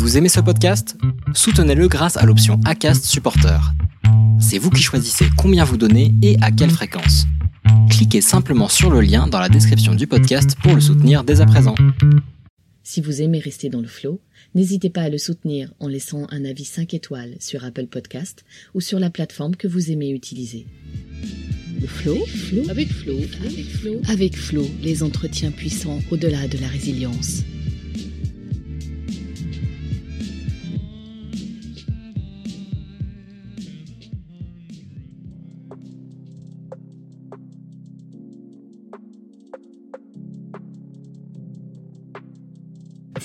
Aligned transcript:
Vous 0.00 0.16
aimez 0.16 0.30
ce 0.30 0.40
podcast? 0.40 0.96
Soutenez-le 1.34 1.86
grâce 1.86 2.16
à 2.16 2.24
l'option 2.24 2.58
ACAST 2.64 3.04
Supporter. 3.04 3.60
C'est 4.40 4.56
vous 4.56 4.70
qui 4.70 4.82
choisissez 4.82 5.26
combien 5.36 5.62
vous 5.62 5.76
donnez 5.76 6.14
et 6.22 6.38
à 6.40 6.50
quelle 6.50 6.70
fréquence. 6.70 7.26
Cliquez 7.90 8.22
simplement 8.22 8.70
sur 8.70 8.88
le 8.88 9.02
lien 9.02 9.26
dans 9.26 9.38
la 9.38 9.50
description 9.50 9.94
du 9.94 10.06
podcast 10.06 10.56
pour 10.62 10.74
le 10.74 10.80
soutenir 10.80 11.22
dès 11.22 11.42
à 11.42 11.46
présent. 11.46 11.74
Si 12.82 13.02
vous 13.02 13.20
aimez 13.20 13.40
rester 13.40 13.68
dans 13.68 13.82
le 13.82 13.86
flow, 13.86 14.22
n'hésitez 14.54 14.88
pas 14.88 15.02
à 15.02 15.10
le 15.10 15.18
soutenir 15.18 15.70
en 15.80 15.86
laissant 15.86 16.26
un 16.30 16.46
avis 16.46 16.64
5 16.64 16.94
étoiles 16.94 17.36
sur 17.38 17.62
Apple 17.62 17.86
Podcast 17.86 18.46
ou 18.72 18.80
sur 18.80 19.00
la 19.00 19.10
plateforme 19.10 19.54
que 19.54 19.68
vous 19.68 19.90
aimez 19.90 20.12
utiliser. 20.12 20.66
Le 21.78 21.86
flow, 21.86 22.24
flow, 22.24 22.70
avec 22.70 22.90
flow, 22.90 23.18
avec 23.44 23.68
flow, 23.68 24.00
avec 24.08 24.34
flow, 24.34 24.66
les 24.82 25.02
entretiens 25.02 25.50
puissants 25.50 26.00
au-delà 26.10 26.48
de 26.48 26.56
la 26.56 26.68
résilience. 26.68 27.42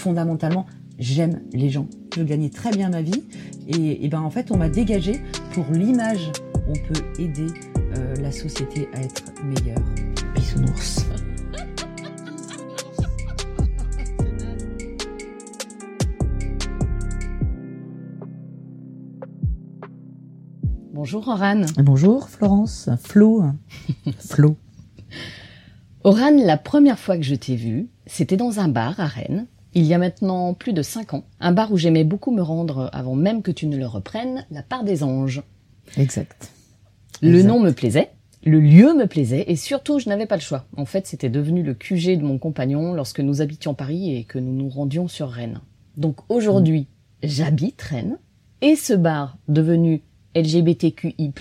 Fondamentalement, 0.06 0.68
j'aime 1.00 1.42
les 1.52 1.72
gens. 1.72 1.88
Je 2.16 2.22
gagnais 2.22 2.52
très 2.52 2.70
bien 2.70 2.90
ma 2.90 3.02
vie 3.02 3.24
et, 3.68 4.06
et 4.06 4.08
ben 4.08 4.22
en 4.22 4.30
fait 4.30 4.52
on 4.52 4.58
m'a 4.58 4.70
dégagé 4.70 5.20
pour 5.52 5.66
l'image. 5.72 6.32
On 6.68 6.74
peut 6.74 7.02
aider 7.18 7.48
euh, 7.98 8.14
la 8.22 8.32
société 8.32 8.88
à 8.94 9.02
être 9.02 9.24
meilleure. 9.44 9.82
Bisounours. 10.36 11.08
Bonjour 20.94 21.28
Oran. 21.30 21.62
Bonjour 21.78 22.30
Florence. 22.30 22.92
Flo. 23.04 23.44
Flo. 24.20 24.56
Oran, 26.04 26.38
la 26.46 26.58
première 26.58 27.00
fois 27.00 27.18
que 27.18 27.24
je 27.24 27.34
t'ai 27.34 27.56
vu, 27.56 27.90
c'était 28.06 28.38
dans 28.38 28.60
un 28.60 28.68
bar 28.68 29.00
à 29.00 29.08
Rennes 29.08 29.48
il 29.76 29.84
y 29.84 29.94
a 29.94 29.98
maintenant 29.98 30.54
plus 30.54 30.74
de 30.74 30.82
cinq 30.82 31.14
ans, 31.14 31.26
un 31.40 31.52
bar 31.52 31.72
où 31.72 31.78
j'aimais 31.78 32.06
beaucoup 32.06 32.32
me 32.32 32.42
rendre 32.42 32.90
avant 32.94 33.16
même 33.16 33.42
que 33.42 33.52
tu 33.52 33.68
ne 33.68 33.78
le 33.78 33.86
reprennes, 33.86 34.46
la 34.50 34.64
part 34.64 34.86
des 34.86 35.04
anges. 35.04 35.44
Exact. 35.98 36.52
Le 37.22 37.44
nom 37.44 37.60
me 37.60 37.72
plaisait, 37.72 38.12
le 38.46 38.60
lieu 38.60 38.94
me 38.94 39.06
plaisait 39.06 39.44
et 39.48 39.56
surtout 39.58 40.00
je 40.00 40.08
n'avais 40.08 40.26
pas 40.26 40.36
le 40.36 40.42
choix. 40.42 40.66
En 40.78 40.86
fait, 40.86 41.08
c'était 41.08 41.30
devenu 41.30 41.62
le 41.62 41.74
QG 41.74 42.18
de 42.18 42.24
mon 42.24 42.38
compagnon 42.38 42.94
lorsque 42.94 43.20
nous 43.20 43.42
habitions 43.42 43.74
Paris 43.74 44.16
et 44.16 44.24
que 44.24 44.40
nous 44.40 44.54
nous 44.54 44.70
rendions 44.70 45.08
sur 45.10 45.30
Rennes. 45.30 45.60
Donc 45.98 46.18
aujourd'hui, 46.30 46.88
j'habite 47.22 47.82
Rennes 47.82 48.18
et 48.62 48.76
ce 48.76 48.94
bar 48.94 49.38
devenu 49.50 50.04
LGBTQI+, 50.36 51.34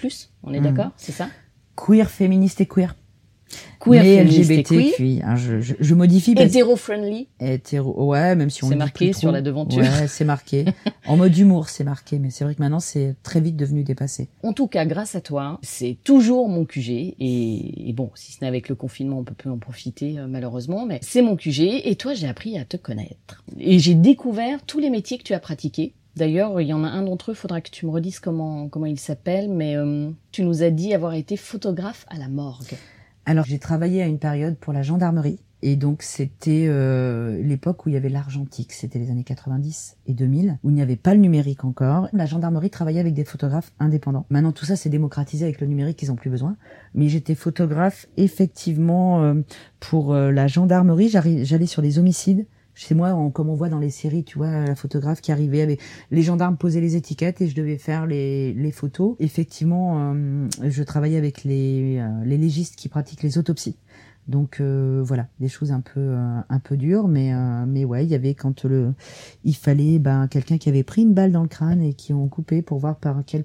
on 0.43 0.53
est 0.53 0.61
hmm. 0.61 0.63
d'accord, 0.63 0.91
c'est 0.97 1.13
ça? 1.13 1.29
Queer, 1.77 2.11
féministe 2.11 2.61
et 2.61 2.67
queer 2.67 2.97
Queer, 3.81 4.03
mais 4.03 4.25
LGBTQI. 4.25 5.21
Hein, 5.25 5.37
je, 5.37 5.61
je, 5.61 5.75
je, 5.79 5.95
modifie. 5.95 6.35
Hétéro-friendly. 6.37 7.29
Hétéro, 7.41 8.07
ouais, 8.07 8.35
même 8.35 8.51
si 8.51 8.65
on 8.65 8.69
C'est 8.69 8.77
marqué 8.77 9.13
sur 9.13 9.33
la 9.33 9.43
devanture. 9.43 9.83
Ouais, 9.83 10.07
c'est 10.09 10.25
marqué. 10.25 10.65
en 11.07 11.17
mode 11.17 11.37
humour, 11.37 11.69
c'est 11.69 11.85
marqué. 11.85 12.19
Mais 12.19 12.31
c'est 12.31 12.45
vrai 12.45 12.55
que 12.55 12.63
maintenant, 12.63 12.81
c'est 12.81 13.17
très 13.23 13.41
vite 13.41 13.57
devenu 13.57 13.85
dépassé. 13.85 14.29
En 14.43 14.53
tout 14.53 14.67
cas, 14.67 14.85
grâce 14.87 15.15
à 15.15 15.21
toi, 15.21 15.59
c'est 15.63 15.97
toujours 16.05 16.49
mon 16.49 16.65
QG. 16.65 16.89
Et, 16.89 17.89
et, 17.89 17.93
bon, 17.93 18.11
si 18.15 18.33
ce 18.33 18.39
n'est 18.41 18.49
avec 18.49 18.69
le 18.69 18.75
confinement, 18.75 19.19
on 19.19 19.25
peut 19.25 19.35
plus 19.35 19.51
en 19.51 19.59
profiter, 19.59 20.19
euh, 20.19 20.27
malheureusement. 20.29 20.87
Mais 20.87 20.99
c'est 21.03 21.23
mon 21.23 21.37
QG. 21.37 21.83
Et 21.85 21.97
toi, 21.97 22.15
j'ai 22.15 22.29
appris 22.29 22.59
à 22.59 22.65
te 22.65 22.77
connaître. 22.77 23.45
Et 23.59 23.79
j'ai 23.79 23.95
découvert 23.95 24.63
tous 24.65 24.79
les 24.79 24.91
métiers 24.91 25.19
que 25.19 25.25
tu 25.25 25.35
as 25.35 25.41
pratiqués. 25.41 25.93
D'ailleurs, 26.17 26.61
il 26.61 26.69
y 26.69 26.73
en 26.73 26.85
a 26.85 26.89
un 26.89 27.03
d'entre 27.03 27.33
eux, 27.33 27.35
faudra 27.35 27.61
que 27.61 27.71
tu 27.71 27.87
me 27.87 27.91
redises 27.91 28.21
comment 28.21 28.69
comment 28.69 28.87
il 28.87 29.01
s'appelle, 29.01 29.51
mais 29.51 29.77
euh, 29.77 30.11
tu 30.31 30.43
nous 30.43 30.63
as 30.63 30.71
dit 30.71 30.95
avoir 30.95 31.15
été 31.15 31.37
photographe 31.37 32.07
à 32.09 32.19
la 32.19 32.29
morgue. 32.29 32.77
Alors 33.27 33.47
j'ai 33.47 33.59
travaillé 33.59 34.03
à 34.03 34.07
une 34.07 34.19
période 34.19 34.57
pour 34.57 34.73
la 34.73 34.83
gendarmerie 34.83 35.39
et 35.67 35.77
donc 35.77 36.03
c'était 36.03 36.67
euh, 36.69 37.43
l'époque 37.43 37.87
où 37.87 37.89
il 37.89 37.93
y 37.93 37.97
avait 37.97 38.11
l'argentique, 38.11 38.73
c'était 38.75 38.99
les 38.99 39.11
années 39.11 39.25
90 39.25 39.97
et 40.07 40.13
2000, 40.13 40.59
où 40.63 40.69
il 40.69 40.75
n'y 40.75 40.83
avait 40.83 40.97
pas 40.97 41.15
le 41.15 41.21
numérique 41.21 41.65
encore. 41.65 42.07
La 42.13 42.27
gendarmerie 42.27 42.69
travaillait 42.69 43.01
avec 43.01 43.15
des 43.15 43.25
photographes 43.25 43.73
indépendants. 43.81 44.27
Maintenant 44.29 44.53
tout 44.53 44.67
ça 44.67 44.77
s'est 44.77 44.91
démocratisé 44.91 45.47
avec 45.47 45.63
le 45.63 45.67
numérique, 45.67 46.03
ils 46.03 46.13
ont 46.13 46.17
plus 46.17 46.29
besoin. 46.29 46.59
Mais 46.93 47.09
j'étais 47.09 47.35
photographe 47.35 48.07
effectivement 48.19 49.23
euh, 49.23 49.37
pour 49.81 50.13
euh, 50.13 50.31
la 50.31 50.47
gendarmerie, 50.49 51.09
j'allais 51.09 51.67
sur 51.67 51.81
les 51.81 51.99
homicides, 51.99 52.47
chez 52.75 52.95
moi, 52.95 53.31
comme 53.33 53.49
on 53.49 53.55
voit 53.55 53.69
dans 53.69 53.79
les 53.79 53.91
séries, 53.91 54.25
tu 54.25 54.39
vois, 54.39 54.65
la 54.65 54.75
photographe 54.75 55.21
qui 55.21 55.33
arrivait 55.33 55.63
avec 55.63 55.81
les 56.11 56.23
gendarmes 56.23 56.57
posaient 56.57 56.81
les 56.81 56.97
étiquettes 56.97 57.41
et 57.41 57.49
je 57.49 57.55
devais 57.55 57.79
faire 57.79 58.07
les, 58.07 58.73
photos. 58.73 59.15
Effectivement, 59.21 60.13
euh, 60.15 60.49
je 60.63 60.83
travaillais 60.83 61.17
avec 61.17 61.45
les, 61.45 61.99
euh, 62.01 62.25
les 62.25 62.37
légistes 62.37 62.75
qui 62.75 62.89
pratiquent 62.89 63.23
les 63.23 63.39
autopsies. 63.39 63.77
Donc 64.27 64.59
euh, 64.61 65.03
voilà, 65.05 65.29
des 65.39 65.49
choses 65.49 65.71
un 65.71 65.83
peu 65.83 66.17
un 66.49 66.59
peu 66.59 66.79
dures, 66.79 67.09
mais 67.09 67.35
mais 67.67 67.85
ouais, 67.85 68.07
il 68.07 68.11
y 68.11 68.15
avait 68.15 68.33
quand 68.33 68.65
le 68.65 68.95
il 69.45 69.55
fallait 69.55 69.99
ben 69.99 70.29
quelqu'un 70.29 70.57
qui 70.57 70.71
avait 70.71 70.83
pris 70.83 71.03
une 71.03 71.13
balle 71.13 71.31
dans 71.31 71.43
le 71.43 71.49
crâne 71.49 71.83
et 71.83 71.93
qui 71.93 72.15
ont 72.15 72.27
coupé 72.29 72.63
pour 72.63 72.79
voir 72.79 72.97
par 72.97 73.23
quel 73.27 73.45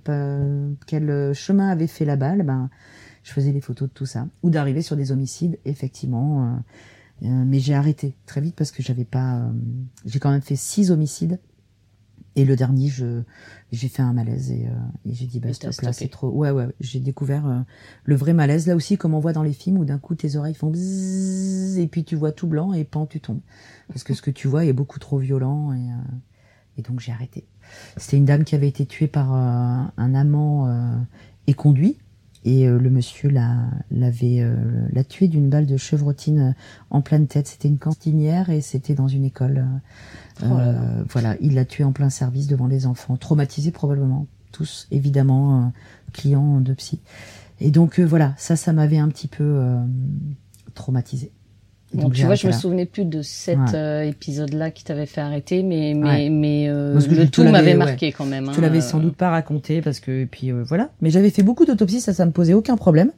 quel 0.87 1.33
chemin 1.33 1.67
avait 1.67 1.87
fait 1.87 2.05
la 2.05 2.15
balle, 2.15 2.43
ben 2.43 2.69
je 3.23 3.33
faisais 3.33 3.51
les 3.51 3.59
photos 3.59 3.89
de 3.89 3.93
tout 3.93 4.05
ça 4.05 4.25
ou 4.41 4.49
d'arriver 4.49 4.81
sur 4.81 4.95
des 4.95 5.11
homicides 5.11 5.59
effectivement 5.65 6.61
mais 7.21 7.59
j'ai 7.59 7.73
arrêté 7.73 8.15
très 8.25 8.41
vite 8.41 8.55
parce 8.55 8.71
que 8.71 8.81
j'avais 8.81 9.05
pas. 9.05 9.37
Euh, 9.37 9.51
j'ai 10.05 10.19
quand 10.19 10.31
même 10.31 10.41
fait 10.41 10.55
six 10.55 10.91
homicides. 10.91 11.39
Et 12.35 12.45
le 12.45 12.55
dernier, 12.55 12.87
je 12.87 13.23
j'ai 13.71 13.89
fait 13.89 14.03
un 14.03 14.13
malaise 14.13 14.51
et, 14.51 14.67
euh, 14.67 14.71
et 15.05 15.13
j'ai 15.13 15.25
dit 15.25 15.39
bah 15.39 15.51
stop 15.51 15.73
là 15.81 15.91
c'est 15.91 16.07
trop. 16.07 16.29
Ouais 16.29 16.51
ouais, 16.51 16.67
j'ai 16.79 16.99
découvert 16.99 17.65
le 18.03 18.15
vrai 18.15 18.33
malaise 18.33 18.67
là 18.67 18.75
aussi 18.75 18.97
comme 18.97 19.13
on 19.13 19.19
voit 19.19 19.33
dans 19.33 19.43
les 19.43 19.51
films 19.51 19.77
où 19.79 19.83
d'un 19.83 19.97
coup 19.97 20.15
tes 20.15 20.35
oreilles 20.35 20.53
font 20.53 20.69
bzzz, 20.69 21.79
et 21.79 21.87
puis 21.87 22.05
tu 22.05 22.15
vois 22.15 22.31
tout 22.31 22.47
blanc 22.47 22.71
et 22.71 22.85
pan 22.85 23.07
tu 23.07 23.19
tombes 23.19 23.41
parce 23.89 24.03
que 24.03 24.13
ce 24.13 24.21
que 24.21 24.31
tu 24.31 24.47
vois 24.47 24.63
est 24.63 24.73
beaucoup 24.73 24.99
trop 24.99 25.17
violent 25.17 25.73
et 25.73 25.89
et 26.77 26.81
donc 26.81 26.99
j'ai 26.99 27.11
arrêté. 27.11 27.45
C'était 27.97 28.17
une 28.17 28.25
dame 28.25 28.45
qui 28.45 28.55
avait 28.55 28.69
été 28.69 28.85
tuée 28.85 29.07
par 29.07 29.33
un 29.33 30.15
amant 30.15 31.03
et 31.47 31.53
conduit 31.53 31.97
et 32.45 32.67
euh, 32.67 32.79
le 32.79 32.89
monsieur 32.89 33.29
l'a 33.29 33.57
l'avait 33.91 34.39
euh, 34.39 34.55
l'a 34.93 35.03
tué 35.03 35.27
d'une 35.27 35.49
balle 35.49 35.65
de 35.65 35.77
chevrotine 35.77 36.39
euh, 36.39 36.51
en 36.89 37.01
pleine 37.01 37.27
tête. 37.27 37.47
C'était 37.47 37.67
une 37.67 37.77
cantinière 37.77 38.49
et 38.49 38.61
c'était 38.61 38.95
dans 38.95 39.07
une 39.07 39.25
école. 39.25 39.65
Oh 40.41 40.57
voilà, 41.09 41.35
il 41.41 41.55
l'a 41.55 41.65
tué 41.65 41.83
en 41.83 41.91
plein 41.91 42.09
service 42.09 42.47
devant 42.47 42.67
les 42.67 42.85
enfants, 42.85 43.17
traumatisés 43.17 43.71
probablement 43.71 44.25
tous, 44.53 44.87
évidemment 44.89 45.73
clients 46.13 46.61
de 46.61 46.73
psy. 46.73 47.01
Et 47.59 47.71
donc 47.71 47.99
voilà, 47.99 48.33
ça, 48.37 48.55
ça 48.55 48.71
m'avait 48.71 48.99
un 48.99 49.09
petit 49.09 49.27
peu 49.27 49.61
traumatisé. 50.75 51.33
Donc, 51.93 52.13
tu 52.13 52.25
vois, 52.25 52.35
je 52.35 52.47
me 52.47 52.51
souvenais 52.51 52.85
plus 52.85 53.05
de 53.05 53.21
cet 53.21 53.73
euh, 53.73 54.03
épisode-là 54.03 54.69
qui 54.69 54.83
t'avait 54.83 55.07
fait 55.07 55.21
arrêter, 55.21 55.63
mais 55.63 55.93
mais 55.95 56.29
mais 56.29 56.67
euh, 56.69 56.99
le 56.99 57.27
tout 57.27 57.43
m'avait 57.43 57.73
marqué 57.73 58.11
quand 58.11 58.25
même. 58.25 58.49
Hein, 58.49 58.51
tu 58.53 58.61
l'avais 58.61 58.81
sans 58.81 58.99
doute 58.99 59.15
pas 59.15 59.29
raconté 59.29 59.81
parce 59.81 59.99
que 59.99 60.11
et 60.11 60.25
puis 60.25 60.51
euh, 60.51 60.63
voilà. 60.63 60.91
Mais 61.01 61.09
j'avais 61.09 61.31
fait 61.31 61.41
beaucoup 61.41 61.65
d'autopsies, 61.65 62.01
ça 62.01 62.13
ça 62.13 62.25
me 62.25 62.31
posait 62.31 62.53
aucun 62.53 62.77
problème. 62.77 63.11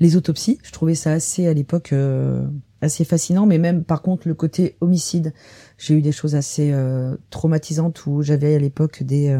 Les 0.00 0.16
autopsies, 0.16 0.58
je 0.62 0.72
trouvais 0.72 0.94
ça 0.94 1.12
assez 1.12 1.48
à 1.48 1.52
l'époque 1.52 1.92
assez 2.80 3.04
fascinant, 3.04 3.46
mais 3.46 3.58
même 3.58 3.82
par 3.82 4.00
contre 4.00 4.28
le 4.28 4.34
côté 4.34 4.76
homicide, 4.80 5.32
j'ai 5.76 5.94
eu 5.94 6.02
des 6.02 6.12
choses 6.12 6.36
assez 6.36 6.72
traumatisantes 7.30 8.06
où 8.06 8.22
j'avais 8.22 8.54
à 8.54 8.58
l'époque 8.60 9.02
des 9.02 9.36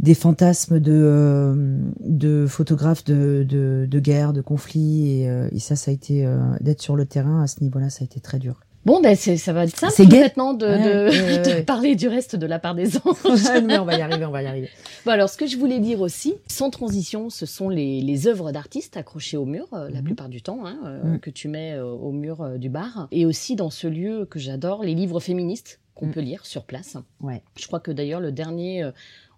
des 0.00 0.14
fantasmes 0.14 0.80
de 0.80 0.92
euh, 0.92 1.78
de 2.00 2.46
photographes 2.48 3.04
de, 3.04 3.44
de, 3.46 3.86
de 3.88 4.00
guerre, 4.00 4.32
de 4.32 4.40
conflits 4.40 5.20
et, 5.20 5.30
euh, 5.30 5.48
et 5.52 5.58
ça 5.58 5.76
ça 5.76 5.90
a 5.90 5.94
été 5.94 6.24
euh, 6.26 6.38
d'être 6.60 6.80
sur 6.80 6.96
le 6.96 7.04
terrain 7.04 7.42
à 7.42 7.46
ce 7.46 7.60
niveau-là, 7.60 7.90
ça 7.90 8.02
a 8.02 8.04
été 8.06 8.18
très 8.18 8.38
dur. 8.38 8.60
Bon, 8.86 9.02
ben 9.02 9.14
c'est 9.14 9.36
ça 9.36 9.52
va 9.52 9.64
être 9.64 9.76
simple 9.76 10.10
maintenant 10.10 10.54
de, 10.54 10.66
de, 10.66 11.56
de, 11.58 11.60
parler 11.60 11.96
du 11.96 12.08
reste 12.08 12.34
de 12.34 12.46
la 12.46 12.58
part 12.58 12.74
des 12.74 12.96
anges. 12.96 13.62
mais 13.66 13.78
on 13.78 13.84
va 13.84 13.98
y 13.98 14.00
arriver, 14.00 14.24
on 14.24 14.30
va 14.30 14.42
y 14.42 14.46
arriver. 14.46 14.70
Bon, 15.04 15.12
alors 15.12 15.28
ce 15.28 15.36
que 15.36 15.46
je 15.46 15.58
voulais 15.58 15.80
dire 15.80 16.00
aussi, 16.00 16.34
sans 16.46 16.70
transition, 16.70 17.28
ce 17.28 17.44
sont 17.44 17.68
les, 17.68 18.00
les 18.00 18.26
œuvres 18.26 18.52
d'artistes 18.52 18.96
accrochées 18.96 19.36
au 19.36 19.44
mur, 19.44 19.68
la 19.72 19.90
mhm. 19.90 20.02
plupart 20.02 20.30
du 20.30 20.40
temps, 20.40 20.64
hein, 20.64 21.18
que 21.20 21.28
tu 21.28 21.48
mets 21.48 21.78
au 21.78 22.10
mur 22.10 22.58
du 22.58 22.70
bar, 22.70 23.08
et 23.12 23.26
aussi 23.26 23.54
dans 23.54 23.68
ce 23.68 23.86
lieu 23.86 24.24
que 24.24 24.38
j'adore, 24.38 24.82
les 24.82 24.94
livres 24.94 25.20
féministes 25.20 25.78
qu'on 25.94 26.06
mm. 26.06 26.12
peut 26.12 26.20
lire 26.20 26.46
sur 26.46 26.64
place. 26.64 26.96
Ouais. 27.20 27.42
Je 27.58 27.66
crois 27.66 27.80
que 27.80 27.90
d'ailleurs 27.90 28.20
le 28.20 28.32
dernier 28.32 28.90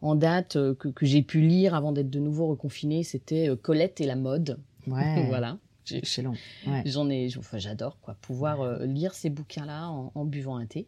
en 0.02 0.16
date 0.16 0.56
euh, 0.56 0.74
que, 0.74 0.88
que 0.88 1.06
j'ai 1.06 1.22
pu 1.22 1.40
lire 1.40 1.74
avant 1.74 1.92
d'être 1.92 2.10
de 2.10 2.18
nouveau 2.18 2.48
reconfiné, 2.48 3.02
c'était 3.04 3.48
euh, 3.48 3.56
Colette 3.56 4.00
et 4.00 4.06
la 4.06 4.16
mode. 4.16 4.58
Ouais. 4.86 5.24
voilà. 5.28 5.58
Excellent. 5.90 6.34
Ouais. 6.66 6.82
J'en 6.86 7.10
ai, 7.10 7.28
enfin, 7.38 7.58
j'adore 7.58 7.98
quoi, 8.00 8.16
pouvoir 8.20 8.60
euh, 8.60 8.86
lire 8.86 9.14
ces 9.14 9.30
bouquins-là 9.30 9.88
en, 9.88 10.12
en, 10.14 10.24
buvant 10.24 10.56
un 10.56 10.66
thé. 10.66 10.86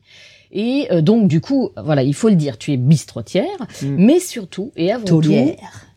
Et 0.52 0.88
donc 1.02 1.26
du 1.26 1.40
coup, 1.40 1.70
voilà, 1.76 2.04
il 2.04 2.14
faut 2.14 2.28
le 2.28 2.36
dire, 2.36 2.58
tu 2.58 2.72
es 2.72 2.76
bistrotière, 2.76 3.66
mm. 3.82 3.86
mais 3.88 4.20
surtout 4.20 4.70
et 4.76 4.92
avant 4.92 5.04
Taulière. 5.04 5.56
tout, 5.56 5.93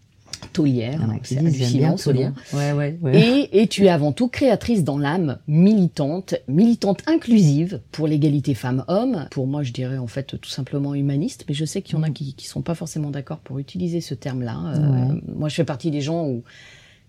taulière. 0.57 1.00
Ah, 1.09 1.13
c'est 1.24 1.38
hallucinant. 1.38 1.95
Taulière. 1.95 2.33
Ouais, 2.54 2.71
ouais, 2.74 2.98
ouais. 3.01 3.19
Et, 3.19 3.62
et 3.62 3.68
tu 3.68 3.86
es 3.86 3.89
avant 3.89 4.12
tout 4.12 4.27
créatrice 4.27 4.83
dans 4.83 4.98
l'âme, 4.98 5.38
militante, 5.48 6.36
militante 6.48 7.01
inclusive 7.07 7.81
pour 7.92 8.07
l'égalité 8.07 8.54
femmes-hommes. 8.54 9.27
Pour 9.31 9.48
moi, 9.48 9.63
je 9.63 9.71
dirais 9.71 9.98
en 9.98 10.07
fait 10.07 10.39
tout 10.42 10.50
simplement 10.50 10.95
humaniste, 10.95 11.45
mais 11.48 11.54
je 11.54 11.65
sais 11.65 11.81
qu'il 11.81 11.95
y 11.95 12.00
en 12.00 12.04
a 12.04 12.09
qui, 12.09 12.33
qui 12.33 12.48
sont 12.48 12.62
pas 12.62 12.75
forcément 12.75 13.12
d'accord 13.12 13.38
pour 13.39 13.59
utiliser 13.59 14.01
ce 14.01 14.13
terme-là. 14.15 14.57
Euh, 14.75 14.88
Ouais. 14.88 15.21
Moi, 15.36 15.50
je 15.50 15.56
fais 15.56 15.63
partie 15.65 15.92
des 15.92 16.01
gens 16.01 16.25
où, 16.27 16.44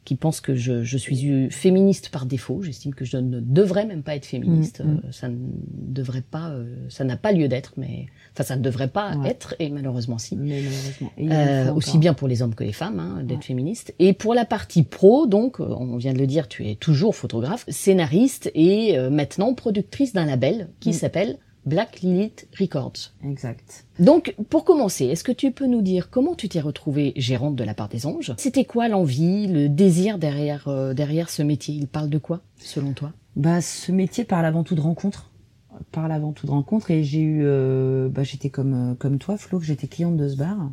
qui 0.09 0.15
pensent 0.17 0.41
que 0.41 0.55
je, 0.55 0.83
je 0.85 0.97
suis 0.97 1.51
féministe 1.51 2.09
par 2.09 2.25
défaut. 2.25 2.63
J'estime 2.63 2.95
que 2.95 3.05
je 3.05 3.19
ne 3.19 3.41
devrais 3.41 3.85
même 3.85 4.03
pas 4.03 4.17
être 4.17 4.25
féministe. 4.25 4.81
Mm, 4.83 4.89
mm. 4.89 5.01
Euh, 5.05 5.13
ça 5.13 5.29
ne 5.29 5.37
devrait 5.71 6.23
pas, 6.23 6.49
euh, 6.49 6.65
ça 6.89 7.05
n'a 7.05 7.19
pas 7.19 7.31
lieu 7.33 7.47
d'être, 7.47 7.75
mais 7.77 8.07
enfin, 8.33 8.43
ça 8.43 8.57
ne 8.57 8.63
devrait 8.63 8.89
pas 8.89 9.15
Ouais. 9.19 9.29
être, 9.29 9.55
et 9.59 9.69
malheureusement 9.69 10.17
si. 10.17 10.35
Mais 10.35 10.63
malheureusement. 10.63 11.13
Euh, 11.69 11.75
aussi 11.75 11.99
bien 11.99 12.15
pour 12.15 12.27
les 12.27 12.41
hommes 12.41 12.55
que 12.55 12.65
les 12.65 12.73
femmes, 12.73 13.01
hein, 13.01 13.23
d'être 13.23 13.41
Ouais. 13.41 13.45
féministe. 13.45 13.95
Et 13.99 14.15
pour 14.15 14.33
la 14.33 14.47
partie 14.47 14.83
pro, 14.83 15.27
donc, 15.27 15.61
on 15.61 15.99
vient 15.99 16.15
de 16.15 16.19
le 16.19 16.27
dire, 16.27 16.49
tu 16.49 16.67
es 16.67 16.75
toujours 16.75 17.15
photographe, 17.15 17.67
scénariste 17.69 18.51
et 18.55 18.97
maintenant 19.11 19.53
productrice 19.53 20.15
d'un 20.15 20.25
label 20.25 20.71
qui 20.81 20.89
Mm. 20.89 20.93
s'appelle 20.95 21.39
Black 21.67 22.01
Lilith 22.01 22.49
Records. 22.59 23.13
Exact. 23.25 23.85
Donc, 23.99 24.35
pour 24.49 24.65
commencer, 24.65 25.07
est-ce 25.07 25.25
que 25.25 25.33
tu 25.33 25.51
peux 25.51 25.67
nous 25.67 25.83
dire 25.83 26.11
comment 26.11 26.35
tu 26.35 26.49
t'es 26.49 26.61
retrouvée 26.61 27.13
gérante 27.17 27.57
de 27.57 27.65
la 27.65 27.75
part 27.75 27.89
des 27.89 28.07
anges? 28.07 28.35
C'était 28.39 28.65
quoi 28.65 28.89
l'envie, 28.89 29.47
le 29.47 29.69
désir 29.69 30.19
derrière, 30.19 30.69
euh, 30.69 30.95
derrière 30.95 31.31
ce 31.31 31.43
métier? 31.43 31.75
Il 31.75 31.89
parle 31.89 32.09
de 32.09 32.19
quoi, 32.19 32.41
selon 32.57 32.93
toi? 32.93 33.13
Bah, 33.37 33.61
ce 33.61 33.93
métier 33.93 34.25
parle 34.25 34.47
avant 34.47 34.65
tout 34.65 34.75
de 34.75 34.81
rencontres. 34.81 35.31
Parle 35.93 36.13
avant 36.13 36.33
tout 36.33 36.47
de 36.47 36.51
rencontres. 36.51 36.91
Et 36.91 37.05
j'ai 37.05 37.21
eu, 37.21 37.43
euh, 37.45 38.09
bah, 38.09 38.23
j'étais 38.23 38.51
comme, 38.51 38.93
euh, 38.93 38.95
comme 38.95 39.19
toi, 39.19 39.37
Flo, 39.37 39.59
que 39.59 39.65
j'étais 39.65 39.87
cliente 39.87 40.17
de 40.17 40.29
ce 40.29 40.37
bar. 40.37 40.71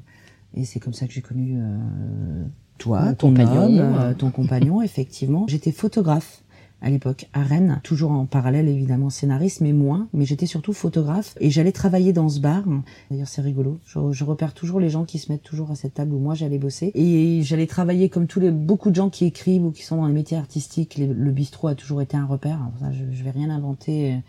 Et 0.55 0.63
c'est 0.65 0.79
comme 0.79 0.93
ça 0.93 1.05
que 1.05 1.13
j'ai 1.13 1.21
connu 1.21 1.57
euh, 1.57 2.43
toi, 2.77 3.01
Mon 3.01 3.13
ton 3.13 3.27
compagnon, 3.29 3.63
homme, 3.63 3.79
euh. 3.79 3.99
euh, 3.99 4.13
ton 4.13 4.31
compagnon, 4.31 4.81
effectivement. 4.81 5.45
J'étais 5.47 5.71
photographe 5.71 6.43
à 6.81 6.89
l'époque 6.89 7.27
à 7.33 7.41
Rennes, 7.41 7.79
toujours 7.83 8.11
en 8.11 8.25
parallèle 8.25 8.67
évidemment 8.67 9.09
scénariste, 9.09 9.61
mais 9.61 9.73
moins. 9.73 10.07
Mais 10.13 10.25
j'étais 10.25 10.45
surtout 10.45 10.73
photographe 10.73 11.35
et 11.39 11.49
j'allais 11.49 11.71
travailler 11.71 12.13
dans 12.13 12.29
ce 12.29 12.39
bar. 12.39 12.63
D'ailleurs, 13.09 13.27
c'est 13.27 13.41
rigolo. 13.41 13.79
Je, 13.85 14.23
repère 14.23 14.53
toujours 14.53 14.79
les 14.79 14.89
gens 14.89 15.05
qui 15.05 15.19
se 15.19 15.31
mettent 15.31 15.43
toujours 15.43 15.71
à 15.71 15.75
cette 15.75 15.95
table 15.95 16.13
où 16.13 16.19
moi 16.19 16.35
j'allais 16.35 16.57
bosser 16.57 16.91
et 16.93 17.41
j'allais 17.43 17.67
travailler 17.67 18.09
comme 18.09 18.27
tous 18.27 18.39
les 18.39 18.51
beaucoup 18.51 18.89
de 18.89 18.95
gens 18.95 19.09
qui 19.09 19.25
écrivent 19.25 19.65
ou 19.65 19.71
qui 19.71 19.83
sont 19.83 19.97
dans 19.97 20.07
les 20.07 20.13
métiers 20.13 20.37
artistiques. 20.37 20.97
Le 20.97 21.31
bistrot 21.31 21.69
a 21.69 21.75
toujours 21.75 22.01
été 22.01 22.17
un 22.17 22.25
repère. 22.25 22.59
Je, 22.91 23.03
je 23.11 23.23
vais 23.23 23.31
rien 23.31 23.49
inventer. 23.49 24.19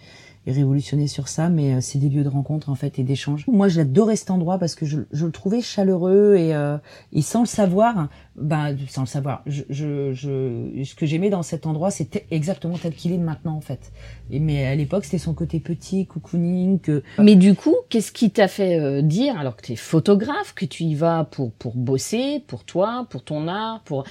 Euh, 0.46 0.50
et 0.50 0.52
révolutionner 0.52 1.06
sur 1.08 1.28
ça, 1.28 1.48
mais 1.48 1.75
euh, 1.75 1.81
c'est 1.81 1.98
des 1.98 2.08
lieux 2.08 2.25
de 2.25 2.28
rencontre 2.28 2.70
en 2.70 2.75
fait 2.75 2.98
et 2.98 3.02
d'échange. 3.02 3.44
Moi, 3.48 3.69
j'adorais 3.69 4.16
cet 4.16 4.31
endroit 4.31 4.58
parce 4.58 4.75
que 4.75 4.87
je, 4.87 5.00
je 5.12 5.26
le 5.26 5.32
trouvais 5.32 5.60
chaleureux 5.60 6.37
et, 6.37 6.54
euh, 6.54 6.78
et 7.12 7.22
sans 7.22 7.40
le 7.40 7.46
savoir, 7.46 8.08
ben 8.37 8.76
sans 8.88 9.02
le 9.02 9.06
savoir, 9.06 9.43
je, 9.46 9.62
je, 9.70 10.12
je 10.12 10.84
ce 10.84 10.94
que 10.94 11.06
j'aimais 11.06 11.31
dans 11.31 11.43
cet 11.43 11.66
endroit, 11.66 11.90
c'était 11.90 12.26
exactement 12.31 12.78
tel 12.78 12.94
qu'il 12.94 13.12
est 13.12 13.19
maintenant 13.19 13.56
en 13.56 13.60
fait. 13.60 13.93
Et 14.31 14.38
mais 14.38 14.66
à 14.66 14.75
l'époque, 14.75 15.04
c'était 15.04 15.19
son 15.19 15.34
côté 15.34 15.60
petit, 15.60 16.06
cocooning, 16.06 16.78
que 16.81 17.02
Mais 17.19 17.34
du 17.34 17.54
coup, 17.54 17.75
qu'est-ce 17.88 18.12
qui 18.12 18.31
t'a 18.31 18.48
fait 18.48 18.78
euh, 18.78 19.02
dire, 19.02 19.38
alors 19.38 19.56
que 19.56 19.62
tu 19.62 19.72
es 19.72 19.76
photographe, 19.76 20.54
que 20.54 20.64
tu 20.64 20.84
y 20.84 20.94
vas 20.94 21.25
pour, 21.25 21.52
pour 21.52 21.75
bosser, 21.75 22.44
pour 22.46 22.64
toi, 22.64 23.06
pour 23.10 23.25
ton 23.25 23.48
art, 23.48 23.82
pour... 23.84 24.04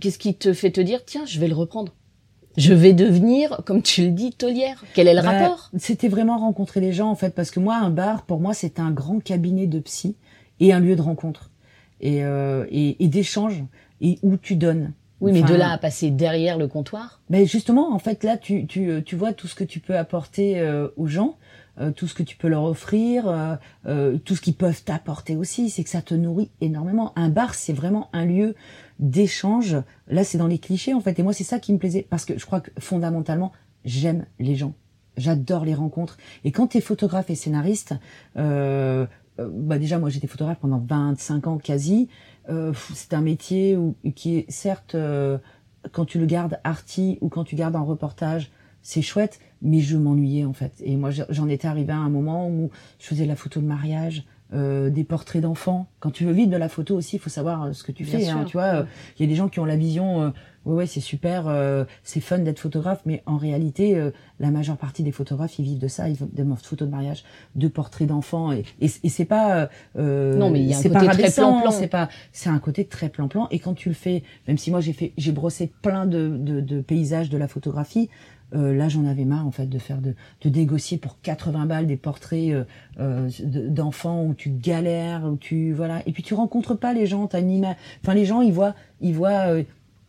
Qu'est-ce 0.00 0.18
qui 0.18 0.34
te 0.34 0.52
fait 0.52 0.70
te 0.70 0.80
dire, 0.80 1.04
tiens, 1.04 1.24
je 1.26 1.40
vais 1.40 1.48
le 1.48 1.54
reprendre? 1.54 1.92
Je 2.56 2.74
vais 2.74 2.92
devenir, 2.92 3.60
comme 3.64 3.82
tu 3.82 4.02
le 4.02 4.10
dis, 4.10 4.32
taulière. 4.32 4.82
Quel 4.94 5.06
est 5.08 5.14
le 5.14 5.22
Bah, 5.22 5.30
rapport? 5.30 5.70
C'était 5.78 6.08
vraiment 6.08 6.38
rencontrer 6.38 6.80
les 6.80 6.92
gens 6.92 7.08
en 7.10 7.14
fait, 7.14 7.34
parce 7.34 7.50
que 7.50 7.60
moi, 7.60 7.76
un 7.76 7.90
bar, 7.90 8.22
pour 8.22 8.40
moi, 8.40 8.54
c'est 8.54 8.80
un 8.80 8.90
grand 8.90 9.20
cabinet 9.22 9.66
de 9.66 9.78
psy 9.78 10.16
et 10.58 10.72
un 10.72 10.80
lieu 10.80 10.96
de 10.96 11.02
rencontre 11.02 11.50
et, 12.00 12.24
euh, 12.24 12.66
et, 12.70 13.02
et 13.02 13.08
d'échange 13.08 13.62
et 14.00 14.18
où 14.22 14.36
tu 14.36 14.56
donnes. 14.56 14.92
Oui, 15.20 15.32
mais 15.32 15.42
Enfin, 15.42 15.52
de 15.52 15.58
là 15.58 15.70
à 15.72 15.78
passer 15.78 16.10
derrière 16.10 16.56
le 16.58 16.66
comptoir? 16.66 17.20
Mais 17.28 17.44
justement, 17.46 17.92
en 17.92 17.98
fait, 17.98 18.24
là, 18.24 18.36
tu, 18.38 18.66
tu, 18.66 18.88
euh, 18.90 19.02
tu 19.04 19.16
vois 19.16 19.32
tout 19.34 19.46
ce 19.48 19.54
que 19.54 19.64
tu 19.64 19.78
peux 19.78 19.96
apporter 19.96 20.58
euh, 20.58 20.88
aux 20.96 21.06
gens, 21.06 21.36
euh, 21.78 21.90
tout 21.90 22.06
ce 22.06 22.14
que 22.14 22.22
tu 22.22 22.36
peux 22.36 22.48
leur 22.48 22.64
offrir, 22.64 23.28
euh, 23.28 23.56
euh, 23.86 24.18
tout 24.18 24.34
ce 24.34 24.40
qu'ils 24.40 24.54
peuvent 24.54 24.82
t'apporter 24.82 25.36
aussi, 25.36 25.70
c'est 25.70 25.84
que 25.84 25.90
ça 25.90 26.02
te 26.02 26.14
nourrit 26.14 26.50
énormément. 26.60 27.12
Un 27.16 27.28
bar, 27.28 27.54
c'est 27.54 27.72
vraiment 27.72 28.08
un 28.12 28.24
lieu 28.24 28.54
d'échange. 28.98 29.76
Là, 30.08 30.24
c'est 30.24 30.38
dans 30.38 30.46
les 30.46 30.58
clichés, 30.58 30.94
en 30.94 31.00
fait. 31.00 31.18
Et 31.18 31.22
moi, 31.22 31.32
c'est 31.32 31.44
ça 31.44 31.58
qui 31.58 31.72
me 31.72 31.78
plaisait, 31.78 32.06
parce 32.08 32.24
que 32.24 32.38
je 32.38 32.46
crois 32.46 32.60
que 32.60 32.70
fondamentalement, 32.78 33.52
j'aime 33.84 34.26
les 34.38 34.56
gens. 34.56 34.74
J'adore 35.16 35.64
les 35.64 35.74
rencontres. 35.74 36.16
Et 36.44 36.52
quand 36.52 36.68
tu 36.68 36.78
es 36.78 36.80
photographe 36.80 37.30
et 37.30 37.34
scénariste, 37.34 37.94
euh, 38.36 39.06
euh, 39.38 39.48
bah 39.52 39.78
déjà, 39.78 39.98
moi, 39.98 40.08
j'étais 40.08 40.26
photographe 40.26 40.58
pendant 40.60 40.78
25 40.78 41.46
ans 41.46 41.58
quasi. 41.58 42.08
Euh, 42.48 42.72
c'est 42.94 43.14
un 43.14 43.20
métier 43.20 43.76
où, 43.76 43.96
qui 44.14 44.38
est 44.38 44.50
certes... 44.50 44.94
euh, 44.94 45.38
quand 45.92 46.04
tu 46.04 46.18
le 46.18 46.26
gardes 46.26 46.60
arty 46.64 47.18
ou 47.20 47.28
quand 47.28 47.44
tu 47.44 47.56
gardes 47.56 47.76
en 47.76 47.84
reportage, 47.84 48.50
c'est 48.82 49.02
chouette, 49.02 49.40
mais 49.62 49.80
je 49.80 49.96
m'ennuyais 49.96 50.44
en 50.44 50.52
fait. 50.52 50.72
Et 50.82 50.96
moi, 50.96 51.10
j'en 51.28 51.48
étais 51.48 51.68
arrivé 51.68 51.92
à 51.92 51.98
un 51.98 52.08
moment 52.08 52.48
où 52.48 52.70
je 52.98 53.06
faisais 53.06 53.24
de 53.24 53.28
la 53.28 53.36
photo 53.36 53.60
de 53.60 53.66
mariage, 53.66 54.24
euh, 54.52 54.90
des 54.90 55.04
portraits 55.04 55.42
d'enfants. 55.42 55.86
Quand 56.00 56.10
tu 56.10 56.24
veux 56.24 56.32
vivre 56.32 56.50
de 56.50 56.56
la 56.56 56.68
photo 56.68 56.96
aussi, 56.96 57.16
il 57.16 57.18
faut 57.20 57.30
savoir 57.30 57.64
euh, 57.64 57.72
ce 57.72 57.84
que 57.84 57.92
tu 57.92 58.02
Bien 58.04 58.18
fais. 58.18 58.28
hein, 58.28 58.44
tu 58.44 58.56
vois, 58.56 58.84
il 59.16 59.22
y 59.22 59.24
a 59.24 59.28
des 59.28 59.36
gens 59.36 59.48
qui 59.48 59.60
ont 59.60 59.64
la 59.64 59.76
vision, 59.76 60.22
euh, 60.22 60.30
ouais, 60.64 60.74
ouais, 60.74 60.86
c'est 60.86 61.00
super, 61.00 61.44
euh, 61.48 61.84
c'est 62.02 62.20
fun 62.20 62.38
d'être 62.38 62.58
photographe, 62.58 63.00
mais 63.06 63.22
en 63.26 63.36
réalité, 63.36 63.96
euh, 63.96 64.10
la 64.38 64.50
majeure 64.50 64.76
partie 64.76 65.02
des 65.02 65.12
photographes, 65.12 65.58
ils 65.58 65.64
vivent 65.64 65.78
de 65.78 65.88
ça, 65.88 66.08
ils 66.08 66.16
vivent 66.16 66.28
de 66.32 66.44
photos 66.54 66.86
de 66.88 66.92
mariage, 66.92 67.24
de 67.54 67.68
portraits 67.68 68.08
d'enfants, 68.08 68.52
et, 68.52 68.64
et, 68.80 68.90
et 69.02 69.08
c'est 69.08 69.24
pas, 69.24 69.68
euh, 69.96 70.36
Non, 70.36 70.50
mais 70.50 70.60
il 70.60 70.66
y 70.68 70.74
a 70.74 70.78
un 70.78 70.82
côté 70.82 70.94
très 70.94 71.06
rabaissant, 71.06 71.50
plan-plan. 71.52 71.70
c'est 71.70 71.88
pas, 71.88 72.08
c'est 72.32 72.50
un 72.50 72.58
côté 72.58 72.84
très 72.84 73.08
plan-plan. 73.08 73.48
Et 73.50 73.58
quand 73.58 73.74
tu 73.74 73.88
le 73.88 73.94
fais, 73.94 74.22
même 74.48 74.58
si 74.58 74.70
moi 74.70 74.80
j'ai 74.80 74.92
fait, 74.92 75.12
j'ai 75.16 75.32
brossé 75.32 75.72
plein 75.82 76.06
de, 76.06 76.28
de, 76.28 76.60
de 76.60 76.80
paysages 76.80 77.30
de 77.30 77.38
la 77.38 77.48
photographie, 77.48 78.08
euh, 78.52 78.74
là 78.74 78.88
j'en 78.88 79.04
avais 79.06 79.24
marre 79.24 79.46
en 79.46 79.52
fait 79.52 79.66
de 79.68 79.78
faire 79.78 79.98
de, 80.00 80.14
de 80.42 80.48
négocier 80.50 80.98
pour 80.98 81.20
80 81.22 81.66
balles 81.66 81.86
des 81.86 81.96
portraits 81.96 82.50
euh, 82.50 82.64
euh, 82.98 83.30
de- 83.44 83.68
d'enfants 83.68 84.24
où 84.24 84.34
tu 84.34 84.50
galères, 84.50 85.24
où 85.24 85.36
tu 85.36 85.72
voilà, 85.72 86.02
et 86.06 86.10
puis 86.12 86.24
tu 86.24 86.34
rencontres 86.34 86.74
pas 86.74 86.92
les 86.92 87.06
gens, 87.06 87.28
t'as 87.28 87.40
une 87.40 87.50
image, 87.52 87.76
enfin 88.02 88.12
les 88.14 88.24
gens 88.24 88.40
ils 88.40 88.52
voient, 88.52 88.74
ils 89.00 89.14
voient, 89.14 89.46
euh, 89.52 89.62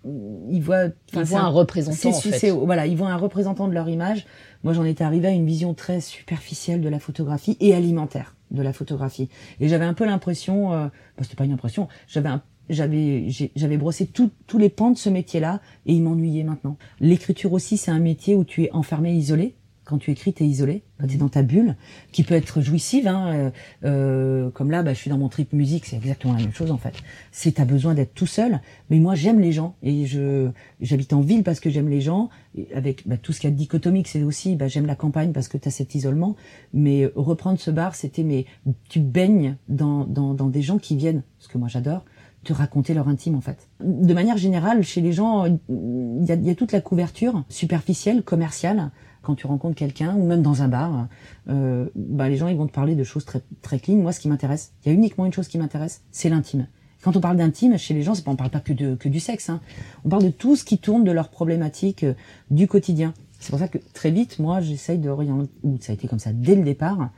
ils 0.06 0.62
voient, 0.62 0.86
Ils 1.14 1.22
voient 1.24 1.40
un 1.42 1.48
représentant, 1.50 1.96
c'est- 1.96 2.08
en 2.10 2.14
fait. 2.32 2.50
voilà, 2.52 2.88
ils 2.88 2.98
voient 2.98 3.10
un 3.10 3.18
représentant 3.18 3.68
de 3.68 3.74
leur 3.74 3.88
image. 3.90 4.26
Moi, 4.64 4.74
j'en 4.74 4.84
étais 4.84 5.04
arrivée 5.04 5.28
à 5.28 5.32
une 5.32 5.46
vision 5.46 5.74
très 5.74 6.02
superficielle 6.02 6.82
de 6.82 6.90
la 6.90 7.00
photographie 7.00 7.58
et 7.60 7.74
alimentaire 7.76 8.36
de 8.52 8.62
la 8.62 8.74
photographie. 8.74 9.30
Et 9.60 9.68
j'avais 9.68 9.86
un 9.86 9.94
peu 9.94 10.06
l'impression, 10.06 10.74
euh, 10.74 10.86
bah, 10.86 11.24
c'était 11.24 11.36
pas 11.36 11.46
une 11.46 11.54
impression, 11.54 11.88
j'avais 12.08 12.30
un- 12.30 12.42
j'avais 12.70 13.28
j'avais 13.56 13.78
brossé 13.78 14.08
tous 14.08 14.32
les 14.58 14.70
pans 14.70 14.92
de 14.92 14.98
ce 14.98 15.10
métier-là 15.10 15.62
et 15.86 15.94
il 15.94 16.02
m'ennuyait 16.04 16.44
maintenant. 16.44 16.78
L'écriture 17.00 17.54
aussi, 17.54 17.78
c'est 17.78 17.92
un 17.92 18.00
métier 18.00 18.36
où 18.36 18.44
tu 18.44 18.64
es 18.64 18.72
enfermé, 18.72 19.14
isolé. 19.14 19.56
Quand 19.92 19.98
tu 19.98 20.10
écris, 20.12 20.32
t'es 20.32 20.46
isolé, 20.46 20.84
quand 20.98 21.08
t'es 21.08 21.18
dans 21.18 21.28
ta 21.28 21.44
bulle, 21.44 21.76
qui 22.14 22.24
peut 22.24 22.34
être 22.34 22.62
jouissive. 22.62 23.08
Hein, 23.08 23.34
euh, 23.34 23.50
euh, 23.84 24.50
comme 24.52 24.72
là, 24.72 24.84
bah, 24.84 24.94
je 24.94 25.00
suis 25.00 25.10
dans 25.10 25.18
mon 25.18 25.28
trip 25.28 25.52
musique, 25.52 25.86
c'est 25.86 25.98
exactement 25.98 26.34
la 26.34 26.40
même 26.40 26.54
chose 26.54 26.72
en 26.72 26.78
fait. 26.78 26.94
C'est 27.34 27.56
t'as 27.56 27.66
besoin 27.66 27.94
d'être 27.94 28.14
tout 28.14 28.26
seul, 28.26 28.62
mais 28.90 29.00
moi 29.00 29.16
j'aime 29.16 29.42
les 29.42 29.52
gens 29.52 29.76
et 29.84 30.06
je 30.06 30.50
j'habite 30.80 31.12
en 31.12 31.20
ville 31.20 31.44
parce 31.44 31.60
que 31.60 31.70
j'aime 31.70 31.90
les 31.90 32.00
gens. 32.00 32.30
Avec 32.74 33.06
bah, 33.06 33.18
tout 33.18 33.34
ce 33.34 33.42
qu'il 33.42 33.50
y 33.50 33.52
a 33.52 33.54
de 33.54 33.60
dichotomique, 33.60 34.08
c'est 34.08 34.24
aussi 34.24 34.56
bah, 34.56 34.70
j'aime 34.70 34.86
la 34.86 34.96
campagne 34.96 35.34
parce 35.34 35.50
que 35.50 35.58
t'as 35.58 35.72
cet 35.72 35.94
isolement. 35.94 36.38
Mais 36.74 37.04
euh, 37.04 37.12
reprendre 37.18 37.60
ce 37.60 37.70
bar, 37.70 37.94
c'était 37.94 38.24
mais 38.24 38.46
tu 38.88 39.02
baignes 39.02 39.58
dans, 39.68 40.06
dans 40.06 40.34
dans 40.34 40.48
des 40.48 40.62
gens 40.62 40.78
qui 40.78 40.96
viennent, 40.96 41.24
ce 41.40 41.50
que 41.50 41.58
moi 41.58 41.68
j'adore, 41.68 42.06
te 42.46 42.54
raconter 42.54 42.94
leur 42.94 43.08
intime 43.08 43.36
en 43.36 43.42
fait. 43.42 43.68
De 43.82 44.14
manière 44.14 44.38
générale, 44.38 44.84
chez 44.84 45.02
les 45.02 45.12
gens, 45.12 45.46
il 45.46 46.26
y 46.26 46.32
a, 46.32 46.36
y 46.36 46.50
a 46.50 46.56
toute 46.56 46.72
la 46.72 46.80
couverture 46.80 47.44
superficielle, 47.50 48.24
commerciale. 48.24 48.92
Quand 49.22 49.36
tu 49.36 49.46
rencontres 49.48 49.76
quelqu'un 49.76 50.16
ou 50.16 50.26
même 50.26 50.42
dans 50.42 50.64
un 50.64 50.68
bar, 50.68 51.08
euh, 51.48 51.88
bah, 51.96 52.28
les 52.28 52.38
gens 52.38 52.48
ils 52.48 52.58
vont 52.58 52.68
te 52.68 52.74
parler 52.74 52.96
de 52.96 53.04
choses 53.04 53.26
très 53.26 53.42
très 53.62 53.80
clean. 53.80 53.98
Moi, 53.98 54.12
ce 54.12 54.20
qui 54.20 54.28
m'intéresse, 54.28 54.74
il 54.84 54.90
y 54.90 54.92
a 54.92 54.94
uniquement 54.96 55.26
une 55.26 55.34
chose 55.34 55.48
qui 55.48 55.58
m'intéresse, 55.58 56.02
c'est 56.12 56.30
l'intime. 56.30 56.68
Quand 57.04 57.16
on 57.16 57.22
parle 57.22 57.38
d'intime 57.38 57.78
chez 57.78 57.94
les 57.94 58.04
gens, 58.04 58.16
c'est 58.16 58.24
pas 58.24 58.32
on 58.32 58.36
parle 58.36 58.52
pas 58.52 58.60
que 58.60 58.74
de 58.74 58.96
que 58.96 59.10
du 59.10 59.20
sexe. 59.20 59.50
Hein. 59.50 59.62
On 60.06 60.10
parle 60.10 60.24
de 60.24 60.30
tout 60.30 60.56
ce 60.56 60.64
qui 60.64 60.78
tourne 60.78 61.04
de 61.04 61.12
leurs 61.12 61.30
problématiques 61.30 62.04
euh, 62.04 62.14
du 62.50 62.68
quotidien. 62.68 63.14
C'est 63.40 63.50
pour 63.50 63.60
ça 63.60 63.68
que 63.68 63.80
très 63.94 64.12
vite, 64.12 64.38
moi, 64.38 64.62
j'essaye 64.62 65.00
de 65.00 65.10
ou 65.10 65.78
ça 65.82 65.92
a 65.92 65.96
été 65.96 66.08
comme 66.08 66.20
ça 66.20 66.32
dès 66.32 66.56
le 66.56 66.64
départ, 66.64 67.10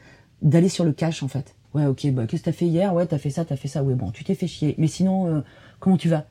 d'aller 0.42 0.70
sur 0.70 0.86
le 0.86 0.94
cash 0.94 1.22
en 1.22 1.28
fait. 1.28 1.56
Ouais, 1.74 1.86
ok, 1.86 2.12
bah 2.12 2.28
qu'est-ce 2.28 2.44
que 2.44 2.46
t'as 2.46 2.54
fait 2.54 2.68
hier? 2.68 2.94
Ouais, 2.94 3.06
t'as 3.06 3.18
fait 3.18 3.30
ça, 3.30 3.46
t'as 3.46 3.56
fait 3.56 3.68
ça. 3.68 3.84
Oui, 3.84 3.94
bon, 3.96 4.12
tu 4.12 4.24
t'es 4.24 4.36
fait 4.36 4.48
chier. 4.48 4.76
Mais 4.78 4.88
sinon, 4.88 5.28
euh, 5.28 5.42
comment 5.80 5.98
tu 5.98 6.08
vas? 6.08 6.28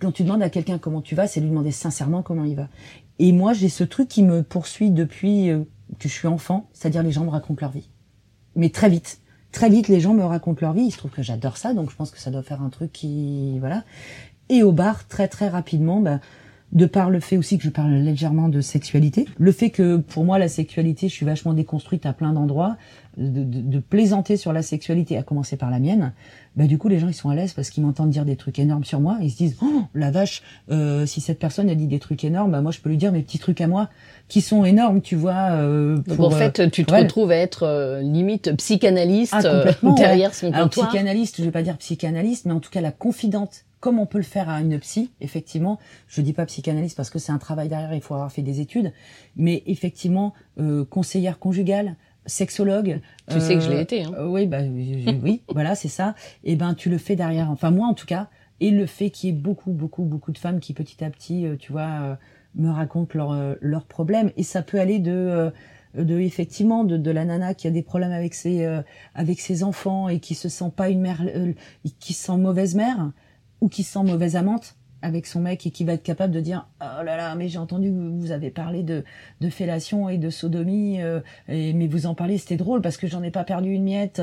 Quand 0.00 0.10
tu 0.12 0.24
demandes 0.24 0.42
à 0.42 0.50
quelqu'un 0.50 0.78
comment 0.78 1.00
tu 1.00 1.14
vas, 1.14 1.26
c'est 1.26 1.40
lui 1.40 1.48
demander 1.48 1.70
sincèrement 1.70 2.22
comment 2.22 2.44
il 2.44 2.56
va. 2.56 2.68
Et 3.18 3.32
moi, 3.32 3.52
j'ai 3.52 3.68
ce 3.68 3.84
truc 3.84 4.08
qui 4.08 4.22
me 4.22 4.42
poursuit 4.42 4.90
depuis 4.90 5.50
euh, 5.50 5.60
que 5.98 6.08
je 6.08 6.14
suis 6.14 6.28
enfant, 6.28 6.68
c'est-à-dire 6.72 7.02
les 7.02 7.12
gens 7.12 7.24
me 7.24 7.30
racontent 7.30 7.60
leur 7.60 7.72
vie. 7.72 7.88
Mais 8.54 8.70
très 8.70 8.88
vite. 8.88 9.20
Très 9.52 9.70
vite, 9.70 9.88
les 9.88 10.00
gens 10.00 10.14
me 10.14 10.24
racontent 10.24 10.60
leur 10.60 10.72
vie. 10.72 10.82
Il 10.82 10.90
se 10.90 10.98
trouve 10.98 11.10
que 11.10 11.22
j'adore 11.22 11.56
ça, 11.56 11.72
donc 11.72 11.90
je 11.90 11.96
pense 11.96 12.10
que 12.10 12.18
ça 12.18 12.30
doit 12.30 12.42
faire 12.42 12.62
un 12.62 12.68
truc 12.68 12.92
qui... 12.92 13.58
Voilà. 13.58 13.84
Et 14.48 14.62
au 14.62 14.72
bar, 14.72 15.08
très 15.08 15.28
très 15.28 15.48
rapidement, 15.48 16.00
bah, 16.00 16.20
de 16.72 16.86
par 16.86 17.10
le 17.10 17.20
fait 17.20 17.36
aussi 17.36 17.58
que 17.58 17.64
je 17.64 17.70
parle 17.70 17.92
légèrement 17.92 18.48
de 18.48 18.60
sexualité, 18.60 19.26
le 19.38 19.52
fait 19.52 19.70
que 19.70 19.96
pour 19.96 20.24
moi 20.24 20.38
la 20.38 20.48
sexualité, 20.48 21.08
je 21.08 21.14
suis 21.14 21.26
vachement 21.26 21.54
déconstruite 21.54 22.06
à 22.06 22.12
plein 22.12 22.32
d'endroits, 22.32 22.76
de, 23.16 23.78
plaisanter 23.78 24.36
sur 24.36 24.52
la 24.52 24.62
sexualité, 24.62 25.16
à 25.16 25.22
commencer 25.22 25.56
par 25.56 25.70
la 25.70 25.78
mienne, 25.78 26.12
bah 26.56 26.66
du 26.66 26.78
coup 26.78 26.88
les 26.88 26.98
gens 26.98 27.08
ils 27.08 27.14
sont 27.14 27.28
à 27.28 27.34
l'aise 27.34 27.52
parce 27.52 27.70
qu'ils 27.70 27.84
m'entendent 27.84 28.10
dire 28.10 28.24
des 28.24 28.36
trucs 28.36 28.58
énormes 28.58 28.84
sur 28.84 29.00
moi, 29.00 29.18
ils 29.20 29.30
se 29.30 29.36
disent 29.36 29.56
oh 29.62 29.82
la 29.94 30.10
vache, 30.10 30.42
euh, 30.70 31.06
si 31.06 31.20
cette 31.20 31.38
personne 31.38 31.68
a 31.70 31.74
dit 31.74 31.86
des 31.86 31.98
trucs 31.98 32.24
énormes, 32.24 32.52
bah 32.52 32.60
moi 32.60 32.72
je 32.72 32.80
peux 32.80 32.88
lui 32.88 32.96
dire 32.96 33.12
mes 33.12 33.22
petits 33.22 33.38
trucs 33.38 33.60
à 33.60 33.66
moi 33.66 33.88
qui 34.28 34.40
sont 34.40 34.64
énormes, 34.64 35.00
tu 35.00 35.16
vois. 35.16 35.52
Euh, 35.52 35.98
Donc 36.06 36.20
en 36.20 36.30
fait 36.30 36.70
tu 36.70 36.84
te 36.84 36.94
retrouves 36.94 37.30
à 37.30 37.36
être 37.36 38.00
limite 38.02 38.56
psychanalyste 38.56 39.34
ah, 39.34 39.64
derrière 39.96 40.34
son 40.34 40.52
Alors 40.52 40.70
psychanalyste, 40.70 41.36
je 41.38 41.44
vais 41.44 41.50
pas 41.50 41.62
dire 41.62 41.76
psychanalyste, 41.76 42.46
mais 42.46 42.52
en 42.52 42.60
tout 42.60 42.70
cas 42.70 42.80
la 42.80 42.92
confidente 42.92 43.64
comme 43.80 44.00
on 44.00 44.06
peut 44.06 44.18
le 44.18 44.24
faire 44.24 44.48
à 44.48 44.60
une 44.60 44.78
psy, 44.80 45.10
effectivement, 45.20 45.78
je 46.08 46.20
dis 46.20 46.32
pas 46.32 46.46
psychanalyste 46.46 46.96
parce 46.96 47.10
que 47.10 47.20
c'est 47.20 47.32
un 47.32 47.38
travail 47.38 47.68
derrière, 47.68 47.94
il 47.94 48.00
faut 48.00 48.14
avoir 48.14 48.32
fait 48.32 48.42
des 48.42 48.60
études, 48.60 48.92
mais 49.36 49.62
effectivement, 49.66 50.32
euh, 50.58 50.84
conseillère 50.84 51.38
conjugale, 51.38 51.94
sexologue. 52.26 53.00
Tu 53.30 53.40
sais 53.40 53.54
que 53.54 53.60
je 53.60 53.70
l'ai 53.70 53.80
été. 53.80 54.04
Hein. 54.04 54.12
Euh, 54.18 54.28
oui, 54.28 54.46
bah 54.46 54.58
oui, 54.62 55.42
voilà, 55.48 55.74
c'est 55.74 55.88
ça. 55.88 56.14
Et 56.44 56.52
eh 56.52 56.56
ben 56.56 56.74
tu 56.74 56.90
le 56.90 56.98
fais 56.98 57.16
derrière. 57.16 57.50
Enfin 57.50 57.70
moi 57.70 57.86
en 57.86 57.94
tout 57.94 58.06
cas, 58.06 58.28
et 58.60 58.70
le 58.70 58.86
fait 58.86 59.10
qu'il 59.10 59.30
y 59.30 59.32
ait 59.32 59.36
beaucoup, 59.36 59.72
beaucoup, 59.72 60.04
beaucoup 60.04 60.32
de 60.32 60.38
femmes 60.38 60.60
qui 60.60 60.72
petit 60.72 61.04
à 61.04 61.10
petit, 61.10 61.46
euh, 61.46 61.56
tu 61.56 61.72
vois, 61.72 62.18
me 62.54 62.70
racontent 62.70 63.12
leurs 63.14 63.56
leurs 63.60 63.86
problèmes. 63.86 64.30
Et 64.36 64.42
ça 64.42 64.62
peut 64.62 64.80
aller 64.80 64.98
de 64.98 65.52
de 65.94 66.20
effectivement 66.20 66.84
de, 66.84 66.98
de, 66.98 67.10
la 67.10 67.24
nana 67.24 67.54
qui 67.54 67.66
a 67.66 67.70
des 67.70 67.82
problèmes 67.82 68.12
avec 68.12 68.34
ses 68.34 68.66
avec 69.14 69.40
ses 69.40 69.62
enfants 69.62 70.08
et 70.08 70.20
qui 70.20 70.34
se 70.34 70.48
sent 70.48 70.70
pas 70.74 70.90
une 70.90 71.00
mère 71.00 71.22
qui 72.00 72.12
se 72.12 72.26
sent 72.26 72.36
mauvaise 72.36 72.74
mère 72.74 73.12
ou 73.60 73.68
qui 73.68 73.82
se 73.82 73.92
sent 73.92 74.04
mauvaise 74.04 74.36
amante 74.36 74.76
avec 75.06 75.26
son 75.26 75.40
mec 75.40 75.66
et 75.66 75.70
qui 75.70 75.84
va 75.84 75.94
être 75.94 76.02
capable 76.02 76.32
de 76.32 76.40
dire 76.40 76.66
oh 76.80 77.02
là 77.04 77.16
là 77.16 77.34
mais 77.36 77.48
j'ai 77.48 77.58
entendu 77.58 77.90
que 77.90 77.94
vous 77.94 78.32
avez 78.32 78.50
parlé 78.50 78.82
de, 78.82 79.04
de 79.40 79.48
fellation 79.48 80.08
et 80.08 80.18
de 80.18 80.30
sodomie 80.30 81.00
euh, 81.00 81.20
et, 81.48 81.72
mais 81.72 81.86
vous 81.86 82.06
en 82.06 82.14
parlez 82.14 82.38
c'était 82.38 82.56
drôle 82.56 82.82
parce 82.82 82.96
que 82.96 83.06
j'en 83.06 83.22
ai 83.22 83.30
pas 83.30 83.44
perdu 83.44 83.70
une 83.70 83.84
miette 83.84 84.20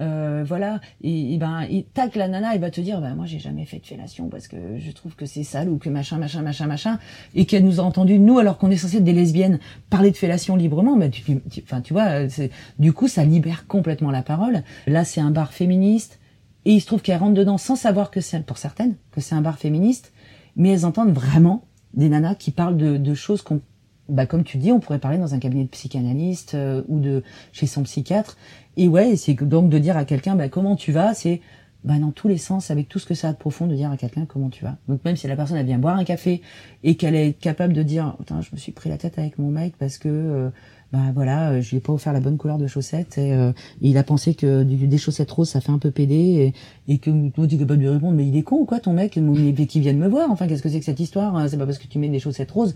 euh, 0.00 0.44
voilà. 0.46 0.80
Et, 1.02 1.36
ben 1.38 1.66
tac 1.94 2.16
la 2.16 2.28
nana 2.28 2.54
elle 2.54 2.60
va 2.60 2.70
te 2.70 2.80
dire 2.80 3.00
bah 3.00 3.14
moi 3.14 3.26
j'ai 3.26 3.38
jamais 3.38 3.64
fait 3.64 3.78
de 3.78 3.86
fellation 3.86 4.28
parce 4.28 4.48
que 4.48 4.78
je 4.78 4.90
trouve 4.90 5.14
que 5.14 5.26
c'est 5.26 5.44
sale 5.44 5.68
ou 5.68 5.78
que 5.78 5.88
machin 5.88 6.18
machin 6.18 6.42
machin 6.42 6.66
machin. 6.66 6.98
Et 7.34 7.46
qu'elle 7.46 7.64
nous 7.64 7.80
a 7.80 7.82
entendu 7.84 8.18
nous 8.18 8.38
alors 8.38 8.58
qu'on 8.58 8.70
est 8.70 8.76
censé 8.76 8.96
être 8.98 9.04
des 9.04 9.12
lesbiennes 9.12 9.58
parler 9.90 10.10
de 10.10 10.16
fellation 10.16 10.56
librement 10.56 10.96
mais 10.96 11.10
tu 11.10 11.22
enfin 11.62 11.80
tu, 11.80 11.92
vois 11.92 12.28
c'est 12.28 12.50
du 12.78 12.92
coup 12.92 13.08
ça 13.08 13.24
libère 13.24 13.66
complètement 13.66 14.10
la 14.10 14.22
parole. 14.22 14.62
Là 14.86 15.04
c'est 15.04 15.20
un 15.20 15.30
bar 15.30 15.52
féministe. 15.52 16.18
Et 16.66 16.72
il 16.72 16.80
se 16.80 16.86
trouve 16.86 17.02
qu'elles 17.02 17.18
rentrent 17.18 17.34
dedans 17.34 17.58
sans 17.58 17.76
savoir 17.76 18.10
que 18.10 18.22
c'est, 18.22 18.44
pour 18.44 18.56
certaines, 18.56 18.94
que 19.12 19.20
c'est 19.20 19.34
un 19.34 19.42
bar 19.42 19.58
féministe, 19.58 20.13
mais 20.56 20.70
elles 20.70 20.86
entendent 20.86 21.12
vraiment 21.12 21.64
des 21.94 22.08
nanas 22.08 22.34
qui 22.34 22.50
parlent 22.50 22.76
de, 22.76 23.14
choses 23.14 23.42
qu'on, 23.42 23.60
bah, 24.08 24.26
comme 24.26 24.44
tu 24.44 24.58
dis, 24.58 24.72
on 24.72 24.80
pourrait 24.80 24.98
parler 24.98 25.18
dans 25.18 25.34
un 25.34 25.38
cabinet 25.38 25.64
de 25.64 25.68
psychanalyste 25.68 26.54
euh, 26.54 26.82
ou 26.88 26.98
de 26.98 27.22
chez 27.52 27.66
son 27.66 27.82
psychiatre. 27.84 28.36
Et 28.76 28.88
ouais, 28.88 29.16
c'est 29.16 29.34
donc 29.34 29.70
de 29.70 29.78
dire 29.78 29.96
à 29.96 30.04
quelqu'un, 30.04 30.34
bah, 30.34 30.48
comment 30.48 30.76
tu 30.76 30.92
vas, 30.92 31.14
c'est 31.14 31.40
bah, 31.84 31.98
dans 31.98 32.12
tous 32.12 32.28
les 32.28 32.38
sens, 32.38 32.70
avec 32.70 32.88
tout 32.88 32.98
ce 32.98 33.06
que 33.06 33.14
ça 33.14 33.28
a 33.28 33.32
de 33.32 33.36
profond, 33.36 33.66
de 33.66 33.74
dire 33.74 33.90
à 33.90 33.98
quelqu'un 33.98 34.24
comment 34.26 34.48
tu 34.48 34.64
vas. 34.64 34.76
Donc 34.88 35.04
même 35.04 35.16
si 35.16 35.26
la 35.28 35.36
personne 35.36 35.58
elle 35.58 35.66
vient 35.66 35.78
boire 35.78 35.96
un 35.96 36.04
café 36.04 36.40
et 36.82 36.94
qu'elle 36.96 37.14
est 37.14 37.34
capable 37.38 37.74
de 37.74 37.82
dire, 37.82 38.16
je 38.28 38.48
me 38.52 38.56
suis 38.56 38.72
pris 38.72 38.88
la 38.88 38.96
tête 38.96 39.18
avec 39.18 39.38
mon 39.38 39.50
mec 39.50 39.74
parce 39.78 39.98
que 39.98 40.08
euh, 40.08 40.48
bah 40.92 41.12
voilà, 41.14 41.50
euh, 41.50 41.60
je 41.60 41.70
lui 41.70 41.76
ai 41.76 41.80
pas 41.80 41.92
offert 41.92 42.14
la 42.14 42.20
bonne 42.20 42.38
couleur 42.38 42.56
de 42.56 42.66
chaussettes 42.66 43.18
et, 43.18 43.34
euh, 43.34 43.52
il 43.82 43.98
a 43.98 44.02
pensé 44.02 44.34
que 44.34 44.62
des 44.62 44.98
chaussettes 44.98 45.30
roses 45.30 45.50
ça 45.50 45.60
fait 45.60 45.72
un 45.72 45.78
peu 45.78 45.90
pédé 45.90 46.54
et, 46.86 46.92
et 46.92 46.98
que 46.98 47.28
toi 47.28 47.46
tu 47.46 47.56
es 47.56 47.58
capable 47.58 47.80
de 47.80 47.84
lui 47.84 47.92
répondre 47.92 48.16
mais 48.16 48.26
il 48.26 48.36
est 48.36 48.42
con 48.42 48.56
ou 48.56 48.64
quoi 48.64 48.80
ton 48.80 48.94
mec 48.94 49.12
qui 49.12 49.80
vient 49.80 49.92
de 49.92 49.98
me 49.98 50.08
voir? 50.08 50.30
Enfin 50.30 50.46
qu'est-ce 50.46 50.62
que 50.62 50.70
c'est 50.70 50.78
que 50.78 50.86
cette 50.86 51.00
histoire 51.00 51.36
hein, 51.36 51.48
c'est 51.48 51.58
pas 51.58 51.66
parce 51.66 51.78
que 51.78 51.86
tu 51.86 51.98
mets 51.98 52.08
des 52.08 52.20
chaussettes 52.20 52.50
roses. 52.50 52.74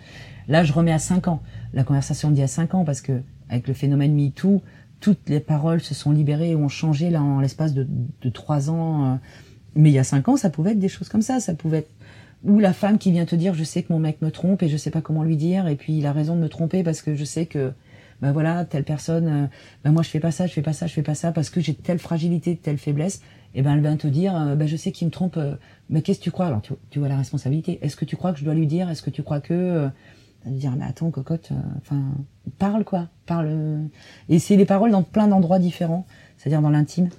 Là 0.48 0.64
je 0.64 0.72
remets 0.72 0.92
à 0.92 0.98
5 0.98 1.28
ans. 1.28 1.40
La 1.72 1.82
conversation 1.82 2.30
dit 2.30 2.42
à 2.42 2.46
5 2.46 2.74
ans 2.74 2.84
parce 2.84 3.00
que 3.00 3.22
avec 3.48 3.68
le 3.68 3.74
phénomène 3.74 4.14
MeToo 4.14 4.60
toutes 5.00 5.28
les 5.28 5.40
paroles 5.40 5.80
se 5.80 5.94
sont 5.94 6.10
libérées 6.10 6.56
ont 6.56 6.68
changé 6.68 7.10
là 7.10 7.22
en 7.22 7.40
l'espace 7.40 7.74
de, 7.74 7.86
de 8.20 8.28
3 8.28 8.70
ans 8.70 9.04
euh. 9.04 9.16
mais 9.74 9.90
il 9.90 9.94
y 9.94 9.98
a 9.98 10.04
5 10.04 10.28
ans 10.28 10.36
ça 10.36 10.50
pouvait 10.50 10.72
être 10.72 10.78
des 10.78 10.88
choses 10.88 11.08
comme 11.08 11.22
ça 11.22 11.40
ça 11.40 11.54
pouvait 11.54 11.78
être 11.78 11.90
ou 12.44 12.60
la 12.60 12.72
femme 12.72 12.98
qui 12.98 13.10
vient 13.10 13.24
te 13.24 13.34
dire 13.34 13.54
je 13.54 13.64
sais 13.64 13.82
que 13.82 13.92
mon 13.92 13.98
mec 13.98 14.22
me 14.22 14.30
trompe 14.30 14.62
et 14.62 14.68
je 14.68 14.76
sais 14.76 14.90
pas 14.90 15.00
comment 15.00 15.24
lui 15.24 15.36
dire 15.36 15.66
et 15.66 15.76
puis 15.76 15.98
il 15.98 16.06
a 16.06 16.12
raison 16.12 16.36
de 16.36 16.40
me 16.40 16.48
tromper 16.48 16.82
parce 16.82 17.02
que 17.02 17.14
je 17.14 17.24
sais 17.24 17.46
que 17.46 17.72
ben 18.20 18.32
voilà, 18.32 18.64
telle 18.64 18.82
personne, 18.82 19.48
ben 19.84 19.92
moi 19.92 20.02
je 20.02 20.08
fais 20.08 20.18
pas 20.18 20.32
ça, 20.32 20.48
je 20.48 20.52
fais 20.52 20.62
pas 20.62 20.72
ça, 20.72 20.88
je 20.88 20.92
fais 20.92 21.02
pas 21.02 21.14
ça 21.14 21.30
parce 21.30 21.50
que 21.50 21.60
j'ai 21.60 21.74
telle 21.74 22.00
fragilité, 22.00 22.56
telle 22.56 22.78
faiblesse, 22.78 23.22
et 23.54 23.62
ben 23.62 23.74
elle 23.74 23.80
vient 23.80 23.96
te 23.96 24.08
dire, 24.08 24.56
ben 24.56 24.66
je 24.66 24.76
sais 24.76 24.90
qu'il 24.90 25.06
me 25.06 25.12
trompe, 25.12 25.38
mais 25.88 26.02
qu'est-ce 26.02 26.18
que 26.18 26.24
tu 26.24 26.32
crois? 26.32 26.46
Alors 26.46 26.60
tu, 26.60 26.72
tu, 26.90 26.98
vois 26.98 27.06
la 27.06 27.16
responsabilité. 27.16 27.78
Est-ce 27.80 27.94
que 27.94 28.04
tu 28.04 28.16
crois 28.16 28.32
que 28.32 28.40
je 28.40 28.44
dois 28.44 28.54
lui 28.54 28.66
dire? 28.66 28.90
Est-ce 28.90 29.02
que 29.02 29.10
tu 29.10 29.22
crois 29.22 29.40
que 29.40 29.88
dire 30.46 30.72
mais 30.76 30.84
attends 30.84 31.10
cocotte, 31.10 31.50
enfin 31.78 32.02
parle 32.58 32.84
quoi, 32.84 33.08
parle. 33.26 33.88
Et 34.28 34.38
c'est 34.38 34.56
des 34.56 34.64
paroles 34.64 34.90
dans 34.90 35.02
plein 35.02 35.28
d'endroits 35.28 35.58
différents, 35.58 36.06
c'est-à-dire 36.36 36.62
dans 36.62 36.70
l'intime 36.70 37.10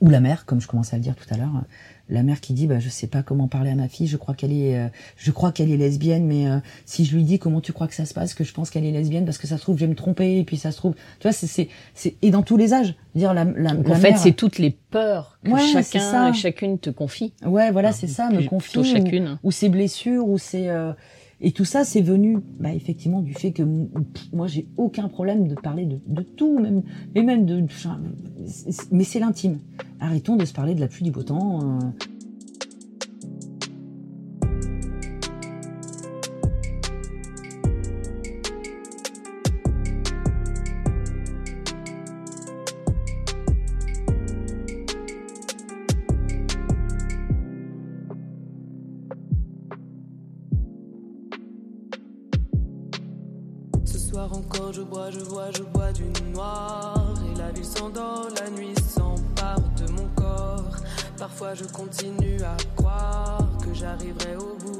ou 0.00 0.08
la 0.08 0.20
mère, 0.20 0.46
comme 0.46 0.60
je 0.60 0.66
commençais 0.66 0.94
à 0.94 0.98
le 0.98 1.02
dire 1.02 1.16
tout 1.16 1.26
à 1.32 1.36
l'heure 1.36 1.62
la 2.10 2.22
mère 2.22 2.40
qui 2.40 2.52
dit 2.52 2.66
bah 2.66 2.80
je 2.80 2.88
sais 2.88 3.06
pas 3.06 3.22
comment 3.22 3.48
parler 3.48 3.70
à 3.70 3.74
ma 3.74 3.88
fille, 3.88 4.06
je 4.06 4.16
crois 4.16 4.34
qu'elle 4.34 4.52
est 4.52 4.76
euh, 4.76 4.88
je 5.16 5.30
crois 5.30 5.52
qu'elle 5.52 5.70
est 5.70 5.76
lesbienne 5.76 6.26
mais 6.26 6.48
euh, 6.48 6.58
si 6.84 7.04
je 7.04 7.14
lui 7.14 7.22
dis 7.24 7.38
comment 7.38 7.60
tu 7.60 7.72
crois 7.72 7.86
que 7.86 7.94
ça 7.94 8.04
se 8.04 8.12
passe 8.12 8.34
que 8.34 8.44
je 8.44 8.52
pense 8.52 8.68
qu'elle 8.70 8.84
est 8.84 8.90
lesbienne 8.90 9.24
parce 9.24 9.38
que 9.38 9.46
ça 9.46 9.56
se 9.56 9.62
trouve 9.62 9.76
je 9.76 9.84
vais 9.84 9.90
me 9.90 9.94
tromper 9.94 10.38
et 10.38 10.44
puis 10.44 10.56
ça 10.56 10.72
se 10.72 10.76
trouve 10.76 10.94
tu 10.94 11.22
vois 11.22 11.32
c'est 11.32 11.46
c'est 11.46 11.68
c'est 11.94 12.16
et 12.20 12.30
dans 12.30 12.42
tous 12.42 12.56
les 12.56 12.74
âges 12.74 12.94
dire 13.14 13.32
la, 13.32 13.44
la, 13.44 13.72
en 13.74 13.94
fait 13.94 14.16
c'est 14.16 14.32
toutes 14.32 14.58
les 14.58 14.70
peurs 14.70 15.38
que 15.44 15.56
chacun 15.56 16.32
chacune 16.32 16.78
te 16.78 16.90
confie. 16.90 17.32
Ouais 17.44 17.70
voilà 17.70 17.92
c'est 17.92 18.08
ça 18.08 18.28
me 18.28 18.42
confie 18.42 18.84
chacune 18.84 19.38
ou, 19.42 19.52
ses 19.52 19.68
blessures 19.68 20.26
ou 20.26 20.36
ses 20.36 20.68
euh, 20.68 20.92
et 21.42 21.52
tout 21.52 21.64
ça, 21.64 21.84
c'est 21.84 22.02
venu, 22.02 22.38
bah, 22.58 22.72
effectivement, 22.74 23.22
du 23.22 23.32
fait 23.32 23.52
que 23.52 23.62
moi, 24.32 24.46
j'ai 24.46 24.66
aucun 24.76 25.08
problème 25.08 25.48
de 25.48 25.54
parler 25.54 25.86
de, 25.86 26.22
tout, 26.22 26.58
même, 26.58 26.82
mais 27.14 27.22
même 27.22 27.46
de, 27.46 27.64
mais 28.90 29.04
c'est 29.04 29.20
l'intime. 29.20 29.58
Arrêtons 30.00 30.36
de 30.36 30.44
se 30.44 30.52
parler 30.52 30.74
de 30.74 30.80
la 30.80 30.88
pluie 30.88 31.04
du 31.04 31.10
beau 31.10 31.22
temps. 31.22 31.60
Euh. 31.62 31.78
Je 61.60 61.66
continue 61.66 62.40
à 62.42 62.56
croire 62.74 63.46
que 63.62 63.74
j'arriverai 63.74 64.36
au 64.36 64.56
bout, 64.56 64.78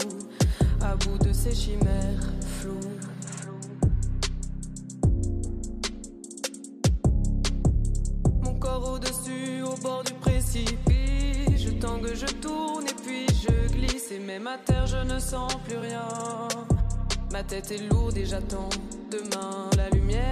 à 0.80 0.96
bout 0.96 1.18
de 1.18 1.32
ces 1.32 1.54
chimères 1.54 2.32
floues. 2.58 2.80
Mon 8.42 8.54
corps 8.54 8.92
au-dessus, 8.92 9.62
au 9.62 9.76
bord 9.82 10.04
du 10.04 10.14
précipice. 10.14 11.58
Je 11.58 11.70
tangue, 11.70 12.14
je 12.14 12.26
tourne 12.26 12.86
et 12.86 12.94
puis 13.04 13.26
je 13.28 13.72
glisse. 13.72 14.10
Et 14.12 14.18
même 14.18 14.46
à 14.46 14.56
terre, 14.56 14.86
je 14.86 14.96
ne 14.96 15.18
sens 15.18 15.54
plus 15.66 15.76
rien. 15.76 16.08
Ma 17.30 17.42
tête 17.42 17.70
est 17.72 17.90
lourde 17.90 18.16
et 18.16 18.24
j'attends 18.24 18.70
demain. 19.10 19.68
La 19.76 19.90
lumière 19.90 20.29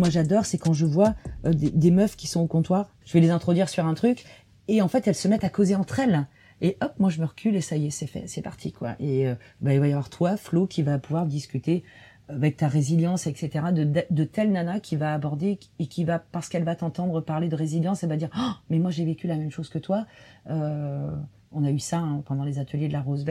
moi 0.00 0.10
j'adore, 0.10 0.46
c'est 0.46 0.58
quand 0.58 0.72
je 0.72 0.86
vois 0.86 1.14
euh, 1.44 1.52
des, 1.52 1.90
meufs 1.90 2.16
qui 2.16 2.26
sont 2.26 2.40
au 2.40 2.46
comptoir, 2.46 2.90
je 3.04 3.12
vais 3.12 3.20
les 3.20 3.30
introduire 3.30 3.68
sur 3.68 3.86
un 3.86 3.94
truc, 3.94 4.24
et 4.66 4.82
en 4.82 4.88
fait 4.88 5.06
elles 5.06 5.14
se 5.14 5.28
mettent 5.28 5.44
à 5.44 5.50
causer 5.50 5.76
entre 5.76 6.00
elles. 6.00 6.26
Et 6.62 6.76
hop, 6.82 6.92
moi 6.98 7.10
je 7.10 7.20
me 7.20 7.26
recule 7.26 7.54
et 7.56 7.60
ça 7.60 7.76
y 7.76 7.86
est, 7.86 7.90
c'est 7.90 8.06
fait, 8.06 8.24
c'est 8.26 8.42
parti 8.42 8.72
quoi. 8.72 8.96
Et 8.98 9.28
euh, 9.28 9.34
bah, 9.60 9.72
il 9.72 9.80
va 9.80 9.86
y 9.86 9.92
avoir 9.92 10.10
toi, 10.10 10.36
Flo, 10.36 10.66
qui 10.66 10.82
va 10.82 10.98
pouvoir 10.98 11.26
discuter 11.26 11.84
avec 12.28 12.56
ta 12.56 12.68
résilience, 12.68 13.26
etc. 13.26 13.66
de, 13.72 14.24
telle 14.24 14.52
nana 14.52 14.80
qui 14.80 14.96
va 14.96 15.12
aborder 15.12 15.58
et 15.78 15.86
qui 15.86 16.04
va 16.04 16.18
parce 16.18 16.48
qu'elle 16.48 16.64
va 16.64 16.76
t'entendre 16.76 17.20
parler 17.20 17.48
de 17.48 17.56
résilience, 17.56 18.02
elle 18.02 18.08
va 18.08 18.16
dire 18.16 18.30
oh, 18.36 18.52
mais 18.68 18.78
moi 18.78 18.90
j'ai 18.90 19.04
vécu 19.04 19.26
la 19.26 19.36
même 19.36 19.50
chose 19.50 19.68
que 19.68 19.78
toi. 19.78 20.06
Euh, 20.48 21.10
on 21.52 21.64
a 21.64 21.70
eu 21.70 21.78
ça 21.78 21.98
hein, 21.98 22.22
pendant 22.24 22.44
les 22.44 22.58
ateliers 22.58 22.88
de 22.88 22.92
la 22.92 23.02
Rose 23.02 23.24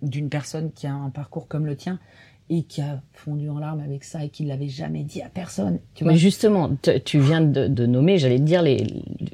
d'une 0.00 0.28
personne 0.28 0.70
qui 0.72 0.86
a 0.86 0.94
un 0.94 1.10
parcours 1.10 1.48
comme 1.48 1.66
le 1.66 1.76
tien 1.76 1.98
et 2.50 2.62
qui 2.62 2.80
a 2.80 3.02
fondu 3.12 3.48
en 3.48 3.58
larmes 3.58 3.80
avec 3.80 4.04
ça 4.04 4.24
et 4.24 4.28
qui 4.30 4.44
l'avait 4.44 4.68
jamais 4.68 5.02
dit 5.02 5.22
à 5.22 5.28
personne. 5.28 5.78
Tu 5.94 6.04
Mais 6.04 6.16
justement, 6.16 6.70
tu 7.04 7.20
viens 7.20 7.40
de, 7.40 7.68
de 7.68 7.86
nommer, 7.86 8.18
j'allais 8.18 8.38
te 8.38 8.44
dire 8.44 8.62
les 8.62 8.86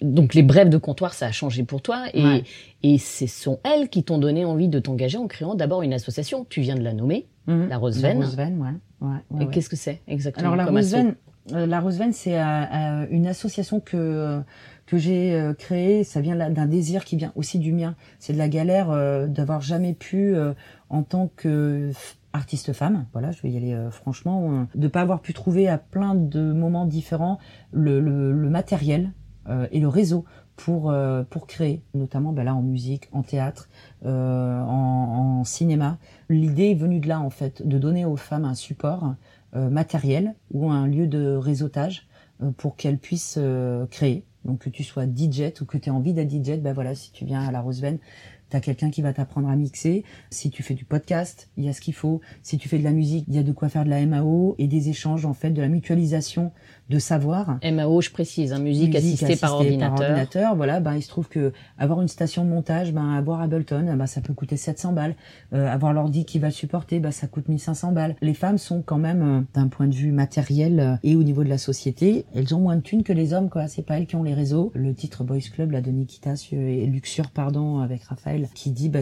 donc 0.02 0.34
les 0.34 0.42
brèves 0.42 0.68
de 0.68 0.78
comptoir, 0.78 1.14
ça 1.14 1.26
a 1.26 1.32
changé 1.32 1.64
pour 1.64 1.82
toi 1.82 2.04
et 2.12 2.42
et 2.82 2.98
ce 2.98 3.26
sont 3.26 3.60
elles 3.64 3.88
qui 3.88 4.04
t'ont 4.04 4.18
donné 4.18 4.44
envie 4.44 4.68
de 4.68 4.78
t'engager 4.78 5.16
en 5.16 5.26
créant 5.26 5.54
d'abord 5.54 5.82
une 5.82 5.92
association. 5.92 6.44
Tu 6.48 6.60
viens 6.60 6.74
de 6.74 6.82
la 6.82 6.92
nommer, 6.92 7.26
mhm. 7.46 7.68
la 7.68 7.78
Rose 7.78 8.00
Veine. 8.00 8.20
La 8.20 8.26
Rose 8.26 8.36
Veine, 8.36 8.60
ouais. 8.60 9.08
ouais, 9.08 9.44
et 9.44 9.48
qu'est-ce 9.48 9.68
que 9.70 9.76
c'est 9.76 10.02
exactement 10.06 10.52
Alors 10.52 10.56
la 10.56 10.66
Rose 10.66 10.92
Veine, 10.92 11.14
euh, 11.52 11.66
la 11.66 11.80
Rose 11.80 11.98
Veine, 11.98 12.12
c'est 12.12 12.38
euh, 12.38 12.44
euh, 12.44 13.06
une 13.10 13.26
association 13.26 13.80
que 13.80 14.40
que 14.86 14.98
j'ai 14.98 15.52
créée. 15.58 16.04
Ça 16.04 16.20
vient 16.20 16.36
d'un 16.36 16.66
désir 16.66 17.06
qui 17.06 17.16
vient 17.16 17.32
aussi 17.36 17.58
du 17.58 17.72
mien. 17.72 17.94
C'est 18.18 18.34
de 18.34 18.38
la 18.38 18.50
galère 18.50 18.88
d'avoir 19.28 19.62
jamais 19.62 19.94
pu, 19.94 20.36
en 20.90 21.02
tant 21.02 21.30
que 21.36 21.90
artiste 22.34 22.72
femme, 22.72 23.06
voilà, 23.12 23.30
je 23.30 23.40
vais 23.42 23.50
y 23.50 23.56
aller 23.56 23.72
euh, 23.72 23.90
franchement, 23.90 24.66
de 24.74 24.88
pas 24.88 25.00
avoir 25.00 25.22
pu 25.22 25.32
trouver 25.32 25.68
à 25.68 25.78
plein 25.78 26.14
de 26.14 26.52
moments 26.52 26.84
différents 26.84 27.38
le, 27.72 28.00
matériel 28.50 29.12
euh, 29.48 29.68
et 29.70 29.80
le 29.80 29.88
réseau 29.88 30.24
pour 30.56 30.90
euh, 30.90 31.22
pour 31.22 31.46
créer, 31.46 31.82
notamment 31.94 32.32
ben 32.32 32.44
là 32.44 32.54
en 32.54 32.62
musique, 32.62 33.08
en 33.12 33.22
théâtre, 33.22 33.68
en, 34.04 35.42
cinéma. 35.44 35.98
L'idée 36.28 36.70
est 36.70 36.74
venue 36.74 37.00
de 37.00 37.08
là 37.08 37.20
en 37.20 37.30
fait, 37.30 37.66
de 37.66 37.78
donner 37.78 38.04
aux 38.04 38.16
femmes 38.16 38.44
un 38.44 38.54
support 38.54 39.14
matériel 39.52 40.34
ou 40.52 40.70
un 40.70 40.86
lieu 40.86 41.06
de 41.06 41.36
réseautage 41.36 42.08
pour 42.56 42.76
qu'elles 42.76 42.98
puissent 42.98 43.38
créer. 43.90 44.24
Donc 44.44 44.60
que 44.60 44.70
tu 44.70 44.84
sois 44.84 45.04
DJ 45.04 45.52
ou 45.60 45.64
que 45.64 45.78
tu 45.78 45.88
aies 45.88 45.92
envie 45.92 46.12
d'être 46.12 46.30
DJ, 46.30 46.58
ben 46.60 46.72
voilà, 46.72 46.94
si 46.94 47.12
tu 47.12 47.24
viens 47.24 47.42
à 47.42 47.52
la 47.52 47.60
Roseven, 47.60 47.98
tu 48.60 48.66
quelqu'un 48.66 48.90
qui 48.90 49.02
va 49.02 49.12
t'apprendre 49.12 49.48
à 49.48 49.56
mixer. 49.56 50.04
Si 50.30 50.50
tu 50.50 50.62
fais 50.62 50.74
du 50.74 50.84
podcast, 50.84 51.48
il 51.56 51.64
y 51.64 51.68
a 51.68 51.72
ce 51.72 51.80
qu'il 51.80 51.94
faut. 51.94 52.20
Si 52.42 52.58
tu 52.58 52.68
fais 52.68 52.78
de 52.78 52.84
la 52.84 52.92
musique, 52.92 53.24
il 53.28 53.34
y 53.34 53.38
a 53.38 53.42
de 53.42 53.52
quoi 53.52 53.68
faire 53.68 53.84
de 53.84 53.90
la 53.90 54.04
MAO 54.06 54.54
et 54.58 54.66
des 54.66 54.88
échanges 54.88 55.26
en 55.26 55.34
fait, 55.34 55.50
de 55.50 55.60
la 55.60 55.68
mutualisation 55.68 56.52
de 56.90 56.98
savoir. 56.98 57.58
MAO, 57.64 58.00
je 58.02 58.10
précise, 58.10 58.52
hein, 58.52 58.58
musique, 58.58 58.94
assistée, 58.94 59.36
par, 59.36 59.54
ordinateur. 59.54 60.54
Voilà, 60.54 60.80
ben 60.80 60.94
il 60.94 61.02
se 61.02 61.08
trouve 61.08 61.28
que 61.28 61.52
avoir 61.78 62.02
une 62.02 62.08
station 62.08 62.44
de 62.44 62.50
montage, 62.50 62.92
ben 62.92 63.14
avoir 63.14 63.40
Ableton, 63.40 63.94
ben 63.96 64.06
ça 64.06 64.20
peut 64.20 64.34
coûter 64.34 64.56
700 64.56 64.92
balles. 64.92 65.14
Euh, 65.54 65.66
avoir 65.66 65.94
l'ordi 65.94 66.24
qui 66.24 66.38
va 66.38 66.50
supporter, 66.50 67.00
ben 67.00 67.10
ça 67.10 67.26
coûte 67.26 67.48
1500 67.48 67.92
balles. 67.92 68.16
Les 68.20 68.34
femmes 68.34 68.58
sont 68.58 68.82
quand 68.82 68.98
même 68.98 69.22
euh, 69.22 69.40
d'un 69.54 69.68
point 69.68 69.86
de 69.86 69.94
vue 69.94 70.12
matériel 70.12 70.80
euh, 70.80 70.96
et 71.02 71.16
au 71.16 71.22
niveau 71.22 71.42
de 71.42 71.48
la 71.48 71.58
société, 71.58 72.26
elles 72.34 72.54
ont 72.54 72.60
moins 72.60 72.76
de 72.76 72.82
thunes 72.82 73.02
que 73.02 73.12
les 73.12 73.32
hommes 73.32 73.48
quoi. 73.48 73.66
C'est 73.66 73.82
pas 73.82 73.98
elles 73.98 74.06
qui 74.06 74.16
ont 74.16 74.22
les 74.22 74.34
réseaux. 74.34 74.70
Le 74.74 74.92
titre 74.94 75.24
Boys 75.24 75.38
Club 75.52 75.70
là 75.70 75.80
de 75.80 75.90
Nikita 75.90 76.34
et 76.52 76.86
Luxure 76.86 77.30
pardon 77.30 77.78
avec 77.78 78.04
Raphaël 78.04 78.48
qui 78.54 78.70
dit 78.70 78.90
bah, 78.90 79.00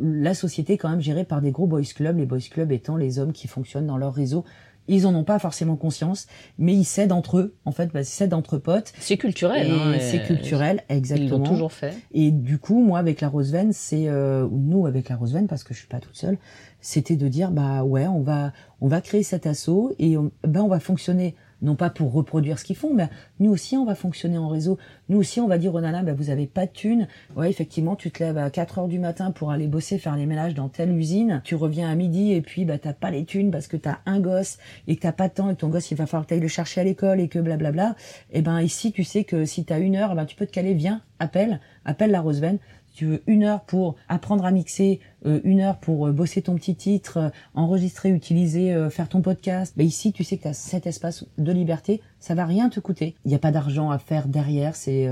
la 0.00 0.34
société 0.34 0.74
est 0.74 0.78
quand 0.78 0.88
même 0.88 1.00
gérée 1.00 1.24
par 1.24 1.40
des 1.40 1.50
gros 1.50 1.66
boys 1.66 1.82
clubs, 1.82 2.16
les 2.16 2.26
boys 2.26 2.38
clubs 2.50 2.72
étant 2.72 2.96
les 2.96 3.18
hommes 3.18 3.32
qui 3.32 3.48
fonctionnent 3.48 3.86
dans 3.86 3.98
leur 3.98 4.14
réseau. 4.14 4.44
Ils 4.88 5.06
en 5.06 5.14
ont 5.14 5.24
pas 5.24 5.38
forcément 5.38 5.76
conscience, 5.76 6.26
mais 6.58 6.74
ils 6.74 6.84
cèdent 6.84 7.12
entre 7.12 7.38
eux. 7.38 7.54
En 7.64 7.72
fait, 7.72 7.90
bah, 7.92 8.00
ils 8.00 8.04
cèdent 8.04 8.34
entre 8.34 8.58
potes. 8.58 8.92
C'est 8.98 9.16
culturel. 9.16 9.70
Hein, 9.70 9.96
c'est 9.98 10.22
culturel, 10.22 10.82
exactement. 10.88 11.28
Ils 11.28 11.30
l'ont 11.30 11.42
toujours 11.42 11.72
fait. 11.72 11.94
Et 12.12 12.30
du 12.30 12.58
coup, 12.58 12.82
moi, 12.82 12.98
avec 12.98 13.20
la 13.20 13.28
Rose 13.28 13.50
Veine, 13.52 13.72
c'est 13.72 14.08
euh, 14.08 14.46
nous 14.50 14.86
avec 14.86 15.08
la 15.08 15.16
Rose 15.16 15.32
Veine, 15.32 15.46
parce 15.46 15.64
que 15.64 15.72
je 15.74 15.78
suis 15.78 15.88
pas 15.88 16.00
toute 16.00 16.16
seule, 16.16 16.38
c'était 16.80 17.16
de 17.16 17.28
dire 17.28 17.50
bah 17.50 17.82
ouais, 17.82 18.06
on 18.06 18.20
va 18.20 18.52
on 18.80 18.88
va 18.88 19.00
créer 19.00 19.22
cet 19.22 19.46
assaut 19.46 19.94
et 19.98 20.18
on, 20.18 20.30
ben 20.46 20.60
on 20.60 20.68
va 20.68 20.80
fonctionner 20.80 21.34
non 21.62 21.74
pas 21.76 21.90
pour 21.90 22.12
reproduire 22.12 22.58
ce 22.58 22.64
qu'ils 22.64 22.76
font, 22.76 22.92
mais 22.94 23.08
nous 23.40 23.50
aussi 23.50 23.76
on 23.76 23.84
va 23.84 23.94
fonctionner 23.94 24.38
en 24.38 24.48
réseau. 24.48 24.78
Nous 25.08 25.18
aussi 25.18 25.40
on 25.40 25.48
va 25.48 25.58
dire 25.58 25.74
aux 25.74 25.80
nanas, 25.80 26.02
bah, 26.02 26.14
vous 26.14 26.30
avez 26.30 26.46
pas 26.46 26.66
de 26.66 26.72
thunes. 26.72 27.08
Ouais, 27.36 27.50
effectivement, 27.50 27.96
tu 27.96 28.10
te 28.10 28.22
lèves 28.22 28.38
à 28.38 28.50
4 28.50 28.78
heures 28.78 28.88
du 28.88 28.98
matin 28.98 29.30
pour 29.30 29.50
aller 29.50 29.66
bosser, 29.66 29.98
faire 29.98 30.16
les 30.16 30.26
ménages 30.26 30.54
dans 30.54 30.68
telle 30.68 30.90
usine. 30.96 31.40
Tu 31.44 31.54
reviens 31.54 31.90
à 31.90 31.94
midi 31.94 32.32
et 32.32 32.40
puis 32.40 32.64
bah 32.64 32.78
t'as 32.78 32.92
pas 32.92 33.10
les 33.10 33.24
thunes 33.24 33.50
parce 33.50 33.66
que 33.66 33.76
t'as 33.76 33.98
un 34.06 34.20
gosse 34.20 34.58
et 34.86 34.96
que 34.96 35.02
t'as 35.02 35.12
pas 35.12 35.28
de 35.28 35.34
temps 35.34 35.50
et 35.50 35.56
ton 35.56 35.68
gosse 35.68 35.90
il 35.90 35.96
va 35.96 36.06
falloir 36.06 36.24
que 36.24 36.30
t'ailles 36.30 36.40
le 36.40 36.48
chercher 36.48 36.80
à 36.80 36.84
l'école 36.84 37.20
et 37.20 37.28
que 37.28 37.38
blablabla. 37.38 37.96
Et 38.32 38.38
eh 38.38 38.42
ben 38.42 38.60
ici 38.60 38.92
tu 38.92 39.04
sais 39.04 39.24
que 39.24 39.44
si 39.44 39.64
t'as 39.64 39.80
une 39.80 39.96
heure, 39.96 40.14
ben 40.14 40.24
tu 40.24 40.36
peux 40.36 40.46
te 40.46 40.52
caler, 40.52 40.74
viens, 40.74 41.02
appelle, 41.18 41.60
appelle 41.84 42.10
la 42.10 42.20
Roseven 42.20 42.58
tu 42.94 43.06
veux 43.06 43.22
une 43.26 43.42
heure 43.42 43.62
pour 43.64 43.96
apprendre 44.08 44.44
à 44.44 44.52
mixer, 44.52 45.00
euh, 45.26 45.40
une 45.42 45.60
heure 45.60 45.78
pour 45.78 46.06
euh, 46.06 46.12
bosser 46.12 46.42
ton 46.42 46.54
petit 46.54 46.76
titre, 46.76 47.16
euh, 47.16 47.28
enregistrer, 47.54 48.10
utiliser, 48.10 48.74
faire 48.90 49.08
ton 49.08 49.20
podcast, 49.20 49.74
bah 49.76 49.82
ici 49.82 50.12
tu 50.12 50.22
sais 50.22 50.36
que 50.36 50.42
tu 50.42 50.48
as 50.48 50.54
cet 50.54 50.86
espace 50.86 51.26
de 51.38 51.52
liberté, 51.52 52.00
ça 52.20 52.34
va 52.34 52.46
rien 52.46 52.68
te 52.68 52.78
coûter. 52.78 53.16
Il 53.24 53.28
n'y 53.28 53.34
a 53.34 53.38
pas 53.40 53.50
d'argent 53.50 53.90
à 53.90 53.98
faire 53.98 54.28
derrière, 54.28 54.76
c'est 54.76 55.08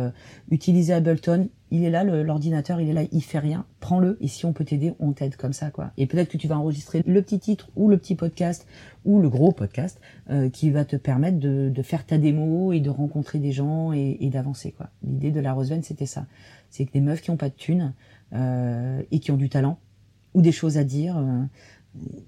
utiliser 0.50 0.92
Ableton, 0.92 1.48
il 1.70 1.84
est 1.84 1.90
là, 1.90 2.04
l'ordinateur, 2.04 2.80
il 2.80 2.88
est 2.88 2.92
là, 2.92 3.02
il 3.10 3.22
fait 3.22 3.38
rien, 3.38 3.64
prends-le. 3.80 4.18
Et 4.20 4.28
si 4.28 4.44
on 4.46 4.52
peut 4.52 4.64
t'aider, 4.64 4.94
on 5.00 5.12
t'aide 5.12 5.36
comme 5.36 5.52
ça 5.52 5.70
quoi. 5.70 5.90
Et 5.96 6.06
peut-être 6.06 6.28
que 6.28 6.36
tu 6.36 6.48
vas 6.48 6.58
enregistrer 6.58 7.02
le 7.06 7.22
petit 7.22 7.38
titre 7.38 7.68
ou 7.76 7.88
le 7.88 7.96
petit 7.96 8.14
podcast 8.14 8.66
ou 9.04 9.20
le 9.20 9.28
gros 9.28 9.52
podcast 9.52 10.00
qui 10.52 10.70
va 10.70 10.84
te 10.84 10.96
permettre 10.96 11.38
de, 11.38 11.82
faire 11.82 12.06
ta 12.06 12.18
démo 12.18 12.72
et 12.72 12.80
de 12.80 12.90
rencontrer 12.90 13.38
des 13.38 13.52
gens 13.52 13.92
et, 13.92 14.30
d'avancer 14.30 14.72
quoi. 14.72 14.90
L'idée 15.02 15.30
de 15.30 15.40
la 15.40 15.52
Roseven 15.52 15.82
c'était 15.82 16.06
ça 16.06 16.26
c'est 16.72 16.86
que 16.86 16.92
des 16.92 17.00
meufs 17.00 17.20
qui 17.20 17.30
ont 17.30 17.36
pas 17.36 17.50
de 17.50 17.54
thunes 17.54 17.92
euh, 18.32 19.02
et 19.12 19.20
qui 19.20 19.30
ont 19.30 19.36
du 19.36 19.48
talent 19.48 19.78
ou 20.34 20.40
des 20.40 20.52
choses 20.52 20.78
à 20.78 20.84
dire, 20.84 21.18
euh, 21.18 21.44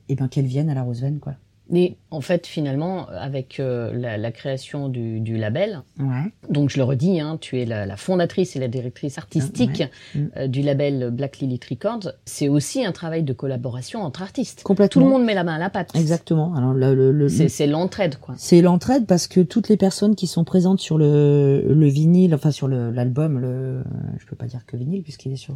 et 0.09 0.15
ben 0.15 0.29
qu'elles 0.29 0.47
viennent 0.47 0.69
à 0.69 0.75
la 0.75 0.83
Roseven 0.83 1.19
quoi. 1.19 1.35
Et 1.73 1.97
en 2.11 2.21
fait, 2.21 2.47
finalement, 2.47 3.07
avec 3.09 3.59
euh, 3.59 3.91
la, 3.95 4.19
la, 4.19 4.33
création 4.33 4.91
du, 4.91 5.21
du 5.21 5.39
label, 5.39 5.83
ouais. 5.99 6.33
donc 6.51 6.69
je 6.69 6.77
le 6.77 6.85
redis, 6.85 7.21
hein, 7.21 7.39
tu 7.41 7.59
es 7.59 7.65
la, 7.65 7.87
la, 7.87 7.97
fondatrice 7.97 8.55
et 8.55 8.61
la 8.61 8.69
directrice 8.69 9.17
artistique 9.17 9.83
ouais. 10.15 10.29
euh, 10.37 10.47
du 10.47 10.61
label 10.61 11.11
Black 11.11 11.39
Lilith 11.39 11.65
Records, 11.65 12.13
c'est 12.27 12.49
aussi 12.49 12.85
un 12.85 12.93
travail 12.93 13.23
de 13.23 13.33
collaboration 13.33 14.03
entre 14.03 14.21
artistes. 14.21 14.63
Complètement. 14.63 15.01
Tout 15.01 15.07
le 15.07 15.11
monde 15.11 15.25
met 15.25 15.33
la 15.33 15.43
main 15.43 15.55
à 15.55 15.59
la 15.59 15.71
pâte. 15.71 15.93
Exactement. 15.95 16.55
Alors 16.55 16.75
le, 16.75 16.95
le, 16.95 17.13
le 17.13 17.29
c'est 17.29 17.67
l'entraide, 17.67 18.17
quoi. 18.21 18.35
C'est 18.37 18.61
l'entraide 18.61 19.07
parce 19.07 19.27
que 19.27 19.41
toutes 19.41 19.71
les 19.71 19.79
personnes 19.79 20.17
qui 20.17 20.27
sont 20.27 20.45
présentes 20.45 20.81
sur 20.81 20.99
le, 20.99 21.65
le 21.67 21.87
vinyle, 21.87 22.35
enfin 22.35 22.51
sur 22.51 22.69
l'album, 22.69 23.39
le, 23.39 23.83
je 24.19 24.27
peux 24.27 24.37
pas 24.37 24.47
dire 24.47 24.67
que 24.67 24.77
vinyle 24.77 25.03
puisqu'il 25.03 25.33
est 25.33 25.37
sur 25.37 25.55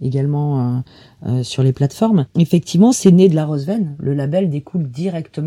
également 0.00 0.60
euh, 0.60 0.80
euh, 1.26 1.42
sur 1.42 1.62
les 1.62 1.72
plateformes. 1.72 2.26
Effectivement, 2.38 2.92
c'est 2.92 3.10
né 3.10 3.28
de 3.28 3.34
la 3.34 3.44
Roseven. 3.44 3.96
Le 3.98 4.14
label 4.14 4.48
découle 4.48 4.88
directement 4.88 5.39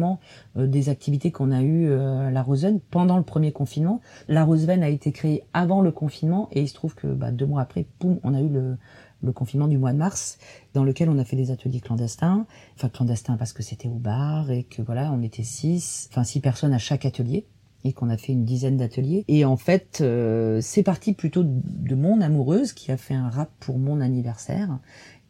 euh, 0.57 0.67
des 0.67 0.89
activités 0.89 1.31
qu'on 1.31 1.51
a 1.51 1.61
eues 1.61 1.91
à 1.93 2.31
la 2.31 2.43
Roseven 2.43 2.79
pendant 2.79 3.17
le 3.17 3.23
premier 3.23 3.51
confinement. 3.51 4.01
La 4.27 4.43
Roseven 4.43 4.83
a 4.83 4.89
été 4.89 5.11
créée 5.11 5.43
avant 5.53 5.81
le 5.81 5.91
confinement 5.91 6.49
et 6.51 6.61
il 6.61 6.67
se 6.67 6.73
trouve 6.73 6.95
que 6.95 7.07
bah, 7.07 7.31
deux 7.31 7.45
mois 7.45 7.61
après, 7.61 7.85
on 8.23 8.33
a 8.33 8.41
eu 8.41 8.49
le, 8.49 8.77
le 9.23 9.31
confinement 9.31 9.67
du 9.67 9.77
mois 9.77 9.93
de 9.93 9.97
mars, 9.97 10.37
dans 10.73 10.83
lequel 10.83 11.09
on 11.09 11.17
a 11.17 11.23
fait 11.23 11.35
des 11.35 11.51
ateliers 11.51 11.79
clandestins, 11.79 12.45
enfin 12.75 12.89
clandestins 12.89 13.37
parce 13.37 13.53
que 13.53 13.63
c'était 13.63 13.87
au 13.87 13.97
bar 13.97 14.51
et 14.51 14.63
que 14.63 14.81
voilà, 14.81 15.11
on 15.11 15.21
était 15.21 15.43
six, 15.43 16.09
enfin 16.11 16.23
six 16.23 16.41
personnes 16.41 16.73
à 16.73 16.77
chaque 16.77 17.05
atelier 17.05 17.45
et 17.85 17.93
qu'on 17.93 18.09
a 18.09 18.17
fait 18.17 18.33
une 18.33 18.45
dizaine 18.45 18.77
d'ateliers. 18.77 19.25
Et 19.27 19.45
en 19.45 19.57
fait, 19.57 19.99
euh, 20.01 20.59
c'est 20.61 20.83
parti 20.83 21.13
plutôt 21.13 21.43
de 21.45 21.95
mon 21.95 22.21
amoureuse 22.21 22.73
qui 22.73 22.91
a 22.91 22.97
fait 22.97 23.13
un 23.13 23.29
rap 23.29 23.49
pour 23.59 23.77
mon 23.77 23.99
anniversaire. 23.99 24.79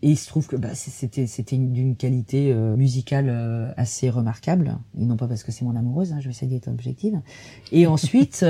Et 0.04 0.10
il 0.10 0.18
se 0.18 0.28
trouve 0.28 0.48
que 0.48 0.58
bah, 0.58 0.76
c'était 0.76 1.28
c'était 1.28 1.58
d'une 1.58 1.96
qualité 1.96 2.52
euh, 2.52 2.76
musicale 2.76 3.30
euh, 3.30 3.72
assez 3.78 4.10
remarquable, 4.10 4.78
et 5.00 5.06
non 5.06 5.16
pas 5.16 5.28
parce 5.28 5.44
que 5.44 5.52
c'est 5.54 5.64
mon 5.64 5.76
amoureuse, 5.76 6.12
hein, 6.12 6.18
je 6.20 6.26
vais 6.26 6.32
essayer 6.32 6.52
d'être 6.52 6.68
objective. 6.68 7.20
Et 7.72 7.88
ensuite, 7.88 8.46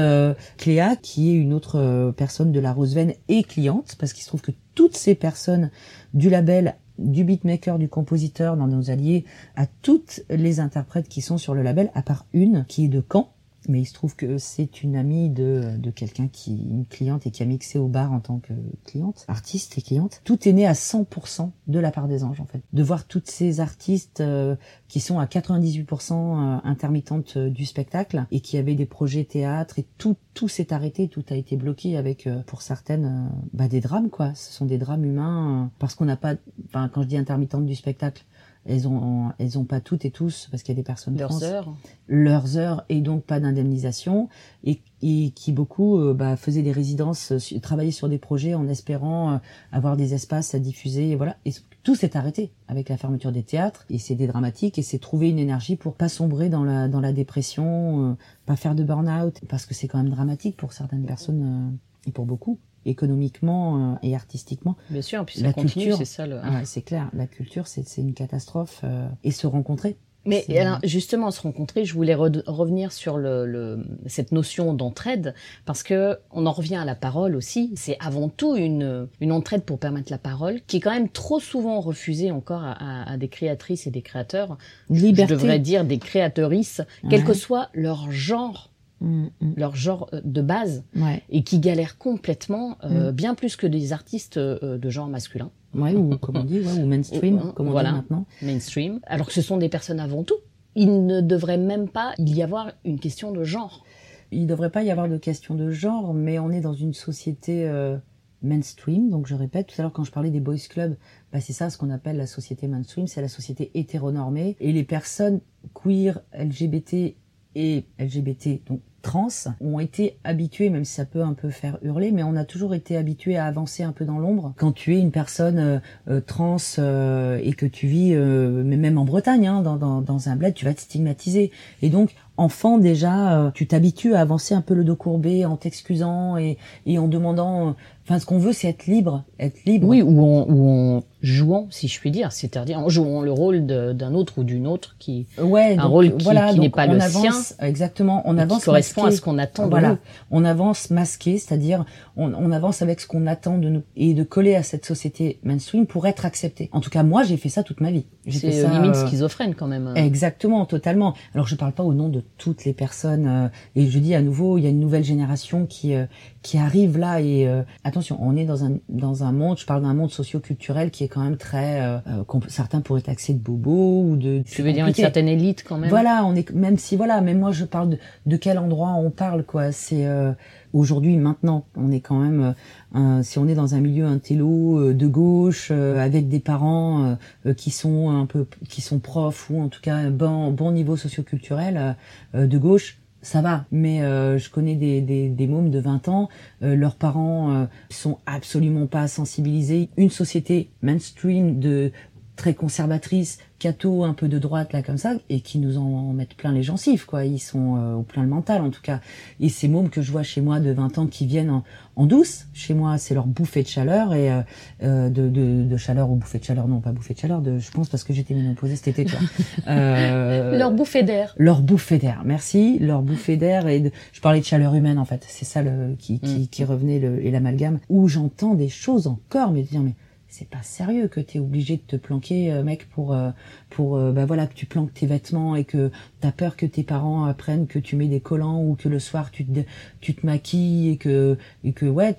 Cléa, 0.58 0.96
qui 0.96 1.30
est 1.30 1.36
une 1.36 1.54
autre 1.54 2.12
personne 2.18 2.52
de 2.52 2.60
la 2.60 2.74
Roseven 2.74 3.14
et 3.28 3.44
cliente, 3.44 3.96
parce 4.00 4.14
qu'il 4.14 4.24
se 4.24 4.28
trouve 4.28 4.42
que 4.42 4.52
toutes 4.74 4.98
ces 4.98 5.14
personnes 5.16 5.70
du 6.16 6.30
label 6.30 6.76
du 6.98 7.24
beatmaker, 7.24 7.80
du 7.80 7.90
compositeur, 7.90 8.58
dans 8.58 8.68
nos 8.68 8.90
alliés, 8.90 9.26
à 9.56 9.66
toutes 9.68 10.22
les 10.30 10.60
interprètes 10.60 11.08
qui 11.08 11.22
sont 11.22 11.38
sur 11.38 11.54
le 11.54 11.64
label, 11.64 11.92
à 11.96 12.02
part 12.02 12.26
une 12.34 12.66
qui 12.66 12.86
est 12.86 12.90
de 12.90 13.04
Caen, 13.12 13.32
mais 13.68 13.82
il 13.82 13.86
se 13.86 13.94
trouve 13.94 14.16
que 14.16 14.38
c'est 14.38 14.84
une 14.84 14.96
amie 14.96 15.30
de, 15.30 15.76
de 15.78 15.92
quelqu'un 15.92 16.28
qui, 16.28 16.64
une 16.70 16.86
cliente 16.86 17.26
et 17.28 17.32
qui 17.32 17.44
a 17.44 17.46
mixé 17.46 17.80
au 17.80 17.88
bar 17.88 18.12
en 18.12 18.20
tant 18.20 18.40
que 18.40 18.54
cliente, 18.86 19.26
artiste 19.28 19.78
et 19.78 19.82
cliente. 19.82 20.22
Tout 20.24 20.48
est 20.48 20.54
né 20.54 20.66
à 20.66 20.74
100% 20.74 21.52
de 21.68 21.80
la 21.80 21.92
part 21.92 22.08
des 22.08 22.24
anges, 22.24 22.42
en 22.42 22.46
fait. 22.46 22.62
De 22.74 22.84
voir 22.84 23.06
toutes 23.06 23.30
ces 23.30 23.60
artistes 23.60 24.22
euh, 24.22 24.56
qui 24.88 25.00
sont 25.00 25.20
à 25.20 25.26
98% 25.26 26.14
euh, 26.14 26.60
intermittentes 26.64 27.38
euh, 27.38 27.50
du 27.50 27.66
spectacle 27.66 28.26
et 28.32 28.42
qui 28.42 28.58
avaient 28.58 28.76
des 28.76 28.86
projets 28.86 29.24
théâtre 29.24 29.80
et 29.80 29.86
tout, 29.98 30.16
tout 30.34 30.48
s'est 30.48 30.74
arrêté, 30.74 31.08
tout 31.08 31.24
a 31.30 31.36
été 31.36 31.56
bloqué 31.56 31.98
avec, 31.98 32.28
pour 32.48 32.62
certaines, 32.62 33.32
bah, 33.54 33.68
des 33.68 33.82
drames, 33.82 34.10
quoi. 34.10 34.34
Ce 34.36 34.52
sont 34.52 34.66
des 34.66 34.78
drames 34.78 35.06
humains 35.06 35.72
parce 35.80 35.96
qu'on 35.96 36.06
n'a 36.06 36.18
pas, 36.18 36.36
enfin, 36.66 36.90
quand 36.90 37.04
je 37.04 37.08
dis 37.08 37.18
intermittente 37.18 37.66
du 37.66 37.76
spectacle, 37.76 38.26
elles 38.66 38.88
ont, 38.88 39.32
elles 39.40 39.58
ont 39.58 39.66
pas 39.66 39.80
toutes 39.82 40.06
et 40.06 40.12
tous, 40.12 40.48
parce 40.52 40.64
qu'il 40.64 40.74
y 40.74 40.78
a 40.78 40.82
des 40.82 40.86
personnes 40.86 41.18
Leurs 41.18 41.30
trans, 41.30 41.44
heures. 41.44 41.74
leurs 42.08 42.58
heures 42.58 42.86
et 42.90 43.02
donc 43.02 43.24
pas 43.24 43.40
d'indemnisation 43.40 44.30
et, 44.64 44.82
et 45.02 45.32
qui 45.32 45.52
beaucoup 45.52 45.98
euh, 46.00 46.14
bah, 46.14 46.36
faisaient 46.38 46.62
des 46.62 46.72
résidences, 46.72 47.32
euh, 47.34 47.60
travaillaient 47.60 47.92
sur 47.92 48.10
des 48.10 48.18
projets 48.20 48.54
en 48.54 48.68
espérant 48.68 49.34
euh, 49.34 49.38
avoir 49.72 49.98
des 49.98 50.14
espaces 50.14 50.56
à 50.56 50.60
diffuser 50.60 51.12
et 51.12 51.16
voilà. 51.16 51.36
Et 51.46 51.52
tout 51.84 51.96
s'est 51.96 52.16
arrêté 52.16 52.54
avec 52.70 52.88
la 52.90 52.96
fermeture 52.98 53.32
des 53.34 53.44
théâtres 53.44 53.86
et 53.90 53.98
c'est 53.98 54.16
des 54.16 54.28
dramatiques 54.28 54.78
et 54.78 54.82
c'est 54.84 55.00
trouver 55.00 55.30
une 55.30 55.40
énergie 55.40 55.76
pour 55.76 55.96
pas 55.96 56.08
sombrer 56.10 56.48
dans 56.50 56.64
la 56.64 56.88
dans 56.88 57.02
la 57.02 57.12
dépression, 57.12 58.12
euh, 58.12 58.14
pas 58.46 58.56
faire 58.56 58.76
de 58.76 58.84
burn-out 58.84 59.42
parce 59.50 59.66
que 59.66 59.74
c'est 59.74 59.88
quand 59.88 59.98
même 59.98 60.10
dramatique 60.12 60.56
pour 60.56 60.72
certaines 60.74 61.06
personnes 61.06 61.72
euh, 61.74 62.10
et 62.10 62.12
pour 62.12 62.26
beaucoup 62.26 62.60
économiquement 62.86 63.94
euh, 63.94 63.96
et 64.04 64.16
artistiquement. 64.16 64.76
Bien 64.90 65.02
sûr, 65.02 65.26
puis 65.26 65.40
ça 65.40 65.46
La 65.48 65.54
continue, 65.54 65.86
culture. 65.86 65.98
c'est 65.98 66.06
ça 66.06 66.28
le. 66.28 66.40
Ah 66.44 66.52
ouais, 66.60 66.66
c'est 66.66 66.82
clair, 66.82 67.10
la 67.14 67.28
culture 67.28 67.68
c'est 67.68 67.88
c'est 67.88 68.02
une 68.02 68.14
catastrophe 68.14 68.82
euh, 68.84 69.08
et 69.24 69.32
se 69.32 69.48
rencontrer. 69.48 69.98
Mais 70.26 70.46
alors, 70.58 70.80
justement, 70.86 71.32
se 71.32 71.42
rencontrer, 71.42 71.84
je 71.84 71.94
voulais 71.94 72.16
re- 72.16 72.44
revenir 72.48 72.94
sur 72.94 73.18
le, 73.18 73.46
le- 73.46 73.86
cette 74.06 74.32
notion 74.32 74.74
d'entraide, 74.74 75.34
parce 75.66 75.84
que 75.84 76.18
on 76.32 76.46
en 76.46 76.54
revient 76.54 76.78
à 76.78 76.86
la 76.86 76.96
parole 76.96 77.36
aussi. 77.36 77.74
C'est 77.76 77.98
avant 78.00 78.30
tout 78.30 78.56
une, 78.56 79.10
une 79.20 79.34
entraide 79.34 79.64
pour 79.64 79.80
permettre 79.80 80.10
la 80.14 80.18
parole, 80.18 80.62
qui 80.66 80.78
est 80.78 80.80
quand 80.80 80.94
même 80.94 81.10
trop 81.10 81.42
souvent 81.42 81.82
refusée 81.82 82.32
encore 82.32 82.64
à, 82.64 82.72
à- 82.72 83.12
à 83.12 83.18
des 83.18 83.28
créatrices 83.28 83.86
et 83.86 83.92
des 83.92 84.02
créateurs. 84.02 84.58
Liberté. 84.90 85.34
Je 85.34 85.40
devrais 85.42 85.60
dire 85.60 85.84
des 85.84 86.00
créatrices, 86.00 86.80
quel 87.10 87.26
que 87.26 87.34
soit 87.34 87.68
leur 87.74 88.10
genre, 88.10 88.70
Mm, 89.02 89.26
mm, 89.42 89.54
leur 89.58 89.76
genre 89.76 90.10
euh, 90.14 90.22
de 90.24 90.42
base, 90.42 90.84
ouais. 90.96 91.24
et 91.30 91.44
qui 91.44 91.60
galèrent 91.60 91.98
complètement, 91.98 92.78
euh, 92.86 93.10
Mm. 93.12 93.16
bien 93.16 93.36
plus 93.36 93.56
que 93.58 93.68
des 93.68 93.92
artistes 93.92 94.38
euh, 94.38 94.78
de 94.78 94.90
genre 94.90 95.08
masculin. 95.08 95.52
Ouais, 95.74 95.94
ou 95.96 96.18
comme 96.18 96.38
on 96.38 96.44
dit, 96.44 96.60
ouais, 96.62 96.82
ou 96.82 96.86
mainstream, 96.86 97.38
Ou- 97.42 97.52
comme 97.52 97.68
on 97.68 97.72
voilà. 97.72 97.90
dit 97.90 97.96
maintenant. 97.96 98.26
mainstream, 98.42 99.00
alors 99.06 99.28
que 99.28 99.34
ce 99.34 99.42
sont 99.42 99.58
des 99.58 99.70
personnes 99.70 100.00
avant 100.00 100.24
tout. 100.24 100.38
Il 100.76 101.06
ne 101.06 101.20
devrait 101.22 101.58
même 101.58 101.90
pas 101.90 102.14
y 102.18 102.42
avoir 102.42 102.72
une 102.86 103.00
question 103.00 103.32
de 103.32 103.44
genre. 103.44 103.84
Il 104.32 104.48
devrait 104.48 104.70
pas 104.72 104.84
y 104.84 104.90
avoir 104.92 105.10
de 105.10 105.18
question 105.18 105.54
de 105.56 105.70
genre, 105.72 106.14
mais 106.14 106.40
on 106.40 106.50
est 106.52 106.62
dans 106.62 106.74
une 106.74 106.94
société 106.94 107.68
euh, 107.68 107.98
mainstream. 108.42 109.10
Donc 109.10 109.28
je 109.28 109.36
répète, 109.36 109.68
tout 109.68 109.76
à 109.80 109.82
l'heure 109.84 109.92
quand 109.94 110.04
je 110.04 110.12
parlais 110.12 110.30
des 110.32 110.40
boys 110.40 110.56
clubs, 110.70 110.96
bah, 111.32 111.40
c'est 111.42 111.54
ça 111.54 111.70
ce 111.70 111.78
qu'on 111.78 111.90
appelle 111.90 112.18
la 112.18 112.28
société 112.28 112.68
mainstream, 112.68 113.08
c'est 113.08 113.22
la 113.22 113.28
société 113.28 113.72
hétéronormée. 113.74 114.56
Et 114.60 114.72
les 114.72 114.84
personnes 114.84 115.42
queer, 115.74 116.22
LGBT 116.38 117.16
et 117.56 117.86
LGBT, 118.00 118.62
donc 118.68 118.80
trans, 119.02 119.28
ont 119.60 119.80
été 119.82 120.18
habitués, 120.24 120.70
même 120.70 120.86
si 120.86 120.94
ça 120.94 121.04
peut 121.04 121.22
un 121.22 121.34
peu 121.34 121.50
faire 121.50 121.78
hurler, 121.82 122.12
mais 122.14 122.24
on 122.24 122.38
a 122.38 122.46
toujours 122.46 122.74
été 122.74 122.96
habitués 122.96 123.36
à 123.36 123.46
avancer 123.46 123.84
un 123.84 123.92
peu 123.92 124.06
dans 124.06 124.18
l'ombre. 124.18 124.54
Quand 124.56 124.72
tu 124.72 124.96
es 124.96 125.00
une 125.00 125.12
personne 125.12 125.60
euh, 125.60 125.80
euh, 126.08 126.22
trans 126.22 126.56
euh, 126.80 127.38
et 127.44 127.52
que 127.52 127.66
tu 127.66 127.88
vis, 127.88 128.14
euh, 128.14 128.64
mais 128.66 128.78
même 128.78 128.98
en 128.98 129.04
Bretagne, 129.04 129.46
hein, 129.46 129.62
dans, 129.62 129.76
dans, 129.76 130.00
dans 130.02 130.30
un 130.30 130.38
bled, 130.38 130.54
tu 130.54 130.64
vas 130.64 130.72
être 130.72 130.80
stigmatisé. 130.80 131.52
Et 131.82 131.90
donc, 131.90 132.16
enfant 132.38 132.78
déjà, 132.78 133.38
euh, 133.48 133.52
tu 133.52 133.68
t'habitues 133.68 134.16
à 134.16 134.22
avancer 134.22 134.56
un 134.56 134.62
peu 134.62 134.74
le 134.74 134.86
dos 134.86 134.96
courbé 134.96 135.46
en 135.46 135.58
t'excusant 135.58 136.38
et, 136.38 136.58
et 136.86 136.98
en 136.98 137.10
demandant. 137.10 137.70
euh, 137.70 137.72
Enfin, 138.06 138.20
ce 138.20 138.26
qu'on 138.26 138.38
veut, 138.38 138.52
c'est 138.52 138.68
être 138.68 138.86
libre, 138.86 139.24
être 139.40 139.64
libre. 139.66 139.88
Oui, 139.88 140.02
ou 140.02 140.22
en, 140.22 140.46
ou 140.50 140.70
en 140.70 141.04
jouant, 141.24 141.68
si 141.72 141.88
je 141.88 142.00
puis 142.00 142.12
dire, 142.12 142.32
c'est-à-dire 142.34 142.78
en 142.80 142.90
jouant 142.90 143.22
le 143.22 143.32
rôle 143.32 143.66
de- 143.66 143.94
d'un 143.94 144.14
autre 144.14 144.38
ou 144.40 144.44
d'une 144.44 144.68
autre 144.68 144.96
qui, 145.00 145.26
Ouais, 145.42 145.74
Un 145.80 145.84
donc, 145.84 145.92
rôle 145.92 146.16
qui- 146.18 146.24
voilà, 146.24 146.54
qui 146.54 146.60
n'est 146.60 146.70
pas 146.70 146.86
on 146.88 146.94
le 146.94 147.02
avance, 147.02 147.56
Exactement, 147.60 148.22
on 148.26 148.36
qui 148.36 148.42
avance 148.42 148.66
correspond 148.66 149.06
à 149.06 149.12
ce 149.12 149.22
qu'on 149.22 149.38
attend 149.38 149.66
de 149.66 149.70
Voilà, 149.70 149.90
nous. 149.92 149.98
on 150.32 150.44
avance 150.44 150.90
masqué, 150.92 151.38
c'est-à-dire 151.38 151.86
on, 152.18 152.34
on 152.34 152.52
avance 152.52 152.82
avec 152.82 153.00
ce 153.00 153.08
qu'on 153.08 153.26
attend 153.26 153.58
de 153.58 153.70
nous 153.70 153.84
et 153.96 154.14
de 154.14 154.24
coller 154.24 154.56
à 154.56 154.64
cette 154.64 154.86
société 154.86 155.40
mainstream 155.44 155.86
pour 155.88 156.06
être 156.08 156.26
accepté. 156.26 156.70
En 156.74 156.82
tout 156.82 156.90
cas, 156.90 157.04
moi, 157.04 157.24
j'ai 157.24 157.38
fait 157.38 157.50
ça 157.50 157.64
toute 157.64 157.80
ma 157.80 157.90
vie. 157.90 158.06
C'est 158.30 158.52
ça, 158.52 158.70
limite 158.70 158.96
euh, 158.96 159.08
schizophrène 159.08 159.56
quand 159.56 159.68
même. 159.68 159.94
Exactement, 159.96 160.66
totalement. 160.66 161.14
Alors 161.34 161.48
je 161.48 161.56
parle 161.56 161.72
pas 161.74 161.84
au 161.84 161.94
nom 161.94 162.10
de 162.10 162.22
toutes 162.38 162.66
les 162.66 162.74
personnes 162.74 163.28
euh, 163.28 163.48
et 163.76 163.88
je 163.90 164.00
dis 164.00 164.14
à 164.14 164.22
nouveau, 164.22 164.58
il 164.58 164.64
y 164.64 164.68
a 164.68 164.70
une 164.70 164.80
nouvelle 164.80 165.04
génération 165.04 165.66
qui 165.66 165.94
euh, 165.96 166.06
qui 166.42 166.58
arrive 166.58 166.98
là 166.98 167.22
et 167.22 167.48
euh, 167.48 167.64
attention, 167.86 168.18
on 168.22 168.36
est 168.36 168.46
dans 168.46 168.64
un 168.66 168.74
dans 168.90 169.24
un 169.24 169.32
monde, 169.32 169.58
je 169.58 169.66
parle 169.66 169.82
d'un 169.84 169.94
monde 169.94 170.12
socio-culturel 170.12 170.92
qui 170.92 171.04
est 171.04 171.08
quand 171.14 171.22
même 171.24 171.38
très 171.38 171.82
euh, 171.82 171.98
euh, 172.08 172.40
certains 172.48 172.82
pourraient 172.82 173.02
taxer 173.02 173.34
de 173.34 173.40
bobo 173.40 174.02
ou 174.04 174.16
de 174.18 174.42
Tu 174.50 174.64
veux 174.64 174.74
dire 174.74 174.88
une 174.88 174.94
certaine 174.96 175.28
élite 175.28 175.64
quand 175.68 175.78
même? 175.78 175.90
Voilà, 175.92 176.24
on 176.26 176.34
est 176.36 176.52
même 176.52 176.78
si 176.78 176.96
voilà, 176.96 177.22
même 177.22 177.40
moi 177.40 177.52
je 177.52 177.66
parle 177.66 177.90
de, 177.92 177.98
de 178.26 178.36
quel 178.38 178.58
endroit 178.58 178.94
on 178.94 179.12
parle 179.12 179.44
quoi. 179.44 179.72
C'est 179.72 180.08
euh, 180.08 180.32
aujourd'hui, 180.74 181.16
maintenant, 181.18 181.66
on 181.78 181.92
est 181.92 182.00
quand 182.00 182.18
même 182.20 182.42
euh, 182.42 182.98
un- 183.00 183.22
si 183.24 183.38
on 183.38 183.48
est 183.48 183.54
dans 183.54 183.76
un 183.76 183.80
milieu 183.80 184.06
intello 184.06 184.80
euh, 184.80 184.94
de 184.96 185.06
gauche 185.08 185.70
euh, 185.72 186.04
avec 186.04 186.30
des 186.30 186.40
parents 186.40 187.16
qui 187.58 187.70
sont 187.72 188.10
un 188.10 188.26
peu 188.26 188.48
qui 188.68 188.82
sont 188.82 189.00
profs 189.00 189.50
ou 189.50 189.62
en 189.62 189.68
tout 189.68 189.82
cas 189.82 189.96
un 189.96 190.10
bon 190.10 190.52
bon 190.52 190.72
niveau 190.72 190.96
socioculturel 190.98 191.96
de 192.34 192.58
gauche. 192.58 192.98
Ça 193.24 193.42
va, 193.42 193.66
mais 193.72 194.02
euh, 194.02 194.38
je 194.38 194.50
connais 194.50 194.76
des, 194.76 195.00
des, 195.00 195.30
des 195.30 195.48
mômes 195.48 195.70
de 195.70 195.80
20 195.80 196.10
ans, 196.10 196.30
euh, 196.62 196.76
leurs 196.76 196.96
parents 196.96 197.54
euh, 197.54 197.66
sont 197.90 198.20
absolument 198.26 198.86
pas 198.86 199.08
sensibilisés. 199.08 199.90
Une 199.96 200.10
société 200.10 200.70
mainstream 200.82 201.58
de 201.58 201.94
très 202.36 202.54
conservatrice, 202.54 203.40
un 203.68 204.14
peu 204.14 204.28
de 204.28 204.40
droite 204.40 204.74
là 204.74 204.82
comme 204.82 204.98
ça, 204.98 205.14
et 205.30 205.42
qui 205.42 205.60
nous 205.60 205.78
en 205.78 206.14
mettent 206.14 206.36
plein 206.36 206.52
les 206.52 206.64
gencives 206.64 207.06
quoi. 207.06 207.26
Ils 207.26 207.40
sont 207.40 207.78
euh, 207.78 207.94
au 207.96 208.04
plein 208.04 208.22
le 208.24 208.30
mental 208.30 208.62
en 208.62 208.70
tout 208.70 208.82
cas. 208.82 209.00
Et 209.40 209.50
ces 209.50 209.68
mômes 209.68 209.90
que 209.90 210.02
je 210.02 210.12
vois 210.12 210.24
chez 210.24 210.42
moi 210.42 210.60
de 210.60 210.72
20 210.72 210.98
ans 210.98 211.08
qui 211.08 211.26
viennent 211.26 211.50
en, 211.50 211.64
en 211.96 212.06
douce, 212.06 212.46
chez 212.54 212.74
moi 212.74 212.98
c'est 212.98 213.14
leur 213.14 213.26
bouffée 213.28 213.64
de 213.64 213.68
chaleur 213.68 214.14
et 214.14 214.32
euh, 214.32 214.42
euh, 214.84 215.10
de, 215.10 215.30
de, 215.30 215.64
de 215.64 215.78
chaleur 215.78 216.10
ou 216.10 216.16
bouffée 216.16 216.40
de 216.40 216.44
chaleur, 216.44 216.68
non 216.68 216.80
pas 216.82 216.92
bouffée 216.92 217.14
de 217.14 217.20
chaleur, 217.20 217.42
de, 217.42 217.60
je 217.60 217.72
pense 217.72 217.90
parce 217.90 218.04
que 218.04 218.14
j'étais 218.14 218.34
ménopausée 218.34 218.76
cet 218.76 218.88
été 219.00 219.06
quoi. 219.06 219.20
Euh, 219.68 220.58
Leur 220.58 220.72
bouffée 220.72 221.04
d'air. 221.04 221.34
leur 221.38 221.62
bouffée 221.62 221.98
d'air, 221.98 222.22
merci, 222.26 222.78
leur 222.80 223.02
bouffée 223.02 223.38
d'air 223.38 223.68
et 223.68 223.80
de, 223.80 223.92
je 224.12 224.22
parlais 224.22 224.40
de 224.40 224.46
chaleur 224.46 224.74
humaine 224.76 224.98
en 225.00 225.06
fait, 225.06 225.26
c'est 225.28 225.46
ça 225.46 225.62
le 225.62 225.96
qui 225.98 226.20
qui, 226.20 226.34
Mm. 226.44 226.48
qui 226.48 226.64
revenait 226.64 227.00
le, 227.00 227.26
et 227.26 227.32
l'amalgame 227.32 227.80
où 227.90 228.08
j'entends 228.08 228.54
des 228.56 228.70
choses 228.70 229.08
encore 229.08 229.52
mais 229.52 229.62
dire 229.64 229.82
mais 229.82 229.94
c'est 230.36 230.50
pas 230.50 230.64
sérieux 230.64 231.08
que 231.08 231.20
t'es 231.20 231.38
obligé 231.38 231.78
de 231.78 231.84
te 231.84 231.96
planquer 231.96 232.52
euh, 232.52 232.64
mec 232.64 232.90
pour 232.90 233.14
euh, 233.14 233.30
pour 233.70 233.98
euh, 233.98 234.12
bah 234.12 234.26
voilà 234.26 234.48
que 234.48 234.56
tu 234.56 234.66
planques 234.66 234.92
tes 234.92 235.06
vêtements 235.06 235.56
et 235.56 235.64
que 235.64 235.92
t'as 236.22 236.32
peur 236.32 236.58
que 236.58 236.66
tes 236.66 236.82
parents 236.82 237.26
apprennent 237.26 237.68
que 237.68 237.78
tu 237.78 237.96
mets 237.96 238.08
des 238.08 238.20
collants 238.20 238.64
ou 238.64 238.74
que 238.74 238.90
le 238.90 238.98
soir 238.98 239.30
tu 239.30 239.46
te 239.46 239.60
tu 240.02 240.16
te 240.16 240.26
maquilles 240.26 240.90
et 240.90 240.98
que 240.98 241.38
et 241.64 241.72
que 241.72 241.86
ouais 241.86 242.18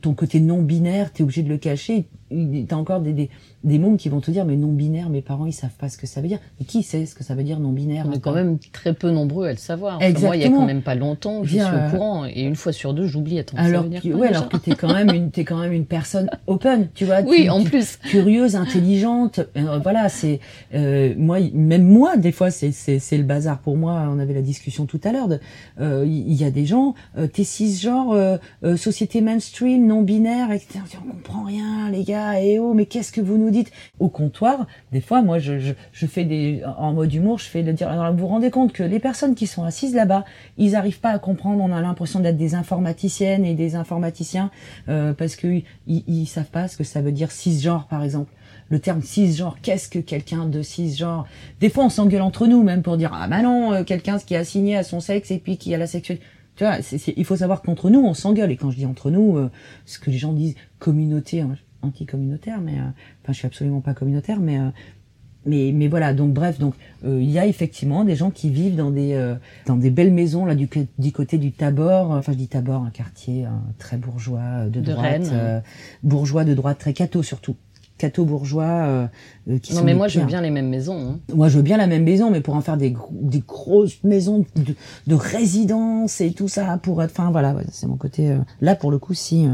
ton 0.00 0.14
côté 0.14 0.40
non 0.40 0.62
binaire 0.62 1.12
t'es 1.12 1.22
obligé 1.22 1.42
de 1.42 1.50
le 1.50 1.58
cacher 1.58 2.06
t'as 2.68 2.76
encore 2.76 3.00
des, 3.00 3.12
des 3.12 3.30
des 3.64 3.78
mômes 3.78 3.96
qui 3.96 4.08
vont 4.08 4.20
te 4.20 4.30
dire 4.32 4.44
mais 4.44 4.56
non 4.56 4.72
binaire 4.72 5.08
mes 5.08 5.22
parents 5.22 5.46
ils 5.46 5.52
savent 5.52 5.76
pas 5.78 5.88
ce 5.88 5.96
que 5.96 6.06
ça 6.06 6.20
veut 6.20 6.28
dire. 6.28 6.38
Mais 6.58 6.66
qui 6.66 6.82
sait 6.82 7.06
ce 7.06 7.14
que 7.14 7.22
ça 7.24 7.34
veut 7.34 7.44
dire 7.44 7.60
non 7.60 7.70
binaire 7.72 8.06
On 8.08 8.12
est 8.12 8.20
quand 8.20 8.32
même 8.32 8.58
très 8.72 8.92
peu 8.92 9.10
nombreux 9.10 9.46
à 9.46 9.52
le 9.52 9.56
savoir. 9.58 9.98
Enfin, 10.02 10.12
moi, 10.20 10.36
il 10.36 10.42
y 10.42 10.44
a 10.44 10.48
quand 10.48 10.66
même 10.66 10.82
pas 10.82 10.94
longtemps, 10.94 11.44
je 11.44 11.54
Bien, 11.54 11.66
suis 11.66 11.76
euh, 11.76 11.86
au 11.86 11.90
courant, 11.90 12.24
et 12.26 12.42
une 12.42 12.56
fois 12.56 12.72
sur 12.72 12.92
deux, 12.94 13.06
j'oublie. 13.06 13.38
Attends, 13.38 13.56
ça 13.56 13.62
alors 13.64 13.82
veut 13.84 13.88
dire 13.90 14.02
que, 14.02 14.08
quoi, 14.08 14.20
ouais 14.20 14.28
déjà 14.28 14.38
alors 14.40 14.48
que 14.50 14.56
t'es 14.56 14.74
quand 14.74 14.92
même 14.92 15.10
une 15.14 15.30
t'es 15.30 15.44
quand 15.44 15.58
même 15.58 15.72
une 15.72 15.86
personne 15.86 16.28
open 16.46 16.88
tu 16.94 17.04
vois 17.04 17.20
Oui, 17.22 17.42
tu- 17.44 17.50
en 17.50 17.62
tu- 17.62 17.70
plus. 17.70 17.98
curieuse 17.98 18.56
intelligente. 18.56 19.40
Euh, 19.56 19.78
voilà 19.82 20.08
c'est 20.08 20.40
euh, 20.74 21.14
moi 21.16 21.38
même 21.54 21.84
moi 21.86 22.16
des 22.16 22.32
fois 22.32 22.50
c'est 22.50 22.72
c'est 22.72 22.98
c'est 22.98 23.16
le 23.16 23.24
bazar 23.24 23.58
pour 23.60 23.76
moi. 23.76 24.08
On 24.10 24.18
avait 24.18 24.34
la 24.34 24.42
discussion 24.42 24.86
tout 24.86 25.00
à 25.04 25.12
l'heure 25.12 25.28
de 25.28 25.38
euh, 25.80 26.04
il 26.06 26.32
y, 26.32 26.44
a 26.44 26.50
des 26.50 26.66
gens 26.66 26.94
euh, 27.16 27.26
t'es 27.26 27.44
cisgenre 27.44 28.12
euh, 28.12 28.36
euh, 28.64 28.76
société 28.76 29.20
mainstream 29.20 29.86
non 29.86 30.02
binaire 30.02 30.50
etc 30.50 30.80
on 31.06 31.12
comprend 31.12 31.44
rien 31.44 31.90
les 31.90 32.04
gars 32.04 32.21
et 32.40 32.58
oh 32.58 32.74
mais 32.74 32.86
qu'est-ce 32.86 33.12
que 33.12 33.20
vous 33.20 33.38
nous 33.38 33.50
dites? 33.50 33.70
Au 33.98 34.08
comptoir 34.08 34.66
des 34.92 35.00
fois 35.00 35.22
moi 35.22 35.38
je 35.38 35.74
fais 35.92 36.24
des 36.24 36.62
en 36.78 36.92
mode 36.92 37.12
humour 37.12 37.38
je 37.38 37.44
fais 37.44 37.62
de 37.62 37.72
dire 37.72 37.88
alors 37.88 38.12
vous 38.12 38.18
vous 38.18 38.26
rendez 38.26 38.50
compte 38.50 38.72
que 38.72 38.82
les 38.82 38.98
personnes 38.98 39.34
qui 39.34 39.46
sont 39.46 39.64
assises 39.64 39.94
là-bas 39.94 40.24
ils 40.58 40.76
arrivent 40.76 41.00
pas 41.00 41.10
à 41.10 41.18
comprendre 41.18 41.62
on 41.62 41.72
a 41.72 41.80
l'impression 41.80 42.20
d'être 42.20 42.36
des 42.36 42.54
informaticiennes 42.54 43.44
et 43.44 43.54
des 43.54 43.74
informaticiens 43.74 44.50
euh, 44.88 45.12
parce 45.12 45.36
que 45.36 45.62
ils, 45.86 46.26
savent 46.26 46.50
pas 46.50 46.68
ce 46.68 46.76
que 46.76 46.84
ça 46.84 47.00
veut 47.00 47.12
dire 47.12 47.30
cisgenre 47.30 47.86
par 47.88 48.02
exemple 48.02 48.32
le 48.68 48.78
terme 48.78 49.02
cisgenre, 49.02 49.58
qu'est-ce 49.60 49.90
que 49.90 49.98
quelqu'un 49.98 50.46
de 50.46 50.62
cisgenre? 50.62 51.26
Des 51.60 51.68
fois, 51.68 51.84
on 51.84 51.88
s'engueule 51.90 52.22
entre 52.22 52.46
nous 52.46 52.62
même 52.62 52.80
pour 52.80 52.96
dire 52.96 53.10
ah 53.12 53.28
bah 53.28 53.42
non, 53.42 53.74
euh, 53.74 53.84
quelqu'un 53.84 54.18
qui 54.18 54.32
est 54.32 54.38
assigné 54.38 54.78
à 54.78 54.82
son 54.82 55.00
sexe 55.00 55.30
et 55.30 55.38
puis 55.38 55.58
qui 55.58 55.74
a 55.74 55.78
la 55.78 55.86
sexualité. 55.86 56.24
Tu 56.56 56.64
vois, 56.64 56.78
il 57.16 57.24
faut 57.24 57.36
savoir 57.36 57.62
qu'entre 57.62 57.90
nous, 57.90 58.00
on 58.00 58.14
s'engueule. 58.14 58.50
Et 58.50 58.56
quand 58.56 58.70
je 58.70 58.76
dis 58.76 58.86
entre 58.86 59.10
nous, 59.10 59.36
euh, 59.36 59.50
ce 59.84 59.98
que 59.98 60.10
les 60.10 60.18
gens 60.18 60.32
disent 60.32 60.54
communauté, 60.78 61.40
hein, 61.40 61.56
anti-communautaire, 61.82 62.60
mais 62.60 62.78
euh, 62.78 62.82
enfin, 63.22 63.32
je 63.32 63.38
suis 63.38 63.46
absolument 63.46 63.80
pas 63.80 63.94
communautaire, 63.94 64.40
mais 64.40 64.58
euh, 64.58 64.68
mais 65.44 65.72
mais 65.74 65.88
voilà. 65.88 66.14
Donc 66.14 66.32
bref, 66.32 66.58
donc 66.58 66.74
euh, 67.04 67.20
il 67.20 67.30
y 67.30 67.38
a 67.38 67.46
effectivement 67.46 68.04
des 68.04 68.14
gens 68.14 68.30
qui 68.30 68.48
vivent 68.50 68.76
dans 68.76 68.90
des 68.90 69.14
euh, 69.14 69.34
dans 69.66 69.76
des 69.76 69.90
belles 69.90 70.12
maisons 70.12 70.44
là 70.44 70.54
du, 70.54 70.68
du 70.98 71.12
côté 71.12 71.36
du 71.38 71.50
Tabor. 71.52 72.10
Enfin, 72.12 72.32
je 72.32 72.36
dis 72.38 72.48
Tabor, 72.48 72.82
un 72.84 72.90
quartier 72.90 73.44
euh, 73.46 73.48
très 73.78 73.96
bourgeois 73.96 74.66
de, 74.66 74.80
De 74.80 74.92
droite, 74.92 75.04
Rennes. 75.04 75.30
euh, 75.32 75.60
bourgeois 76.04 76.44
de 76.44 76.54
droite, 76.54 76.78
très 76.78 76.92
catho 76.92 77.22
surtout 77.22 77.56
cateaux 78.02 78.24
bourgeois 78.24 78.64
euh, 78.64 79.06
euh, 79.48 79.58
qui 79.58 79.72
Non, 79.72 79.78
sont 79.80 79.84
mais 79.84 79.94
moi, 79.94 80.08
je 80.08 80.20
veux 80.20 80.26
bien 80.26 80.40
les 80.40 80.50
mêmes 80.50 80.68
maisons. 80.68 81.00
hein. 81.12 81.20
Moi, 81.34 81.48
je 81.48 81.56
veux 81.56 81.62
bien 81.62 81.76
la 81.76 81.86
même 81.86 82.04
maison, 82.04 82.30
mais 82.30 82.40
pour 82.40 82.54
en 82.54 82.60
faire 82.60 82.76
des, 82.76 82.90
gros- 82.90 83.08
des 83.12 83.40
grosses 83.40 84.02
maisons 84.04 84.44
de, 84.56 84.74
de 85.06 85.14
résidence 85.14 86.20
et 86.20 86.32
tout 86.32 86.48
ça, 86.48 86.78
pour 86.78 87.02
être, 87.02 87.12
enfin 87.12 87.30
voilà, 87.30 87.54
ouais, 87.54 87.64
c'est 87.70 87.86
mon 87.86 87.96
côté. 87.96 88.28
euh, 88.30 88.38
là, 88.60 88.74
pour 88.76 88.90
le 88.90 88.98
coup, 88.98 89.14
si, 89.14 89.46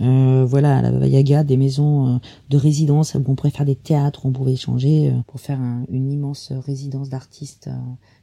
euh, 0.00 0.44
voilà, 0.44 0.78
à 0.78 0.82
la 0.82 0.90
Baba 0.92 1.06
Yaga, 1.06 1.44
des 1.44 1.56
maisons 1.56 2.20
de 2.50 2.56
résidence 2.56 3.14
où 3.14 3.22
on 3.26 3.34
pourrait 3.34 3.50
faire 3.50 3.66
des 3.66 3.76
théâtres, 3.76 4.26
où 4.26 4.28
on 4.28 4.32
pouvait 4.32 4.52
échanger 4.52 5.12
pour 5.26 5.40
faire 5.40 5.60
un- 5.60 5.84
une 5.90 6.10
immense 6.12 6.52
résidence 6.66 7.08
d'artistes, 7.08 7.70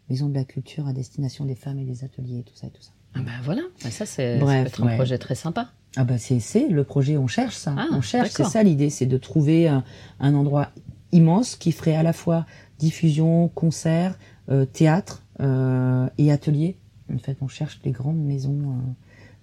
maison 0.10 0.28
de 0.30 0.36
la 0.36 0.44
culture 0.44 0.88
à 0.88 0.94
destination 0.94 1.46
des 1.46 1.56
femmes 1.56 1.80
et 1.80 1.86
des 1.86 2.04
ateliers, 2.04 2.40
et 2.40 2.44
tout 2.44 2.56
ça 2.56 2.68
et 2.68 2.72
tout 2.72 2.82
ça. 2.82 2.92
Ah 3.16 3.20
bah 3.20 3.32
voilà, 3.44 3.62
Bah, 3.84 3.92
ça, 3.92 4.06
c'est 4.06 4.24
être 4.24 4.82
un 4.84 4.88
ouais. 4.88 4.96
projet 4.96 5.18
très 5.18 5.36
sympa. 5.36 5.68
Ah 5.96 6.04
bah 6.04 6.18
c'est 6.18 6.68
le 6.70 6.84
projet, 6.84 7.18
on 7.18 7.28
cherche 7.28 7.56
ça. 7.56 7.76
Ah, 7.78 7.88
on 7.92 8.02
cherche, 8.02 8.30
c'est 8.30 8.46
ça 8.46 8.64
l'idée, 8.64 8.90
c'est 8.90 9.06
de 9.06 9.18
trouver 9.18 9.68
un, 9.68 9.84
un 10.20 10.34
endroit 10.34 10.70
immense 11.12 11.56
qui 11.56 11.72
ferait 11.72 11.96
à 11.96 12.04
la 12.04 12.14
fois 12.14 12.46
diffusion, 12.80 13.48
concert, 13.50 14.18
euh, 14.50 14.66
théâtre 14.66 15.24
euh, 15.40 16.10
et 16.18 16.32
atelier. 16.32 16.78
En 17.14 17.18
fait, 17.18 17.38
on 17.42 17.48
cherche 17.48 17.82
des 17.82 17.92
grandes 17.92 18.22
maisons, 18.22 18.60
euh, 18.60 18.92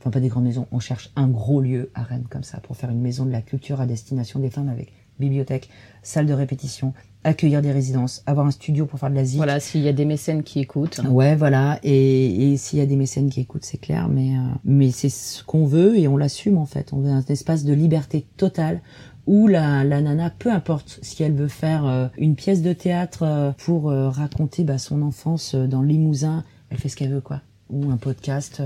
enfin 0.00 0.10
pas 0.10 0.20
des 0.20 0.28
grandes 0.28 0.44
maisons, 0.44 0.66
on 0.72 0.80
cherche 0.80 1.10
un 1.16 1.28
gros 1.28 1.60
lieu 1.60 1.90
à 1.94 2.02
Rennes 2.02 2.26
comme 2.28 2.42
ça 2.42 2.58
pour 2.58 2.76
faire 2.76 2.90
une 2.90 3.00
maison 3.00 3.24
de 3.24 3.30
la 3.30 3.42
culture 3.42 3.80
à 3.80 3.86
destination 3.86 4.40
des 4.40 4.50
femmes 4.50 4.68
avec 4.68 4.92
bibliothèque, 5.18 5.70
salle 6.02 6.26
de 6.26 6.32
répétition, 6.32 6.92
accueillir 7.22 7.61
des 7.62 7.72
résidences, 7.72 8.22
avoir 8.26 8.46
un 8.46 8.50
studio 8.50 8.87
pour 8.87 8.98
faire 8.98 9.11
de 9.11 9.14
la. 9.14 9.24
Voilà, 9.24 9.61
s'il 9.61 9.83
y 9.83 9.88
a 9.88 9.92
des 9.92 10.04
mécènes 10.04 10.42
qui 10.42 10.61
écoutent. 10.61 11.00
Ouais, 11.09 11.37
voilà. 11.37 11.78
Et, 11.83 12.52
et 12.52 12.56
s'il 12.56 12.78
y 12.78 12.83
a 12.83 12.87
des 12.87 12.96
mécènes 12.96 13.28
qui 13.30 13.40
écoutent, 13.40 13.64
c'est 13.64 13.78
clair. 13.80 14.09
Mais, 14.09 14.37
euh, 14.37 14.40
mais 14.64 14.90
c'est 14.90 15.11
ce 15.11 15.44
qu'on 15.44 15.66
veut 15.66 15.98
et 15.98 16.09
on 16.09 16.16
l'assume 16.16 16.56
en 16.56 16.66
fait. 16.66 16.92
On 16.92 17.00
veut 17.00 17.11
un 17.11 17.24
espace 17.28 17.64
de 17.64 17.72
liberté 17.72 18.26
totale 18.37 18.80
où 19.26 19.46
la, 19.46 19.85
la 19.85 20.00
nana, 20.00 20.30
peu 20.30 20.50
importe 20.50 20.98
si 21.02 21.22
elle 21.22 21.35
veut 21.35 21.46
faire 21.46 21.87
euh, 21.87 22.09
une 22.18 22.35
pièce 22.35 22.62
de 22.62 22.72
théâtre 22.72 23.22
euh, 23.22 23.52
pour 23.59 23.88
euh, 23.88 24.09
raconter 24.09 24.64
bah, 24.64 24.76
son 24.76 25.02
enfance 25.02 25.54
dans 25.54 25.83
le 25.83 25.88
Limousin, 25.88 26.44
elle 26.68 26.78
fait 26.78 26.88
ce 26.88 26.96
qu'elle 26.96 27.12
veut, 27.12 27.20
quoi. 27.20 27.40
Ou 27.68 27.90
un 27.92 27.96
podcast 27.96 28.61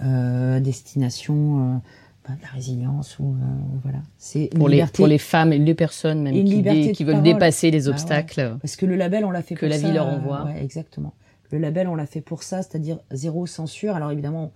à 0.00 0.60
destination 0.60 1.80
euh, 2.28 2.32
de 2.34 2.42
la 2.42 2.48
résilience 2.48 3.18
ou 3.18 3.34
euh, 3.34 3.46
voilà. 3.82 3.98
C'est 4.18 4.50
Pour 4.54 4.68
les, 4.68 4.76
liberté. 4.76 4.96
pour 4.96 5.06
les 5.06 5.18
femmes 5.18 5.52
et 5.52 5.58
les 5.58 5.74
personnes 5.74 6.22
même 6.22 6.34
qui, 6.44 6.62
dé- 6.62 6.92
qui 6.92 7.04
veulent 7.04 7.14
parole. 7.16 7.32
dépasser 7.32 7.70
les 7.70 7.80
Bah 7.80 7.84
ouais. 7.86 7.90
obstacles. 7.90 8.56
Parce 8.60 8.76
que 8.76 8.86
le 8.86 8.96
label, 8.96 9.24
on 9.24 9.30
l'a 9.30 9.42
fait 9.42 9.54
Que 9.54 9.60
pour 9.60 9.68
la 9.68 9.78
ça. 9.78 9.86
vie 9.88 9.92
leur 9.94 10.08
euh, 10.08 10.16
envoie. 10.16 10.44
ouais, 10.44 10.62
exactement. 10.62 11.14
Le 11.50 11.58
label, 11.58 11.86
on 11.88 11.94
l'a 11.94 12.06
fait 12.06 12.20
pour 12.20 12.42
ça, 12.42 12.62
c'est-à-dire 12.62 12.98
zéro 13.12 13.46
censure. 13.46 13.94
Alors 13.94 14.10
évidemment, 14.10 14.52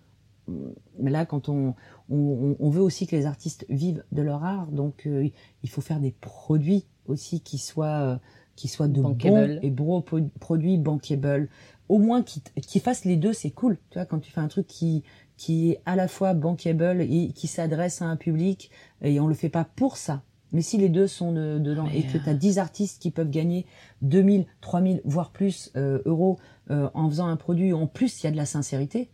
mm, 0.48 0.52
mais 1.00 1.10
là, 1.10 1.26
quand 1.26 1.48
on, 1.48 1.74
on, 2.10 2.56
on 2.58 2.70
veut 2.70 2.82
aussi 2.82 3.06
que 3.06 3.14
les 3.14 3.26
artistes 3.26 3.66
vivent 3.68 4.02
de 4.12 4.22
leur 4.22 4.42
art, 4.44 4.66
donc 4.68 5.06
euh, 5.06 5.28
il 5.62 5.68
faut 5.70 5.80
faire 5.82 6.00
des 6.00 6.12
produits 6.20 6.84
aussi 7.06 7.40
qui 7.40 7.58
soient, 7.58 7.86
euh, 8.00 8.16
qui 8.56 8.68
soient 8.68 8.88
de 8.88 9.00
Bankable. 9.00 9.60
bons 9.70 10.00
et 10.00 10.02
po- 10.02 10.20
produits 10.40 10.78
bankable. 10.78 11.48
Au 11.88 11.98
moins 11.98 12.22
qui, 12.22 12.42
qui 12.60 12.80
fassent 12.80 13.04
les 13.06 13.16
deux, 13.16 13.32
c'est 13.32 13.50
cool. 13.50 13.78
Tu 13.90 13.98
vois, 13.98 14.04
quand 14.04 14.18
tu 14.18 14.30
fais 14.30 14.40
un 14.40 14.48
truc 14.48 14.66
qui, 14.66 15.04
qui 15.38 15.70
est 15.70 15.80
à 15.86 15.96
la 15.96 16.06
fois 16.08 16.34
bankable 16.34 17.00
et 17.00 17.32
qui 17.34 17.46
s'adresse 17.46 18.02
à 18.02 18.04
un 18.04 18.16
public, 18.16 18.70
et 19.00 19.18
on 19.20 19.26
le 19.26 19.34
fait 19.34 19.48
pas 19.48 19.64
pour 19.64 19.96
ça. 19.96 20.22
Mais 20.52 20.62
si 20.62 20.76
les 20.78 20.88
deux 20.88 21.06
sont 21.06 21.32
de- 21.32 21.58
dedans 21.58 21.84
Mais, 21.90 22.00
et 22.00 22.02
que 22.04 22.16
tu 22.18 22.28
as 22.28 22.34
10 22.34 22.58
artistes 22.58 23.00
qui 23.00 23.10
peuvent 23.10 23.30
gagner 23.30 23.64
2000, 24.02 24.46
3000, 24.60 25.00
voire 25.04 25.30
plus 25.30 25.70
euh, 25.76 26.00
euros 26.06 26.38
euh, 26.70 26.88
en 26.94 27.08
faisant 27.08 27.26
un 27.26 27.36
produit, 27.36 27.72
en 27.72 27.86
plus 27.86 28.22
il 28.22 28.24
y 28.24 28.26
a 28.28 28.30
de 28.30 28.36
la 28.36 28.46
sincérité, 28.46 29.10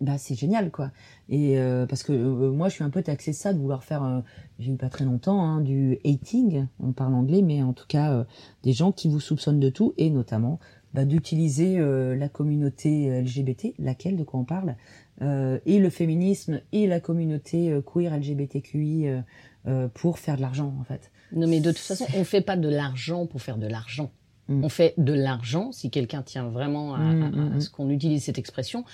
bah 0.00 0.18
c'est 0.18 0.34
génial 0.34 0.70
quoi. 0.70 0.90
Et 1.28 1.58
euh, 1.58 1.86
parce 1.86 2.02
que 2.02 2.12
euh, 2.12 2.50
moi 2.50 2.68
je 2.70 2.74
suis 2.74 2.84
un 2.84 2.90
peu 2.90 3.02
taxé 3.02 3.30
de 3.32 3.36
ça, 3.36 3.52
de 3.52 3.58
vouloir 3.58 3.84
faire, 3.84 4.02
euh, 4.02 4.20
j'ai 4.58 4.72
eu 4.72 4.76
pas 4.76 4.88
très 4.88 5.04
longtemps, 5.04 5.42
hein, 5.44 5.60
du 5.60 5.98
hating, 6.04 6.66
on 6.80 6.92
parle 6.92 7.14
anglais, 7.14 7.42
mais 7.42 7.62
en 7.62 7.72
tout 7.74 7.86
cas 7.86 8.10
euh, 8.12 8.24
des 8.62 8.72
gens 8.72 8.92
qui 8.92 9.08
vous 9.08 9.20
soupçonnent 9.20 9.60
de 9.60 9.68
tout 9.70 9.92
et 9.98 10.08
notamment 10.10 10.58
bah, 10.94 11.04
d'utiliser 11.04 11.78
euh, 11.78 12.16
la 12.16 12.28
communauté 12.28 13.22
LGBT, 13.22 13.74
laquelle, 13.78 14.16
de 14.16 14.24
quoi 14.24 14.40
on 14.40 14.44
parle, 14.44 14.76
et 15.66 15.78
le 15.78 15.90
féminisme 15.90 16.60
et 16.72 16.86
la 16.86 17.00
communauté 17.00 17.70
euh, 17.70 17.80
queer 17.82 18.16
LGBTQI 18.16 19.08
euh, 19.08 19.20
euh, 19.68 19.88
pour 19.92 20.18
faire 20.18 20.36
de 20.36 20.42
l'argent 20.42 20.74
en 20.80 20.84
fait. 20.84 21.10
Non, 21.32 21.46
mais 21.46 21.60
de 21.60 21.70
toute 21.70 21.78
façon, 21.78 22.04
on 22.16 22.24
fait 22.24 22.40
pas 22.40 22.56
de 22.56 22.68
l'argent 22.68 23.26
pour 23.26 23.40
faire 23.40 23.56
de 23.58 23.66
l'argent. 23.66 24.10
Mm. 24.48 24.64
On 24.64 24.68
fait 24.68 24.94
de 24.98 25.12
l'argent, 25.12 25.72
si 25.72 25.88
quelqu'un 25.90 26.22
tient 26.22 26.48
vraiment 26.48 26.94
à, 26.94 26.98
Mm, 26.98 27.22
à- 27.22 27.26
à 27.26 27.56
mm, 27.56 27.60
ce 27.60 27.70
qu'on 27.70 27.88
utilise 27.90 28.24
cette 28.24 28.38
expression, 28.38 28.84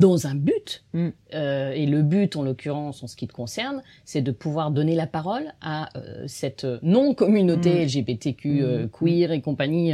dans 0.00 0.26
un 0.26 0.34
but. 0.34 0.84
Mm. 0.94 1.08
Euh, 1.34 1.72
et 1.72 1.86
le 1.86 2.02
but, 2.02 2.34
en 2.36 2.42
l'occurrence, 2.42 3.02
en 3.02 3.06
ce 3.08 3.14
qui 3.16 3.26
te 3.28 3.32
concerne, 3.32 3.82
c'est 4.04 4.22
de 4.22 4.30
pouvoir 4.32 4.70
donner 4.70 4.94
la 4.94 5.06
parole 5.06 5.52
à 5.60 5.88
euh, 5.98 6.24
cette 6.28 6.66
non-communauté 6.82 7.74
Mm. 7.74 7.82
LGBTQ, 7.86 8.62
euh, 8.62 8.84
Mm. 8.86 8.88
queer 8.90 9.32
et 9.32 9.40
compagnie. 9.42 9.92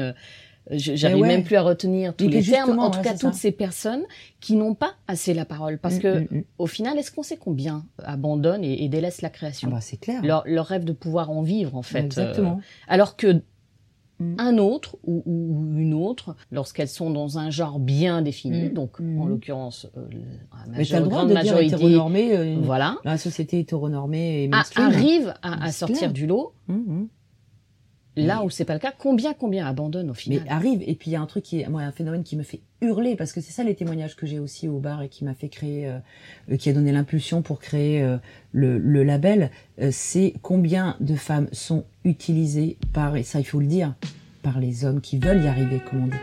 J'arrive 0.70 1.22
ouais. 1.22 1.28
même 1.28 1.44
plus 1.44 1.57
à 1.57 1.62
retenir 1.62 2.14
tous 2.14 2.28
les 2.28 2.42
termes. 2.42 2.78
En 2.78 2.90
tout 2.90 2.98
ouais, 2.98 3.04
cas, 3.04 3.12
toutes 3.12 3.33
ça. 3.35 3.40
ces 3.40 3.52
personnes 3.52 4.02
qui 4.40 4.54
n'ont 4.57 4.74
pas 4.74 4.92
assez 5.07 5.35
la 5.35 5.44
parole. 5.44 5.78
Parce 5.78 5.96
Mm, 5.96 6.00
que, 6.00 6.18
mm, 6.20 6.26
mm. 6.38 6.44
au 6.59 6.66
final, 6.66 6.98
est-ce 6.98 7.11
qu'on 7.11 7.22
sait 7.22 7.37
combien 7.38 7.85
abandonnent 8.02 8.64
et, 8.64 8.85
et 8.85 8.88
délaissent 8.88 9.22
la 9.22 9.28
Ah 9.28 9.33
création 9.33 9.70
bah, 9.70 9.81
c'est 9.81 9.96
clair. 9.98 10.22
leur, 10.22 10.42
leur 10.46 10.66
rêve 10.66 10.85
de 10.85 10.92
pouvoir 10.92 11.31
en 11.31 11.42
vivre, 11.42 11.74
en 11.74 11.83
fait. 11.83 12.00
Exactement. 12.04 12.59
Euh, 12.59 12.62
alors 12.88 13.16
que 13.16 13.42
Mm. 14.20 14.35
un 14.38 14.59
autre 14.59 14.96
ou, 15.04 15.22
ou 15.26 15.78
une 15.78 15.94
autre, 15.94 16.35
lorsqu'elles 16.50 16.88
sont 16.88 17.11
dans 17.11 17.38
un 17.38 17.50
genre 17.50 17.78
bien 17.78 18.20
défini, 18.20 18.68
donc 18.68 19.00
en 19.00 19.26
l'occurrence 19.26 19.87
euh, 19.96 20.09
la 20.72 20.78
le 20.78 21.04
droit 21.04 21.18
grande 21.18 21.28
de 21.28 21.35
majorité, 21.35 21.74
hétéronormé, 21.76 22.37
euh, 22.37 22.57
voilà, 22.61 22.96
la 23.04 23.16
société 23.16 23.61
hétéronormée 23.61 24.44
et 24.44 24.50
arrive 24.74 25.35
à, 25.42 25.70
sortir 25.70 26.12
du 26.12 26.26
lot. 26.26 26.52
Là 28.26 28.38
Mais- 28.40 28.44
où 28.46 28.50
c'est 28.50 28.64
pas 28.64 28.74
le 28.74 28.78
cas, 28.81 28.92
combien 28.96 29.33
combien 29.35 29.66
abandonnent 29.66 30.11
au 30.11 30.14
final? 30.14 30.40
Mais 30.44 30.50
arrive, 30.50 30.83
et 30.87 30.94
puis 30.94 31.11
il 31.11 31.14
y 31.14 31.16
a 31.16 31.20
un 31.20 31.26
truc 31.26 31.44
qui 31.44 31.61
est, 31.61 31.68
moi, 31.68 31.83
un 31.83 31.92
phénomène 31.92 32.24
qui 32.24 32.37
me 32.37 32.42
fait 32.42 32.61
hurler, 32.81 33.16
parce 33.16 33.33
que 33.33 33.40
c'est 33.40 33.52
ça 33.52 33.64
les 33.64 33.74
témoignages 33.74 34.16
que 34.16 34.26
j'ai 34.26 34.38
aussi 34.38 34.68
au 34.68 34.78
bar 34.78 35.02
et 35.02 35.09
qui 35.09 35.24
m'a 35.24 35.35
fait 35.35 35.48
créer, 35.48 35.87
euh, 35.88 35.98
euh, 36.50 36.57
qui 36.57 36.68
a 36.70 36.72
donné 36.72 36.92
l'impulsion 36.92 37.42
pour 37.42 37.61
créer 37.61 38.02
euh, 38.02 38.16
le, 38.52 38.78
le 38.78 39.02
label, 39.04 39.50
euh, 39.81 39.90
c'est 39.92 40.35
combien 40.42 40.96
de 41.00 41.14
femmes 41.14 41.48
sont 41.52 41.85
utilisées 42.04 42.76
par, 42.92 43.16
et 43.16 43.22
ça 43.22 43.38
il 43.40 43.44
faut 43.44 43.61
le 43.61 43.66
dire, 43.66 43.94
par 44.42 44.59
les 44.61 44.85
hommes 44.85 45.00
qui 45.00 45.18
veulent 45.18 45.42
y 45.44 45.48
arriver, 45.48 45.81
comme 45.90 46.04
on 46.04 46.07
dit. 46.07 46.16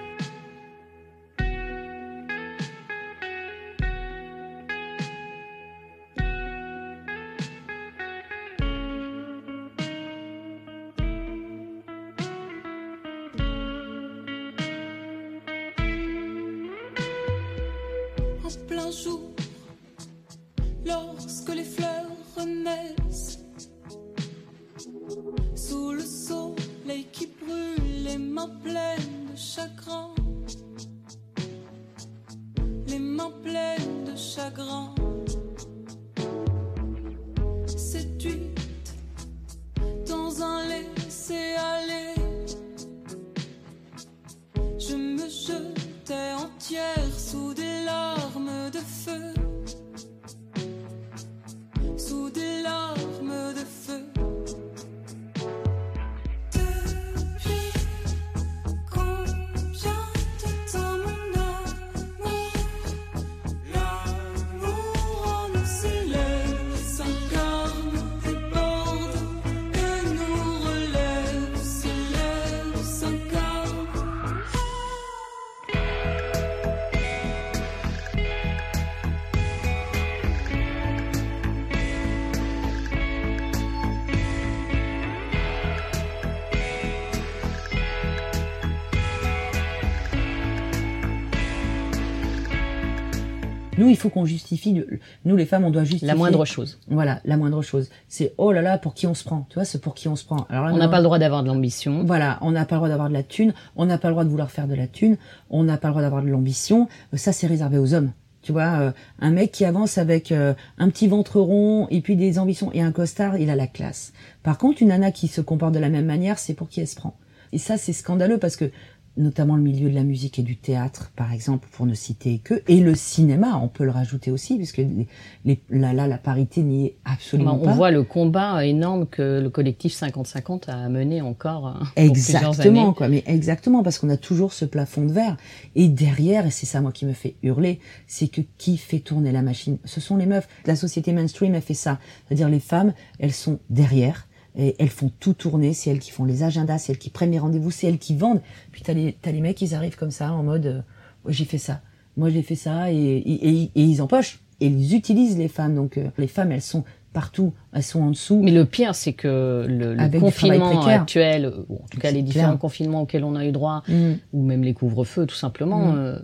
Nous, 93.86 93.91
il 93.91 93.98
faut 93.98 94.10
qu'on 94.10 94.26
justifie. 94.26 94.84
Nous, 95.26 95.36
les 95.36 95.45
femmes, 95.45 95.63
on 95.63 95.69
doit 95.69 95.84
justifier. 95.84 96.08
La 96.08 96.15
moindre 96.15 96.43
chose. 96.43 96.80
Voilà, 96.88 97.21
la 97.24 97.38
moindre 97.38 97.62
chose. 97.62 97.91
C'est 98.08 98.34
oh 98.39 98.52
là 98.52 98.63
là, 98.63 98.80
pour 98.80 98.95
qui 98.95 99.06
on 99.06 99.13
se 99.13 99.24
prend. 99.24 99.45
Tu 99.48 99.56
vois, 99.56 99.63
c'est 99.63 99.80
pour 99.80 99.93
qui 99.93 100.08
on 100.08 100.15
se 100.15 100.26
prend. 100.26 100.48
Alors 100.50 100.65
là, 100.65 100.74
On 100.74 100.78
n'a 100.78 100.89
pas 100.89 100.98
le 100.98 101.04
droit 101.04 101.19
d'avoir 101.19 101.43
de 101.43 101.50
l'ambition. 101.50 102.04
Voilà, 102.04 102.39
on 102.41 102.50
n'a 102.50 102.65
pas 102.65 102.78
le 102.78 102.80
droit 102.80 102.89
d'avoir 102.89 103.10
de 103.10 103.13
la 103.13 103.21
thune, 103.21 103.54
on 103.76 103.86
n'a 103.86 104.00
pas 104.00 104.08
le 104.08 104.13
droit 104.13 104.24
de 104.24 104.30
vouloir 104.30 104.50
faire 104.50 104.67
de 104.67 104.74
la 104.74 104.88
thune, 104.88 105.17
on 105.52 105.63
n'a 105.63 105.78
pas 105.78 105.89
le 105.89 105.91
droit 105.91 106.02
d'avoir 106.02 106.24
de 106.24 106.30
l'ambition. 106.30 106.88
Euh, 107.13 107.17
Ça, 107.17 107.32
c'est 107.32 107.45
réservé 107.45 107.78
aux 107.78 107.93
hommes. 107.93 108.12
Tu 108.41 108.52
vois, 108.52 108.80
euh, 108.80 108.91
un 109.19 109.30
mec 109.30 109.52
qui 109.52 109.65
avance 109.65 110.00
avec 110.00 110.32
euh, 110.32 110.56
un 110.80 110.89
petit 110.89 111.08
ventre 111.08 111.39
rond 111.39 111.88
et 111.91 112.02
puis 112.02 112.15
des 112.15 112.39
ambitions 112.39 112.71
et 112.74 112.82
un 112.82 112.91
costard, 112.91 113.38
il 113.38 113.52
a 113.52 113.56
la 113.56 113.67
classe. 113.67 114.13
Par 114.41 114.58
contre, 114.58 114.82
une 114.82 114.88
nana 114.88 115.12
qui 115.12 115.28
se 115.28 115.41
comporte 115.41 115.74
de 115.76 115.80
la 115.80 115.89
même 115.89 116.06
manière, 116.06 116.39
c'est 116.39 116.56
pour 116.56 116.69
qui 116.69 116.80
elle 116.80 116.88
se 116.88 116.95
prend. 116.95 117.15
Et 117.52 117.60
ça, 117.60 117.78
c'est 117.78 117.93
scandaleux 117.93 118.39
parce 118.39 118.56
que 118.56 118.71
notamment 119.17 119.56
le 119.56 119.62
milieu 119.62 119.89
de 119.89 119.95
la 119.95 120.04
musique 120.04 120.39
et 120.39 120.43
du 120.43 120.58
théâtre, 120.58 121.12
par 121.15 121.32
exemple, 121.32 121.67
pour 121.71 121.86
ne 121.86 121.93
citer 121.93 122.39
que, 122.43 122.62
et 122.67 122.80
le 122.82 122.95
cinéma, 122.95 123.60
on 123.62 123.67
peut 123.67 123.86
le 123.86 123.91
rajouter 123.91 124.32
aussi, 124.32 124.58
puisque 124.58 124.78
les, 124.78 125.08
les- 125.45 125.60
là, 125.69 125.93
là, 125.93 126.08
la 126.08 126.17
parité 126.17 126.63
n'y 126.63 126.86
est 126.88 126.95
absolument 127.06 127.58
on 127.62 127.65
pas. 127.65 127.73
voit 127.73 127.91
le 127.91 128.04
combat 128.04 128.65
énorme 128.65 129.06
que 129.08 129.39
le 129.41 129.49
collectif 129.49 129.93
50-50 129.93 130.69
a 130.69 130.89
mené 130.89 131.21
encore 131.21 131.80
plusieurs 131.95 132.10
Exactement, 132.49 132.93
quoi. 132.93 133.08
Mais 133.08 133.23
exactement, 133.25 133.84
parce 133.84 133.99
qu'on 133.99 134.10
a 134.10 134.17
toujours 134.17 134.54
ce 134.54 134.65
plafond 134.65 135.06
de 135.06 135.12
verre. 135.13 135.38
Et 135.75 135.88
derrière, 135.88 136.45
et 136.45 136.51
c'est 136.51 136.65
ça 136.65 136.82
moi 136.82 136.91
qui 136.91 137.06
me 137.06 137.13
fait 137.13 137.36
hurler, 137.43 137.80
c'est 138.08 138.28
que 138.28 138.41
qui 138.58 138.78
fait 138.78 138.99
tourner 138.99 139.32
la 139.32 139.41
machine? 139.41 139.78
Ce 139.86 140.01
sont 140.01 140.17
les 140.17 140.25
meufs. 140.25 140.47
La 140.65 140.75
société 140.75 141.13
mainstream, 141.13 141.56
elle 141.56 141.62
fait 141.62 141.73
ça. 141.73 141.99
C'est-à-dire 142.28 142.49
les 142.49 142.60
femmes, 142.60 142.93
elles 143.19 143.32
sont 143.34 143.60
derrière. 143.69 144.28
Et 144.58 144.76
elles 144.80 144.89
font 144.89 145.12
tout 145.20 145.34
tourner, 145.34 145.74
c'est 145.74 145.89
elles 145.89 146.00
qui 146.00 146.12
font 146.12 146.24
les 146.26 146.44
agendas, 146.44 146.78
c'est 146.78 146.94
elles 146.94 146.98
qui 147.00 147.10
prennent 147.10 147.32
les 147.32 147.39
rendez-vous, 147.39 147.72
c'est 147.72 147.88
elles 147.88 147.98
qui 147.98 148.15
vendent. 148.15 148.41
Puis 148.72 148.82
t'as 148.84 148.94
les, 148.94 149.18
t'as 149.22 149.32
les 149.32 149.41
mecs, 149.41 149.62
ils 149.62 149.76
arrivent 149.76 149.98
comme 149.98 150.12
ça, 150.12 150.32
en 150.32 150.44
mode, 150.44 150.65
euh, 150.65 150.82
j'ai 151.28 151.46
fait 151.46 151.58
ça, 151.58 151.82
moi 152.18 152.30
j'ai 152.30 152.41
fait 152.41 152.56
ça, 152.56 152.91
et, 152.91 152.96
et, 152.96 153.50
et- 153.50 153.72
et 153.76 153.82
ils 153.84 154.02
empochent. 154.02 154.39
Et 154.62 154.68
ils 154.68 154.96
utilisent 154.96 155.38
les 155.38 155.50
femmes. 155.50 155.76
Donc 155.76 155.98
euh, 155.98 156.06
les 156.18 156.28
femmes, 156.28 156.54
elles 156.54 156.62
sont 156.62 156.86
partout, 157.12 157.54
elles 157.74 157.84
sont 157.84 158.02
en 158.02 158.10
dessous. 158.12 158.41
Mais 158.41 158.52
le 158.52 158.65
pire, 158.65 158.96
c'est 158.96 159.12
que 159.13 159.65
le, 159.68 159.94
le 159.96 160.20
confinement 160.20 160.86
actuel, 160.88 161.52
ou 161.70 161.76
en 161.76 161.88
tout 161.91 161.98
cas 162.00 162.12
les 162.12 162.22
différents 162.22 162.50
clair. 162.52 162.60
confinements 162.60 163.02
auxquels 163.02 163.24
on 163.26 163.36
a 163.36 163.46
eu 163.46 163.52
droit, 163.52 163.84
Mm. 163.89 164.13
ou 164.34 164.44
même 164.44 164.63
les 164.63 164.74
couvre-feux 164.74 165.26
tout 165.26 165.36
simplement, 165.36 165.88
Mm. 165.91 165.96
euh, 165.98 166.20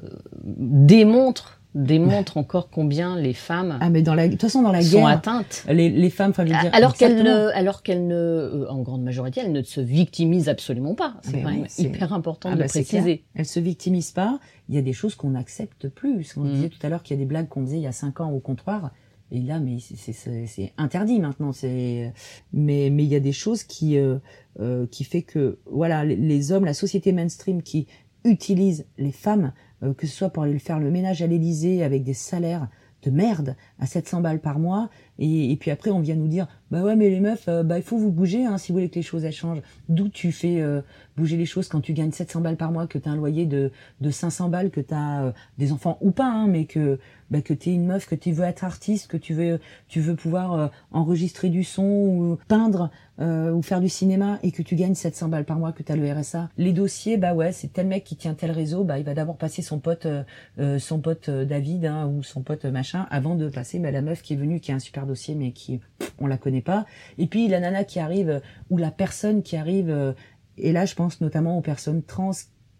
démontrent, 0.45 1.60
démontrent 1.73 2.37
encore 2.37 2.69
combien 2.69 3.15
les 3.17 3.33
femmes 3.33 3.77
Ah, 3.79 3.89
mais 3.89 4.01
dans 4.01 4.13
la, 4.13 4.27
de 4.27 4.33
toute 4.33 4.41
façon, 4.41 4.61
dans 4.61 4.71
la 4.73 4.81
sont 4.81 4.97
guerre, 4.99 5.07
atteintes. 5.07 5.63
les, 5.69 5.89
les 5.89 6.09
femmes, 6.09 6.31
enfin, 6.31 6.45
je 6.45 6.53
veux 6.53 6.59
dire, 6.59 6.69
Alors 6.73 6.95
qu'elles 6.95 7.23
ne, 7.23 7.47
alors 7.53 7.81
qu'elles 7.81 8.07
ne, 8.07 8.13
euh, 8.15 8.69
en 8.69 8.81
grande 8.81 9.03
majorité, 9.03 9.41
elles 9.43 9.51
ne 9.53 9.61
se 9.63 9.79
victimisent 9.79 10.49
absolument 10.49 10.95
pas. 10.95 11.15
C'est 11.21 11.33
Mais 11.37 11.43
quand 11.43 11.49
oui, 11.49 11.55
même 11.59 11.67
hyper 11.77 12.13
important 12.13 12.49
Ah 12.51 12.55
de 12.55 12.59
bah, 12.59 12.65
le 12.65 12.69
c'est 12.69 12.83
préciser. 12.83 13.23
Elles 13.35 13.45
se 13.45 13.59
victimisent 13.59 14.11
pas. 14.11 14.39
Il 14.69 14.75
y 14.75 14.77
a 14.77 14.81
des 14.81 14.93
choses 14.93 15.15
qu'on 15.15 15.29
n'accepte 15.31 15.87
plus. 15.89 16.33
On 16.37 16.41
Mhm. 16.41 16.53
disait 16.53 16.69
tout 16.69 16.79
à 16.83 16.89
l'heure 16.89 17.03
qu'il 17.03 17.15
y 17.15 17.19
a 17.19 17.23
des 17.23 17.27
blagues 17.27 17.47
qu'on 17.47 17.65
faisait 17.65 17.77
il 17.77 17.83
y 17.83 17.87
a 17.87 17.91
cinq 17.93 18.19
ans 18.19 18.31
au 18.31 18.39
comptoir. 18.39 18.91
Et 19.33 19.39
là, 19.39 19.59
mais 19.61 19.77
c'est- 19.79 20.73
interdit 20.77 21.19
maintenant. 21.21 21.53
C'est 21.53 22.11
mais 22.51 22.89
mais 22.91 23.03
il 23.05 23.09
y 23.09 23.15
a 23.15 23.21
des 23.21 23.31
choses 23.31 23.63
qui 23.63 23.97
euh, 23.97 24.17
euh, 24.59 24.87
qui 24.91 25.05
fait 25.05 25.21
que 25.21 25.59
voilà 25.65 26.03
les, 26.03 26.17
les 26.17 26.51
hommes, 26.51 26.65
la 26.65 26.73
société 26.73 27.13
mainstream 27.13 27.61
qui 27.63 27.87
utilise 28.25 28.85
les 28.97 29.13
femmes, 29.13 29.53
que 29.97 30.07
ce 30.07 30.15
soit 30.15 30.29
pour 30.29 30.43
aller 30.43 30.59
faire 30.59 30.79
le 30.79 30.91
ménage 30.91 31.21
à 31.21 31.27
l'Élysée 31.27 31.83
avec 31.83 32.03
des 32.03 32.13
salaires 32.13 32.67
de 33.03 33.11
merde 33.11 33.55
à 33.79 33.85
700 33.85 34.21
balles 34.21 34.39
par 34.39 34.59
mois 34.59 34.89
et, 35.19 35.51
et 35.51 35.55
puis 35.55 35.71
après 35.71 35.91
on 35.91 35.99
vient 35.99 36.15
nous 36.15 36.27
dire 36.27 36.47
bah 36.71 36.81
ouais 36.81 36.95
mais 36.95 37.09
les 37.09 37.19
meufs 37.19 37.47
euh, 37.47 37.63
bah 37.63 37.77
il 37.77 37.83
faut 37.83 37.97
vous 37.97 38.11
bouger 38.11 38.45
hein, 38.45 38.57
si 38.57 38.71
vous 38.71 38.77
voulez 38.77 38.89
que 38.89 38.95
les 38.95 39.01
choses 39.01 39.25
elles 39.25 39.33
changent 39.33 39.61
d'où 39.89 40.09
tu 40.09 40.31
fais 40.31 40.61
euh, 40.61 40.81
bouger 41.17 41.37
les 41.37 41.45
choses 41.45 41.67
quand 41.67 41.81
tu 41.81 41.93
gagnes 41.93 42.11
700 42.11 42.41
balles 42.41 42.57
par 42.57 42.71
mois 42.71 42.87
que 42.87 42.97
tu 42.97 43.07
as 43.07 43.11
un 43.11 43.15
loyer 43.15 43.45
de 43.45 43.71
de 43.99 44.09
500 44.09 44.49
balles 44.49 44.71
que 44.71 44.81
tu 44.81 44.93
as 44.93 45.33
des 45.57 45.71
enfants 45.71 45.97
ou 46.01 46.11
pas 46.11 46.29
hein, 46.29 46.47
mais 46.47 46.65
que 46.65 46.99
bah 47.31 47.41
que 47.41 47.53
tu 47.53 47.69
es 47.69 47.73
une 47.73 47.85
meuf 47.85 48.07
que 48.07 48.15
tu 48.15 48.31
veux 48.31 48.43
être 48.43 48.63
artiste 48.63 49.07
que 49.07 49.17
tu 49.17 49.33
veux 49.33 49.59
tu 49.87 50.01
veux 50.01 50.15
pouvoir 50.15 50.53
euh, 50.53 50.67
enregistrer 50.91 51.49
du 51.49 51.63
son 51.63 51.83
ou 51.83 52.37
peindre 52.47 52.91
euh, 53.19 53.51
ou 53.51 53.61
faire 53.61 53.81
du 53.81 53.89
cinéma 53.89 54.39
et 54.43 54.51
que 54.51 54.61
tu 54.61 54.75
gagnes 54.75 54.95
700 54.95 55.29
balles 55.29 55.45
par 55.45 55.57
mois 55.57 55.71
que 55.71 55.83
tu 55.83 55.91
as 55.91 55.95
le 55.95 56.11
RSA 56.11 56.49
les 56.57 56.73
dossiers 56.73 57.17
bah 57.17 57.33
ouais 57.33 57.51
c'est 57.51 57.71
tel 57.71 57.87
mec 57.87 58.03
qui 58.03 58.15
tient 58.15 58.33
tel 58.33 58.51
réseau 58.51 58.83
bah 58.83 58.99
il 58.99 59.05
va 59.05 59.13
d'abord 59.13 59.37
passer 59.37 59.61
son 59.61 59.79
pote 59.79 60.05
euh, 60.05 60.23
euh, 60.59 60.79
son 60.79 60.99
pote 60.99 61.29
euh, 61.29 61.45
David 61.45 61.85
hein, 61.85 62.07
ou 62.07 62.23
son 62.23 62.41
pote 62.41 62.65
euh, 62.65 62.71
machin 62.71 63.07
avant 63.09 63.35
de 63.35 63.47
passer 63.47 63.79
bah, 63.79 63.91
la 63.91 64.01
meuf 64.01 64.21
qui 64.21 64.33
est 64.33 64.37
venue 64.37 64.59
qui 64.59 64.71
a 64.71 64.75
un 64.75 64.79
super 64.79 65.00
dossier 65.05 65.35
mais 65.35 65.51
qui 65.51 65.79
on 66.19 66.27
la 66.27 66.37
connaît 66.37 66.61
pas. 66.61 66.85
Et 67.17 67.27
puis 67.27 67.47
la 67.47 67.59
nana 67.59 67.83
qui 67.83 67.99
arrive 67.99 68.41
ou 68.69 68.77
la 68.77 68.91
personne 68.91 69.43
qui 69.43 69.55
arrive 69.55 69.89
euh, 69.89 70.13
et 70.57 70.71
là 70.71 70.85
je 70.85 70.95
pense 70.95 71.21
notamment 71.21 71.57
aux 71.57 71.61
personnes 71.61 72.03
trans 72.03 72.31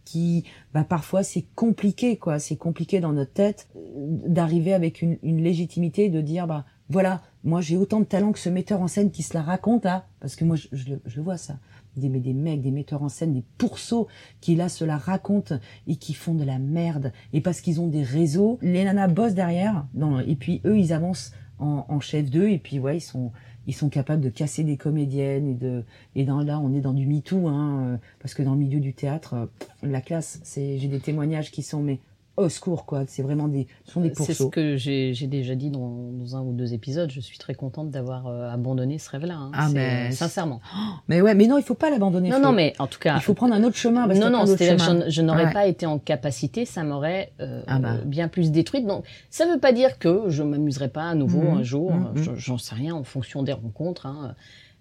qui 0.06 0.44
bah 0.74 0.84
parfois 0.84 1.24
c'est 1.24 1.46
compliqué 1.56 2.18
quoi. 2.18 2.40
C'est 2.40 2.56
compliqué 2.56 3.00
dans 3.00 3.14
notre 3.14 3.34
tête 3.34 3.68
euh, 3.76 4.18
d'arriver 4.28 4.74
avec 4.74 5.02
une, 5.02 5.18
légitimité 5.24 6.10
de 6.10 6.22
dire 6.22 6.48
bah 6.48 6.66
voilà 6.90 7.22
moi 7.44 7.62
j'ai 7.62 7.78
autant 7.78 8.00
de 8.00 8.06
talent 8.06 8.32
que 8.32 8.40
ce 8.40 8.50
metteur 8.50 8.82
en 8.82 8.88
scène 8.88 9.12
qui 9.12 9.24
se 9.24 9.34
la 9.34 9.42
raconte 9.42 9.86
là 9.86 10.06
parce 10.20 10.36
que 10.36 10.44
moi 10.44 10.56
je, 10.56 10.68
le- 10.90 11.22
vois 11.22 11.38
ça. 11.38 11.58
Des, 11.98 12.08
des 12.08 12.34
mecs 12.34 12.62
des 12.62 12.72
metteurs 12.72 13.04
en 13.04 13.10
scène 13.10 13.34
des 13.34 13.44
pourceaux 13.58 14.08
qui 14.40 14.56
là 14.56 14.70
se 14.70 14.86
la 14.86 14.98
racontent 14.98 15.60
et 15.88 15.98
qui 15.98 16.14
font 16.14 16.34
de 16.34 16.46
la 16.46 16.58
merde. 16.58 17.12
Et 17.34 17.42
parce 17.42 17.60
qu'ils 17.62 17.82
ont 17.82 17.88
des 17.88 18.04
réseaux 18.04 18.60
les 18.62 18.84
nanas 18.84 19.08
bossent 19.08 19.34
derrière 19.34 19.86
et 20.26 20.36
puis 20.36 20.62
eux 20.66 20.78
ils 20.78 20.94
avancent 20.94 21.32
en, 21.62 21.86
en 21.88 22.00
chef 22.00 22.30
d'eux 22.30 22.50
et 22.50 22.58
puis 22.58 22.80
ouais 22.80 22.98
ils 22.98 23.02
sont 23.02 23.32
ils 23.68 23.76
sont 23.76 23.90
capables 23.90 24.22
de 24.22 24.30
casser 24.30 24.64
des 24.64 24.76
comédiennes 24.76 25.48
et 25.48 25.54
de 25.54 25.84
et 26.16 26.26
dans 26.26 26.42
là 26.42 26.60
on 26.60 26.74
est 26.74 26.82
dans 26.82 26.94
du 26.94 27.06
MeToo 27.06 27.48
hein 27.48 27.84
euh, 27.86 27.98
parce 28.20 28.34
que 28.34 28.44
dans 28.44 28.54
le 28.54 28.60
milieu 28.60 28.80
du 28.80 28.94
théâtre 28.94 29.34
euh, 29.36 29.46
la 29.84 30.02
classe 30.02 30.40
c'est 30.44 30.78
j'ai 30.78 30.88
des 30.88 31.00
témoignages 31.00 31.52
qui 31.52 31.64
sont 31.64 31.82
mais 31.82 32.00
au 32.42 32.50
secours 32.50 32.86
quoi 32.86 33.04
c'est 33.08 33.22
vraiment 33.22 33.48
des 33.48 33.68
ce 33.86 33.94
sont 33.94 34.02
des 34.02 34.10
C'est 34.10 34.16
ce 34.16 34.18
pourceaux 34.44 34.50
que 34.50 34.76
j'ai 34.78 35.14
déjà 35.28 35.56
dit 35.56 35.70
dans, 35.70 36.12
dans 36.12 36.36
un 36.36 36.42
ou 36.42 36.54
deux 36.54 36.74
épisodes. 36.74 37.10
Je 37.12 37.20
suis 37.20 37.38
très 37.38 37.54
contente 37.56 37.90
d'avoir 37.90 38.28
euh, 38.28 38.50
abandonné 38.52 38.98
ce 38.98 39.10
rêve-là. 39.10 39.36
hein. 39.36 39.52
Ah, 39.54 39.70
mais- 39.74 40.12
sincèrement. 40.12 40.62
mais 41.08 41.22
ouais 41.22 41.36
mais 41.36 41.48
non 41.48 41.58
il 41.58 41.64
faut 41.64 41.74
pas 41.76 41.90
l'abandonner 41.90 42.30
Non, 42.30 42.40
non, 42.40 42.52
mais 42.52 42.74
en 42.80 42.88
tout 42.88 43.00
cas. 43.00 43.16
il 43.18 43.22
faut 43.22 43.34
prendre 43.34 43.54
un 43.54 43.64
autre 43.64 43.78
chemin 43.78 44.08
parce 44.08 44.20
non, 44.20 44.30
non, 44.30 44.46
je, 44.46 45.10
je 45.10 45.22
n'aurais 45.22 45.46
Ouais. 45.46 45.54
pas 45.54 45.66
été 45.68 45.86
en 45.86 45.98
capacité, 46.00 46.66
ça 46.66 46.84
m'aurait 46.84 47.32
euh, 47.40 47.64
Ah 47.68 47.80
bah. 47.80 47.94
euh, 47.94 48.04
bien 48.06 48.28
plus 48.28 48.52
détruite. 48.52 48.86
Donc, 48.86 49.06
ça 49.30 49.46
ne 49.46 49.54
veut 49.54 49.60
pas 49.60 49.72
dire 49.74 49.98
que 50.00 50.26
je 50.30 50.44
m'amuserai 50.44 50.90
pas 50.90 51.04
à 51.10 51.16
nouveau 51.16 51.42
Mhm, 51.42 51.58
un 51.58 51.64
jour. 51.64 51.92
mhm, 51.94 52.12
Je- 52.16 52.36
J'en 52.36 52.58
sais 52.58 52.76
rien 52.76 52.94
en 52.96 53.04
fonction 53.04 53.44
des 53.44 53.54
rencontres. 53.54 54.06
hein. 54.06 54.36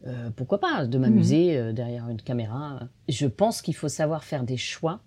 Euh, 0.07 0.31
pourquoi 0.35 0.59
pas 0.61 0.87
de 0.87 0.97
m'amuser 0.97 1.57
euh, 1.59 1.73
derrière 1.73 2.09
une 2.09 2.23
caméra. 2.23 2.81
Je 3.09 3.27
pense 3.27 3.61
qu'il 3.61 3.75
faut 3.75 3.89
savoir 3.89 4.25
faire 4.25 4.45
des 4.45 4.57
choix 4.57 5.01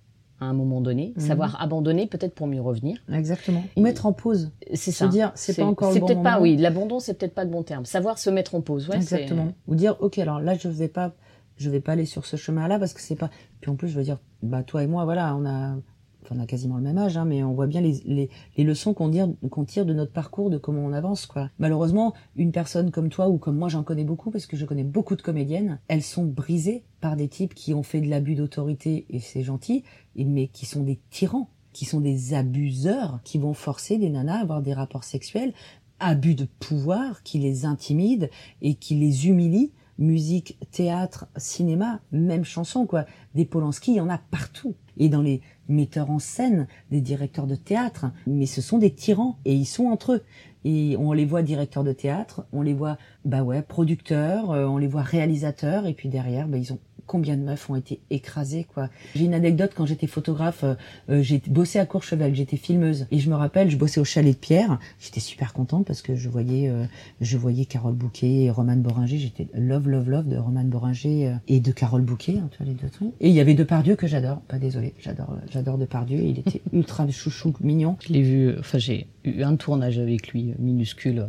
à 0.43 0.49
un 0.49 0.53
moment 0.53 0.81
donné, 0.81 1.13
Mhm. 1.17 1.21
savoir 1.27 1.61
abandonner 1.61 2.07
peut-être 2.07 2.35
pour 2.35 2.47
mieux 2.47 2.61
revenir. 2.61 2.97
exactement 3.11 3.63
ou 3.75 3.81
mettre 3.81 4.05
en 4.05 4.13
pause 4.13 4.51
C'est 4.73 4.91
Se 4.91 4.99
ça. 4.99 5.07
dire, 5.07 5.31
c'est 5.35 5.55
pas 5.55 5.65
encore 5.65 5.89
le 5.89 5.93
C'est 5.95 5.99
bon 5.99 6.07
peut-être 6.07 6.23
pas, 6.23 6.31
moment. 6.33 6.43
oui, 6.43 6.57
l'abandon, 6.57 6.99
c'est 6.99 7.13
peut-être 7.15 7.33
pas 7.35 7.43
le 7.43 7.49
bon 7.49 7.63
terme. 7.63 7.85
Savoir 7.85 8.17
se 8.17 8.29
mettre 8.29 8.55
en 8.55 8.61
pause, 8.61 8.87
ouais, 8.89 9.01
c'est- 9.01 9.15
Exactement. 9.15 9.53
Ou 9.67 9.75
dire, 9.75 9.95
ok, 9.99 10.17
alors 10.19 10.39
là, 10.39 10.55
je 10.55 10.67
vais 10.67 10.87
pas, 10.87 11.13
je 11.57 11.69
vais 11.69 11.79
pas 11.81 11.93
aller 11.93 12.05
sur 12.05 12.25
ce 12.25 12.35
chemin-là 12.35 12.79
parce 12.79 12.93
que 12.93 13.01
c'est 13.01 13.15
pas. 13.15 13.29
Puis 13.61 13.69
en 13.71 13.75
plus, 13.75 13.87
je 13.89 13.95
veux 13.97 14.03
dire, 14.03 14.19
bah 14.41 14.63
toi 14.63 14.83
et 14.83 14.87
moi, 14.87 15.05
voilà, 15.05 15.35
on 15.35 15.45
a, 15.45 15.75
enfin, 16.23 16.35
on 16.37 16.39
a 16.41 16.45
quasiment 16.45 16.77
le 16.77 16.83
même 16.83 16.97
âge, 16.97 17.17
hein, 17.17 17.25
mais 17.25 17.43
on 17.43 17.53
voit 17.53 17.67
bien 17.67 17.81
les, 17.81 18.01
les, 18.05 18.29
les 18.57 18.63
leçons 18.63 18.93
qu'on 18.93 19.09
tire, 19.09 19.27
qu'on 19.49 19.65
tire 19.65 19.85
de 19.85 19.93
notre 19.93 20.11
parcours, 20.13 20.49
de 20.49 20.57
comment 20.57 20.81
on 20.81 20.93
avance, 20.93 21.25
quoi. 21.25 21.49
Malheureusement, 21.59 22.13
une 22.35 22.51
personne 22.51 22.91
comme 22.91 23.09
toi 23.09 23.27
ou 23.29 23.37
comme 23.37 23.57
moi, 23.57 23.69
j'en 23.69 23.83
connais 23.83 24.03
beaucoup 24.05 24.31
parce 24.31 24.45
que 24.45 24.55
je 24.57 24.65
connais 24.65 24.83
beaucoup 24.83 25.15
de 25.15 25.21
comédiennes. 25.21 25.79
Elles 25.89 26.01
sont 26.01 26.23
brisées 26.25 26.83
par 27.03 27.17
des 27.17 27.27
types 27.27 27.53
qui 27.53 27.73
ont 27.73 27.83
fait 27.83 27.99
de 27.99 28.09
l'abus 28.09 28.35
d'autorité 28.35 29.05
et 29.09 29.19
c'est 29.19 29.43
gentil, 29.43 29.83
mais 30.15 30.47
qui 30.47 30.65
sont 30.65 30.83
des 30.83 31.01
tyrans, 31.09 31.49
qui 31.73 31.83
sont 31.83 31.99
des 31.99 32.33
abuseurs, 32.33 33.19
qui 33.25 33.37
vont 33.39 33.53
forcer 33.53 33.97
des 33.97 34.09
nanas 34.09 34.37
à 34.37 34.41
avoir 34.41 34.61
des 34.61 34.73
rapports 34.73 35.03
sexuels 35.03 35.51
abus 35.99 36.33
de 36.33 36.45
pouvoir 36.45 37.21
qui 37.23 37.39
les 37.39 37.65
intimide 37.65 38.29
et 38.61 38.75
qui 38.75 38.95
les 38.95 39.27
humilie. 39.27 39.73
Musique, 39.99 40.57
théâtre, 40.71 41.27
cinéma, 41.37 41.99
même 42.11 42.45
chanson, 42.45 42.87
quoi. 42.87 43.05
Des 43.35 43.45
Polanski, 43.45 43.91
il 43.91 43.97
y 43.97 44.01
en 44.01 44.09
a 44.09 44.17
partout. 44.17 44.73
Et 44.97 45.07
dans 45.07 45.21
les 45.21 45.41
metteurs 45.67 46.09
en 46.09 46.19
scène, 46.19 46.67
des 46.89 47.01
directeurs 47.01 47.47
de 47.47 47.55
théâtre, 47.55 48.07
mais 48.25 48.47
ce 48.47 48.61
sont 48.61 48.79
des 48.79 48.91
tyrans 48.91 49.37
et 49.45 49.53
ils 49.53 49.65
sont 49.65 49.85
entre 49.85 50.13
eux. 50.13 50.23
Et 50.65 50.95
on 50.97 51.11
les 51.11 51.25
voit 51.25 51.43
directeurs 51.43 51.83
de 51.83 51.91
théâtre, 51.91 52.45
on 52.53 52.61
les 52.61 52.73
voit, 52.73 52.97
bah 53.25 53.43
ouais, 53.43 53.61
producteurs, 53.61 54.51
euh, 54.51 54.65
on 54.65 54.77
les 54.77 54.87
voit 54.87 55.01
réalisateurs, 55.01 55.85
et 55.85 55.93
puis 55.93 56.09
derrière, 56.09 56.47
bah, 56.47 56.57
ils 56.57 56.71
ont 56.71 56.79
combien 57.07 57.37
de 57.37 57.41
meufs 57.41 57.69
ont 57.69 57.75
été 57.75 57.99
écrasées 58.09 58.65
quoi. 58.73 58.89
J'ai 59.15 59.25
une 59.25 59.33
anecdote 59.33 59.71
quand 59.75 59.85
j'étais 59.85 60.07
photographe, 60.07 60.63
euh, 60.63 60.75
euh, 61.09 61.21
j'ai 61.21 61.41
bossé 61.47 61.79
à 61.79 61.85
Courchevel, 61.85 62.35
j'étais 62.35 62.57
filmeuse 62.57 63.07
et 63.11 63.19
je 63.19 63.29
me 63.29 63.35
rappelle, 63.35 63.69
je 63.69 63.77
bossais 63.77 63.99
au 63.99 64.05
chalet 64.05 64.33
de 64.33 64.39
Pierre, 64.39 64.79
j'étais 64.99 65.19
super 65.19 65.53
contente 65.53 65.85
parce 65.85 66.01
que 66.01 66.15
je 66.15 66.29
voyais 66.29 66.69
euh, 66.69 66.85
je 67.21 67.37
voyais 67.37 67.65
Carole 67.65 67.93
Bouquet 67.93 68.43
et 68.43 68.51
Romane 68.51 68.81
Boringer, 68.81 69.17
j'étais 69.17 69.47
love 69.53 69.87
love 69.87 70.09
love 70.09 70.27
de 70.27 70.37
Romane 70.37 70.69
Boringer 70.69 71.27
euh, 71.27 71.35
et 71.47 71.59
de 71.59 71.71
Carole 71.71 72.01
Bouquet, 72.01 72.37
hein, 72.37 72.49
tu 72.51 72.57
vois 72.57 72.67
les 72.67 72.73
deux 72.73 72.89
trucs. 72.89 73.09
Et 73.19 73.29
il 73.29 73.33
y 73.33 73.39
avait 73.39 73.53
Depardieu 73.53 73.95
que 73.95 74.07
j'adore, 74.07 74.41
pas 74.41 74.59
désolé, 74.59 74.93
j'adore 74.99 75.37
j'adore 75.51 75.77
Depardieu, 75.77 76.19
et 76.19 76.29
il 76.29 76.39
était 76.39 76.61
ultra 76.73 77.07
chouchou 77.09 77.53
mignon. 77.61 77.97
Je 78.05 78.13
l'ai 78.13 78.21
vu, 78.21 78.47
euh, 78.47 78.59
enfin 78.59 78.77
j'ai 78.77 79.07
eu 79.23 79.43
un 79.43 79.55
tournage 79.55 79.99
avec 79.99 80.29
lui, 80.29 80.51
euh, 80.51 80.55
minuscule. 80.59 81.27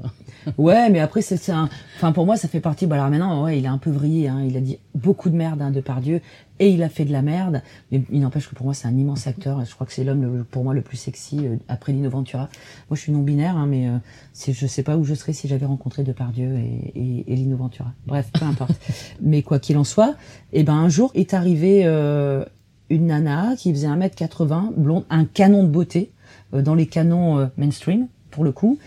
Ouais, 0.59 0.91
mais 0.91 1.01
après 1.01 1.23
c'est 1.23 1.37
c'est 1.37 1.53
un, 1.53 1.69
enfin 1.97 2.13
pour 2.13 2.27
moi 2.27 2.37
ça 2.37 2.49
fait 2.49 2.61
partie. 2.61 2.87
Bah 2.87 2.97
alors 2.97 3.11
maintenant, 3.11 3.45
ouais, 3.45 3.59
il 3.59 3.67
a 3.67 3.73
un 3.73 3.79
peu 3.79 3.91
vrillé. 3.91 4.29
Hein, 4.29 4.45
il 4.47 4.57
a 4.57 4.61
dit 4.61 4.79
beaucoup 4.95 5.31
de 5.31 5.37
merde 5.37 5.63
hein, 5.63 5.71
de 5.71 5.83
Dieu 6.01 6.21
et 6.59 6.71
il 6.71 6.83
a 6.83 6.89
fait 6.89 7.05
de 7.05 7.13
la 7.13 7.23
merde. 7.23 7.63
Mais 7.91 8.03
il 8.11 8.21
n'empêche 8.21 8.49
que 8.49 8.55
pour 8.55 8.65
moi 8.65 8.75
c'est 8.75 8.89
un 8.89 8.97
immense 8.97 9.27
acteur. 9.27 9.65
Je 9.65 9.75
crois 9.75 9.87
que 9.87 9.93
c'est 9.93 10.05
l'homme 10.05 10.45
pour 10.51 10.65
moi 10.65 10.75
le 10.75 10.83
plus 10.83 10.97
sexy 10.97 11.47
euh, 11.47 11.57
après 11.69 11.93
Lino 11.93 12.11
Ventura. 12.11 12.49
Moi 12.91 12.97
je 12.97 13.01
suis 13.01 13.13
non 13.13 13.23
binaire, 13.23 13.57
hein, 13.57 13.67
mais 13.67 13.89
euh, 13.89 13.99
je 14.47 14.67
sais 14.67 14.83
pas 14.83 14.97
où 14.97 15.05
je 15.05 15.15
serais 15.15 15.33
si 15.33 15.49
j'avais 15.49 15.67
rencontré 15.67 16.05
Depardieu 16.05 16.57
et, 16.59 16.93
et, 16.95 17.33
et 17.33 17.37
Lino 17.37 17.57
Ventura. 17.57 17.93
Bref, 18.07 18.31
peu 18.33 18.45
importe. 18.45 18.75
mais 19.21 19.43
quoi 19.43 19.59
qu'il 19.59 19.77
en 19.79 19.85
soit, 19.85 20.15
et 20.53 20.63
ben 20.63 20.75
un 20.75 20.89
jour 20.89 21.11
est 21.15 21.35
arrivé 21.35 21.83
euh, 21.85 22.45
une 22.91 23.07
nana 23.07 23.55
qui 23.57 23.73
faisait 23.73 23.89
1m80, 23.89 24.75
blonde, 24.77 25.05
un 25.11 25.25
canon 25.25 25.65
de 25.65 25.69
beauté 25.69 26.13
euh, 26.55 26.63
dans 26.63 26.75
les 26.75 26.87
canons 26.87 27.39
euh, 27.39 27.47
mainstream 27.57 28.09
pour 28.31 28.45
le 28.45 28.53
coup. 28.53 28.79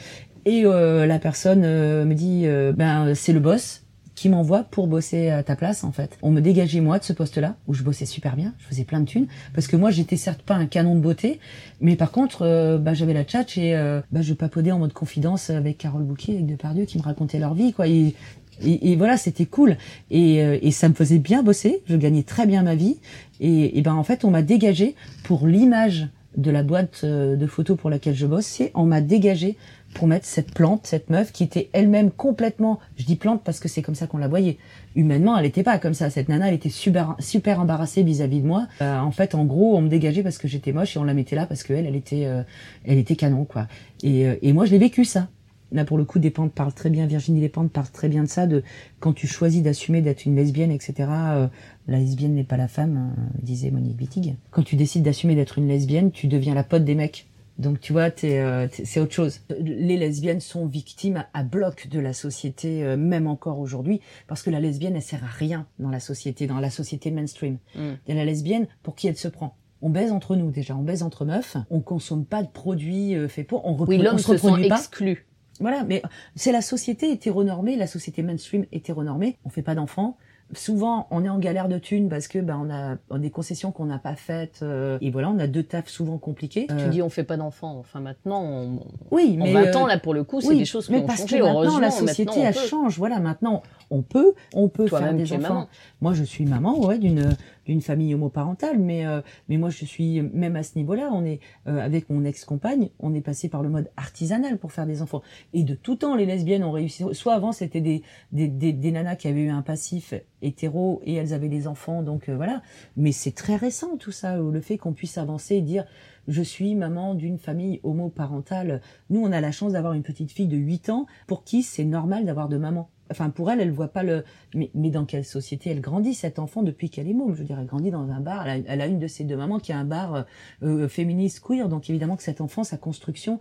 Et 0.46 0.64
euh, 0.66 1.06
la 1.06 1.20
personne 1.20 1.64
euh, 1.66 2.06
me 2.06 2.14
dit, 2.14 2.46
ben 2.76 3.14
c'est 3.16 3.34
le 3.34 3.40
boss 3.40 3.84
qui 4.18 4.30
m'envoie 4.30 4.64
pour 4.64 4.88
bosser 4.88 5.30
à 5.30 5.44
ta 5.44 5.56
place 5.56 5.84
en 5.84 5.92
fait. 5.92 6.18
On 6.24 6.32
me 6.32 6.42
dégageait 6.42 6.82
moi 6.82 6.98
de 6.98 7.04
ce 7.04 7.14
poste-là 7.14 7.56
où 7.68 7.76
je 7.76 7.84
bossais 7.84 8.08
super 8.08 8.36
bien, 8.36 8.54
je 8.58 8.66
faisais 8.66 8.84
plein 8.84 9.00
de 9.00 9.06
thunes 9.06 9.28
parce 9.54 9.68
que 9.68 9.78
moi 9.78 9.92
j'étais 9.92 10.18
certes 10.18 10.42
pas 10.42 10.56
un 10.56 10.66
canon 10.66 10.96
de 10.96 11.00
beauté, 11.00 11.40
mais 11.82 11.96
par 11.96 12.12
contre 12.12 12.42
euh, 12.42 12.80
bah, 12.80 12.96
j'avais 12.96 13.14
la 13.14 13.24
tchatch 13.24 13.60
et 13.60 13.76
euh, 13.76 14.02
bah, 14.12 14.24
je 14.24 14.34
papotais 14.34 14.72
en 14.72 14.80
mode 14.80 14.92
confidence 14.92 15.52
avec 15.52 15.78
Carole 15.78 16.02
Bouquet, 16.02 16.34
avec 16.34 16.48
Depardieu 16.48 16.86
qui 16.86 16.98
me 16.98 17.04
racontait 17.04 17.38
leur 17.38 17.54
vie 17.54 17.74
quoi. 17.74 17.88
Et, 17.88 18.16
et, 18.64 18.96
voilà, 18.96 19.18
c'était 19.18 19.46
cool 19.46 19.78
et, 20.10 20.42
euh, 20.42 20.58
et 20.64 20.72
ça 20.72 20.90
me 20.90 20.96
faisait 20.96 21.20
bien 21.20 21.44
bosser. 21.44 21.84
Je 21.86 21.96
gagnais 21.96 22.24
très 22.24 22.48
bien 22.48 22.64
ma 22.64 22.74
vie 22.74 22.98
et, 23.40 23.78
et 23.78 23.82
ben 23.84 23.94
en 23.94 24.04
fait 24.04 24.26
on 24.26 24.32
m'a 24.32 24.42
dégagé 24.42 24.96
pour 25.26 25.46
l'image 25.46 26.08
de 26.38 26.50
la 26.50 26.64
boîte 26.64 27.06
de 27.06 27.48
photos 27.48 27.78
pour 27.78 27.92
laquelle 27.92 28.16
je 28.16 28.26
bossais. 28.26 28.72
On 28.74 28.86
m'a 28.86 29.02
dégagé 29.02 29.58
pour 29.94 30.08
mettre 30.08 30.26
cette 30.26 30.54
plante, 30.54 30.86
cette 30.86 31.10
meuf 31.10 31.32
qui 31.32 31.44
était 31.44 31.70
elle-même 31.74 32.12
complètement, 32.12 32.80
je 32.98 33.06
dis 33.06 33.16
plante 33.16 33.42
parce 33.44 33.60
que 33.60 33.68
c'est 33.68 33.82
comme 33.82 33.96
ça 33.96 34.08
qu'on 34.08 34.18
la 34.18 34.28
voyait. 34.28 34.58
Humainement, 34.96 35.38
elle 35.38 35.46
était 35.46 35.64
pas 35.64 35.80
comme 35.80 35.94
ça. 35.94 36.10
Cette 36.10 36.30
nana, 36.30 36.50
elle 36.50 36.54
était 36.54 36.70
super, 36.70 37.16
super 37.20 37.60
embarrassée 37.60 38.04
vis-à-vis 38.04 38.42
de 38.42 38.48
moi. 38.48 38.68
Euh, 38.82 39.00
en 39.00 39.12
fait, 39.12 39.36
en 39.36 39.46
gros, 39.46 39.76
on 39.76 39.82
me 39.82 39.90
dégageait 39.90 40.24
parce 40.24 40.38
que 40.38 40.48
j'étais 40.48 40.72
moche 40.72 40.96
et 40.96 41.00
on 41.00 41.04
la 41.04 41.14
mettait 41.14 41.36
là 41.36 41.46
parce 41.46 41.64
que 41.64 41.74
elle, 41.74 41.86
elle 41.86 41.96
était, 41.96 42.26
euh, 42.26 42.44
elle 42.86 42.98
était 42.98 43.16
canon 43.16 43.46
quoi. 43.46 43.68
Et, 44.04 44.28
euh, 44.28 44.36
et 44.42 44.54
moi, 44.54 44.66
je 44.66 44.72
l'ai 44.72 44.80
vécu 44.80 45.06
ça. 45.06 45.28
Là, 45.72 45.84
pour 45.84 45.98
le 45.98 46.06
coup, 46.06 46.20
Despentes 46.20 46.54
parle 46.54 46.74
très 46.74 46.90
bien, 46.90 47.06
Virginie 47.08 47.42
Despentes 47.42 47.72
parle 47.72 47.90
très 47.90 48.08
bien 48.08 48.24
de 48.24 48.30
ça, 48.30 48.48
de 48.48 48.64
quand 49.00 49.14
tu 49.14 49.28
choisis 49.28 49.62
d'assumer 49.62 50.02
d'être 50.02 50.26
une 50.26 50.36
lesbienne, 50.36 50.72
etc. 50.72 51.10
euh, 51.10 51.48
la 51.88 52.00
lesbienne 52.00 52.36
n'est 52.36 52.46
pas 52.46 52.58
la 52.58 52.70
femme, 52.70 53.14
euh, 53.18 53.42
disait 53.42 53.70
Monique 53.70 54.00
Wittig. 54.00 54.36
Quand 54.52 54.64
tu 54.64 54.76
décides 54.78 55.04
d'assumer 55.04 55.36
d'être 55.36 55.58
une 55.58 55.68
lesbienne, 55.68 56.12
tu 56.12 56.28
deviens 56.28 56.54
la 56.54 56.64
pote 56.64 56.86
des 56.86 56.96
mecs. 56.96 57.28
Donc 57.58 57.80
tu 57.80 57.92
vois, 57.92 58.10
euh, 58.24 58.68
c'est 58.72 59.00
autre 59.00 59.14
chose. 59.14 59.42
Les 59.60 59.98
lesbiennes 59.98 60.42
sont 60.42 60.68
victimes 60.68 61.26
à 61.34 61.44
bloc 61.44 61.88
de 61.88 62.00
la 62.00 62.14
société, 62.14 62.84
euh, 62.84 62.98
même 62.98 63.28
encore 63.28 63.60
aujourd'hui, 63.60 64.00
parce 64.28 64.44
que 64.44 64.50
la 64.50 64.60
lesbienne, 64.60 64.96
elle 64.96 65.02
sert 65.02 65.24
à 65.24 65.28
rien 65.28 65.66
dans 65.80 65.90
la 65.90 66.00
société, 66.00 66.46
dans 66.46 66.60
la 66.60 66.70
société 66.70 67.10
mainstream. 67.10 67.58
Mm. 67.76 67.94
Et 68.08 68.14
la 68.14 68.26
lesbienne, 68.26 68.68
pour 68.84 68.96
qui 68.96 69.08
elle 69.08 69.18
se 69.18 69.28
prend? 69.28 69.56
On 69.82 69.90
baise 69.90 70.12
entre 70.12 70.36
nous 70.36 70.52
déjà, 70.52 70.76
on 70.76 70.84
baise 70.84 71.04
entre 71.04 71.26
meufs, 71.26 71.58
on 71.70 71.82
consomme 71.82 72.26
pas 72.26 72.44
de 72.44 72.48
produits 72.48 73.16
euh, 73.16 73.28
faits 73.28 73.48
pour, 73.48 73.66
on, 73.66 73.76
Oui, 73.86 74.04
on 74.12 74.18
se 74.18 74.32
reproduit 74.32 74.68
pas. 74.68 74.78
exclu. 74.78 75.26
Voilà, 75.60 75.84
mais 75.84 76.04
c'est 76.36 76.52
la 76.52 76.62
société 76.62 77.12
hétéronormée, 77.12 77.76
la 77.76 77.88
société 77.88 78.22
mainstream 78.22 78.66
hétéronormée. 78.72 79.38
On 79.46 79.50
fait 79.50 79.64
pas 79.64 79.74
d'enfants. 79.74 80.18
Souvent, 80.54 81.08
on 81.12 81.26
est 81.26 81.30
en 81.30 81.40
galère 81.40 81.68
de 81.68 81.78
thunes 81.78 82.08
parce 82.08 82.30
que 82.30 82.40
ben 82.40 82.58
on 82.66 82.70
a 82.74 82.96
on 83.10 83.16
a 83.16 83.20
des 83.20 83.30
concessions 83.32 83.72
qu'on 83.74 83.86
n'a 83.86 84.00
pas 84.00 84.16
faites 84.16 84.60
euh, 84.64 84.98
et 85.02 85.12
voilà, 85.12 85.30
on 85.30 85.40
a 85.40 85.48
deux 85.48 85.64
tafs 85.64 85.90
souvent 85.90 86.18
compliqués. 86.18 86.68
Tu 86.70 86.74
Euh, 86.74 86.88
dis 86.88 87.02
on 87.02 87.10
fait 87.10 87.26
pas 87.26 87.36
d'enfants. 87.36 87.76
Enfin 87.80 88.00
maintenant, 88.00 88.42
on, 88.44 88.80
oui, 89.12 89.38
en 89.42 89.44
mais 89.44 89.52
20 89.54 89.76
ans 89.76 89.86
là 89.88 90.00
pour 90.00 90.14
le 90.14 90.24
coup, 90.24 90.40
c'est 90.40 90.48
oui, 90.50 90.60
des 90.60 90.66
choses 90.66 90.86
qui 90.86 90.94
mais 90.94 91.00
ont 91.00 91.06
parce 91.06 91.20
changé. 91.22 91.40
que 91.40 91.44
maintenant 91.44 91.80
la 91.80 91.92
société 91.92 92.26
maintenant, 92.26 92.44
elle 92.46 92.54
peut. 92.54 92.60
change. 92.68 92.98
Voilà, 92.98 93.20
maintenant 93.20 93.62
on 93.90 94.02
peut 94.02 94.34
on 94.54 94.70
peut 94.70 94.88
faire 94.88 95.14
des 95.14 95.34
enfants. 95.34 95.42
maman. 95.42 95.68
Moi, 96.00 96.14
je 96.14 96.24
suis 96.24 96.46
maman, 96.46 96.80
ouais, 96.80 96.98
d'une 96.98 97.36
d'une 97.68 97.82
famille 97.82 98.16
homoparentale, 98.16 98.80
mais 98.80 99.06
euh, 99.06 99.22
mais 99.50 99.58
moi, 99.58 99.70
je 99.70 99.86
suis 99.86 100.22
même 100.22 100.56
à 100.56 100.64
ce 100.64 100.78
niveau-là. 100.78 101.10
On 101.14 101.24
est 101.26 101.40
euh, 101.68 101.80
avec 101.80 102.10
mon 102.10 102.24
ex-compagne, 102.24 102.90
on 103.00 103.14
est 103.14 103.22
passé 103.22 103.50
par 103.50 103.62
le 103.62 103.70
mode 103.70 103.90
artisanal 103.98 104.58
pour 104.58 104.72
faire 104.72 104.86
des 104.86 105.02
enfants. 105.02 105.22
Et 105.54 105.64
de 105.64 105.76
tout 105.76 105.98
temps, 105.98 106.16
les 106.16 106.26
lesbiennes 106.26 106.64
ont 106.64 106.72
réussi. 106.72 107.04
Soit 107.12 107.34
avant, 107.34 107.52
c'était 107.52 107.82
des, 107.82 108.02
des 108.32 108.48
des 108.48 108.74
des 108.74 108.92
nanas 108.92 109.18
qui 109.18 109.28
avaient 109.28 109.44
eu 109.44 109.50
un 109.50 109.62
passif 109.62 110.14
hétéro 110.42 111.02
et 111.06 111.16
elles 111.16 111.34
avaient 111.34 111.50
des 111.50 111.68
enfants, 111.68 112.04
donc 112.04 112.30
euh, 112.30 112.36
voilà. 112.36 112.62
Mais 112.96 113.12
c'est 113.12 113.32
très 113.34 113.56
récent 113.56 113.98
tout 113.98 114.12
ça, 114.12 114.38
le 114.38 114.62
fait 114.62 114.78
qu'on 114.78 114.94
puisse 114.94 115.18
avancer 115.18 115.56
et 115.56 115.62
dire 115.62 115.86
je 116.28 116.42
suis 116.42 116.76
maman 116.76 117.16
d'une 117.16 117.38
famille 117.38 117.80
homoparentale. 117.84 118.82
Nous, 119.10 119.22
on 119.22 119.32
a 119.32 119.42
la 119.42 119.52
chance 119.52 119.74
d'avoir 119.74 119.94
une 119.94 120.04
petite 120.04 120.32
fille 120.32 120.48
de 120.48 120.58
8 120.58 120.90
ans 120.90 121.06
pour 121.26 121.44
qui 121.44 121.64
c'est 121.64 121.86
normal 121.86 122.26
d'avoir 122.26 122.50
de 122.50 122.58
maman. 122.58 122.90
Enfin, 123.10 123.30
pour 123.30 123.50
elle, 123.50 123.62
elle 123.62 123.72
voit 123.72 123.88
pas 123.88 124.04
le. 124.04 124.26
Mais, 124.54 124.70
dans 124.90 125.06
quelle 125.06 125.24
société 125.24 125.70
elle 125.70 125.80
grandit 125.80 126.14
cet 126.14 126.40
enfant 126.40 126.62
depuis 126.62 126.90
qu'elle 126.90 127.08
est 127.08 127.14
môme 127.14 127.34
Je 127.34 127.40
veux 127.40 127.46
dire, 127.46 127.58
elle 127.60 127.66
grandit 127.66 127.92
dans 127.92 128.10
un 128.12 128.20
bar. 128.20 128.48
Elle 128.48 128.62
a, 128.62 128.64
elle 128.68 128.82
a 128.82 128.88
une 128.88 129.00
de 129.00 129.08
ses 129.08 129.24
deux 129.24 129.38
mamans 129.38 129.60
qui 129.60 129.72
a 129.72 129.78
un 129.78 129.86
bar 129.86 130.16
euh, 130.16 130.24
euh, 130.64 130.88
féministe 130.90 131.40
queer. 131.40 131.70
Donc 131.70 131.90
évidemment 131.90 132.18
que 132.18 132.24
cet 132.24 132.42
enfant, 132.42 132.64
sa 132.64 132.78
construction, 132.78 133.40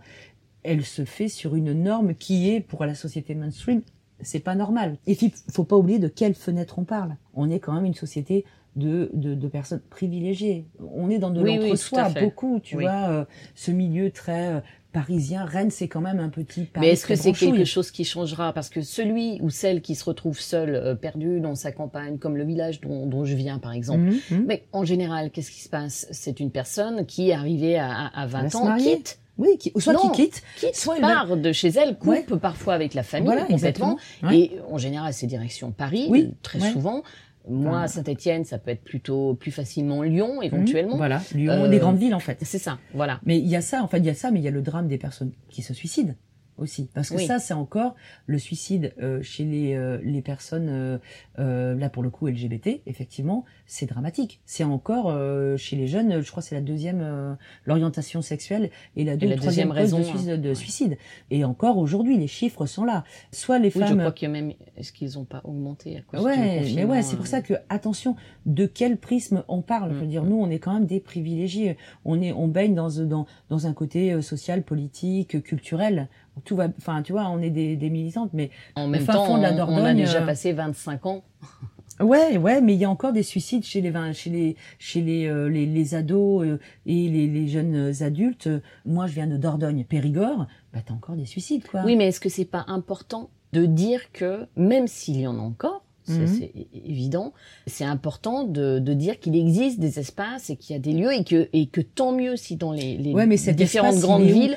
elle 0.63 0.85
se 0.85 1.05
fait 1.05 1.27
sur 1.27 1.55
une 1.55 1.73
norme 1.73 2.15
qui 2.15 2.49
est 2.49 2.61
pour 2.61 2.85
la 2.85 2.95
société 2.95 3.35
mainstream, 3.35 3.81
c'est 4.21 4.39
pas 4.39 4.55
normal. 4.55 4.97
Et 5.05 5.15
puis, 5.15 5.33
faut 5.51 5.63
pas 5.63 5.75
oublier 5.75 5.99
de 5.99 6.07
quelle 6.07 6.33
fenêtre 6.33 6.79
on 6.79 6.83
parle. 6.83 7.15
On 7.33 7.49
est 7.49 7.59
quand 7.59 7.73
même 7.73 7.85
une 7.85 7.93
société 7.93 8.45
de, 8.77 9.09
de, 9.13 9.33
de 9.33 9.47
personnes 9.47 9.81
privilégiées. 9.89 10.65
On 10.95 11.09
est 11.09 11.19
dans 11.19 11.29
de 11.31 11.41
Oui, 11.41 11.57
oui, 11.59 11.65
l'entre-soi 11.69 12.05
fait. 12.09 12.21
beaucoup, 12.21 12.59
tu 12.63 12.77
Oui. 12.77 12.83
vois, 12.83 13.09
euh, 13.09 13.25
ce 13.55 13.71
milieu 13.71 14.11
très 14.11 14.47
euh, 14.55 14.59
parisien. 14.93 15.43
Rennes, 15.45 15.69
c'est 15.71 15.87
quand 15.87 16.01
même 16.01 16.19
un 16.19 16.29
petit 16.29 16.61
Paris 16.65 16.85
Mais 16.87 16.93
est-ce 16.93 17.05
que 17.05 17.15
c'est 17.15 17.33
quelque 17.33 17.65
chose 17.65 17.91
qui 17.91 18.03
changera? 18.05 18.53
Parce 18.53 18.69
que 18.69 18.81
celui 18.81 19.39
ou 19.41 19.49
celle 19.49 19.81
qui 19.81 19.95
se 19.95 20.05
retrouve 20.05 20.39
seul, 20.39 20.75
euh, 20.75 20.95
perdu 20.95 21.39
dans 21.39 21.55
sa 21.55 21.71
campagne, 21.71 22.17
comme 22.17 22.37
le 22.37 22.45
village 22.45 22.79
dont, 22.81 23.05
dont 23.05 23.25
je 23.25 23.35
viens 23.35 23.59
par 23.59 23.73
exemple, 23.73 23.99
Mhm, 24.03 24.19
mhm. 24.31 24.45
mais 24.47 24.63
en 24.71 24.85
général, 24.85 25.31
qu'est-ce 25.31 25.51
qui 25.51 25.61
se 25.61 25.69
passe? 25.69 26.07
C'est 26.11 26.39
une 26.39 26.51
personne 26.51 27.05
qui 27.05 27.29
est 27.29 27.33
arrivée 27.33 27.77
à, 27.77 27.91
à- 27.91 28.21
à 28.21 28.27
va 28.27 28.41
20 28.43 28.49
se 28.49 28.57
ans, 28.57 28.77
quitte, 28.77 29.19
Oui, 29.39 29.49
qui, 29.59 29.71
soit 29.77 29.93
Non. 29.93 29.99
qui 29.99 30.11
quitte, 30.23 30.41
quitte 30.57 30.75
Soit 30.75 30.95
elle 30.95 31.01
part 31.01 31.37
de 31.37 31.51
chez 31.51 31.67
elle, 31.69 31.95
coupe 31.99 32.37
parfois 32.37 32.73
avec 32.73 32.95
la 32.95 33.03
famille 33.03 33.27
Voilà, 33.27 33.43
complètement. 33.45 33.97
Ouais. 34.23 34.35
Et 34.39 34.51
en 34.71 34.79
général, 34.79 35.13
c'est 35.13 35.27
direction 35.27 35.69
Paris, 35.71 36.07
Oui, 36.09 36.29
euh, 36.31 36.35
très 36.41 36.59
ouais. 36.59 36.71
souvent. 36.71 37.03
Moi. 37.49 37.87
Saint-Étienne, 37.87 38.43
ça 38.45 38.57
peut 38.57 38.71
être 38.71 38.83
plutôt 38.83 39.33
plus 39.35 39.51
facilement 39.51 40.01
Lyon, 40.03 40.41
éventuellement. 40.41 40.93
Mhm, 40.93 40.97
Voilà, 40.97 41.21
Lyon, 41.33 41.53
Euh, 41.53 41.67
des 41.69 41.79
grandes 41.79 41.97
villes 41.97 42.15
en 42.15 42.19
fait. 42.19 42.37
C'est 42.41 42.57
ça, 42.59 42.77
voilà. 42.93 43.19
Mais 43.25 43.37
il 43.39 43.47
y 43.47 43.55
a 43.55 43.61
ça, 43.61 43.81
en 43.83 43.87
fait, 43.87 43.99
il 43.99 44.05
y 44.05 44.09
a 44.09 44.13
ça, 44.13 44.31
mais 44.31 44.39
il 44.39 44.43
y 44.43 44.47
a 44.47 44.51
le 44.51 44.61
drame 44.61 44.87
des 44.87 44.97
personnes 44.97 45.31
qui 45.49 45.61
se 45.61 45.73
suicident 45.73 46.13
aussi, 46.57 46.89
parce 46.93 47.09
que 47.09 47.15
Oui. 47.15 47.25
ça, 47.25 47.39
c'est 47.39 47.53
encore 47.53 47.95
le 48.25 48.39
suicide 48.39 48.93
euh, 49.01 49.21
chez 49.21 49.43
les 49.45 49.73
euh, 49.75 49.99
les 50.03 50.21
personnes 50.21 50.67
euh, 50.69 50.97
euh, 51.39 51.75
là 51.75 51.89
pour 51.89 52.03
le 52.03 52.09
coup 52.09 52.27
LGBT, 52.27 52.81
effectivement, 52.85 53.45
c'est 53.65 53.85
dramatique. 53.85 54.41
C'est 54.45 54.63
encore 54.63 55.09
euh, 55.09 55.57
chez 55.57 55.75
les 55.75 55.87
jeunes, 55.87 56.21
je 56.21 56.29
crois, 56.31 56.41
que 56.41 56.49
c'est 56.49 56.55
la 56.55 56.61
deuxième 56.61 57.01
euh, 57.01 57.33
l'orientation 57.65 58.21
sexuelle 58.21 58.69
et 58.95 59.03
la, 59.03 59.17
deux 59.17 59.27
la 59.27 59.35
ou 59.35 59.37
troisième 59.37 59.69
de, 59.69 59.73
raison, 59.73 60.03
suicide, 60.03 60.41
de 60.41 60.53
suicide. 60.53 60.97
Et 61.31 61.43
encore 61.45 61.77
aujourd'hui, 61.77 62.17
les 62.17 62.27
chiffres 62.27 62.65
sont 62.65 62.85
là. 62.85 63.03
Soit 63.31 63.59
les 63.59 63.67
Oui, 63.67 63.73
je 63.75 63.79
femmes 63.79 63.99
crois 63.99 64.11
que 64.11 64.25
même, 64.25 64.53
est-ce 64.77 64.91
qu'ils 64.91 65.13
n'ont 65.15 65.25
pas 65.25 65.41
augmenté 65.43 65.97
à 65.97 66.01
cause 66.01 66.19
du 66.21 66.25
Ouais, 66.25 66.61
mais 66.75 66.85
ouais, 66.85 67.01
c'est 67.01 67.15
pour 67.17 67.27
ça 67.27 67.41
que 67.41 67.53
attention, 67.69 68.15
de 68.45 68.65
quel 68.65 68.97
prisme 68.97 69.43
on 69.47 69.61
parle? 69.61 69.91
Je 69.93 69.99
veux 69.99 70.05
Mm. 70.05 70.09
dire, 70.09 70.23
nous, 70.23 70.37
on 70.41 70.49
est 70.49 70.59
quand 70.59 70.73
même 70.73 70.85
des 70.85 70.99
privilégiés. 70.99 71.77
On 72.05 72.21
est, 72.21 72.31
on 72.31 72.47
baigne 72.47 72.73
dans 72.75 72.89
dans 73.05 73.25
dans 73.49 73.67
un 73.67 73.73
côté 73.73 74.21
social, 74.21 74.63
politique, 74.63 75.41
culturel. 75.43 76.07
Tout 76.45 76.55
va, 76.55 76.67
enfin, 76.77 77.01
tu 77.01 77.11
vois, 77.11 77.27
on 77.29 77.39
est 77.41 77.49
des, 77.49 77.75
des 77.75 77.89
militantes, 77.89 78.31
mais 78.33 78.49
En 78.75 78.87
même 78.87 79.05
temps, 79.05 79.25
fond 79.25 79.37
de 79.37 79.43
la 79.43 79.49
on- 79.51 79.53
on, 79.53 79.55
a 79.55 79.57
Dordogne, 79.57 79.97
déjà 79.97 80.21
euh, 80.21 80.25
passé 80.25 80.53
25 80.53 81.05
ans. 81.05 81.23
ouais, 81.99 82.37
ouais, 82.37 82.61
mais 82.61 82.73
il 82.75 82.79
y 82.79 82.85
a 82.85 82.89
encore 82.89 83.13
des 83.13 83.23
suicides 83.23 83.63
chez 83.63 83.81
les 83.81 83.91
chez 84.13 84.29
les 84.29 84.55
chez 84.79 85.01
les 85.01 85.27
euh, 85.27 85.49
les, 85.49 85.65
les 85.65 85.95
ados 85.95 86.45
euh, 86.45 86.59
et 86.85 87.09
les, 87.09 87.27
les 87.27 87.47
jeunes 87.47 87.91
adultes. 88.01 88.49
Moi, 88.85 89.07
je 89.07 89.13
viens 89.13 89.27
de 89.27 89.37
Dordogne, 89.37 89.83
Périgord. 89.83 90.47
Bah, 90.73 90.79
t'as 90.85 90.93
encore 90.93 91.15
des 91.15 91.25
suicides, 91.25 91.65
quoi. 91.67 91.81
Oui, 91.85 91.95
mais 91.95 92.07
est-ce 92.07 92.19
que 92.19 92.29
c'est 92.29 92.45
pas 92.45 92.65
important 92.67 93.29
de 93.53 93.65
dire 93.65 94.11
que 94.11 94.45
même 94.55 94.87
s'il 94.87 95.19
y 95.19 95.27
en 95.27 95.35
a 95.37 95.41
encore, 95.41 95.83
Mhm. 96.09 96.25
c'est 96.27 96.53
évident, 96.85 97.33
c'est 97.65 97.83
important 97.83 98.45
de, 98.45 98.79
de 98.79 98.93
dire 98.93 99.19
qu'il 99.19 99.35
existe 99.35 99.77
des 99.81 99.99
espaces 99.99 100.49
et 100.49 100.55
qu'il 100.55 100.73
y 100.73 100.79
a 100.79 100.81
des 100.81 100.93
lieux 100.93 101.11
et 101.13 101.25
que 101.25 101.49
et 101.51 101.65
que 101.67 101.81
tant 101.81 102.13
mieux 102.13 102.37
si 102.37 102.55
dans 102.55 102.71
les, 102.71 102.95
les 102.97 103.11
Ouais, 103.11 103.25
mais 103.25 103.35
cet 103.35 103.57
différentes 103.57 103.99
grandes 103.99 104.23
villes 104.23 104.55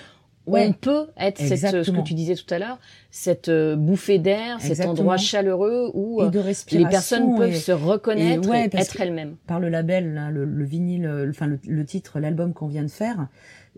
Ouais. 0.51 0.67
on 0.69 0.73
peut 0.73 1.07
être 1.17 1.39
cette, 1.41 1.83
ce 1.85 1.91
que 1.91 2.03
tu 2.03 2.15
disais 2.15 2.35
tout 2.35 2.53
à 2.53 2.59
l'heure, 2.59 2.79
cette 3.11 3.49
euh, 3.49 3.77
bouffée 3.77 4.19
d'air, 4.19 4.61
cet 4.61 4.85
endroit 4.87 5.17
chaleureux 5.17 5.91
où 5.95 6.21
euh, 6.23 6.29
de 6.31 6.41
les 6.73 6.87
personnes 6.87 7.37
peuvent 7.37 7.51
et- 7.53 7.57
se 7.57 7.73
reconnaître 7.73 8.47
et 8.47 8.51
ouais, 8.51 8.65
et 8.67 8.69
parce 8.69 8.89
être 8.95 9.01
elles-mêmes. 9.01 9.37
par 9.47 9.61
le 9.61 9.69
label, 9.69 10.15
là, 10.15 10.31
le, 10.31 10.45
le 10.45 10.65
vinyle, 10.65 11.07
euh, 11.07 11.31
enfin 11.31 11.47
le, 11.47 11.59
le 11.67 11.85
titre, 11.85 12.21
l'album 12.21 12.53
qu'on 12.53 12.67
vient 12.69 12.83
de 12.85 12.89
faire, 12.89 13.29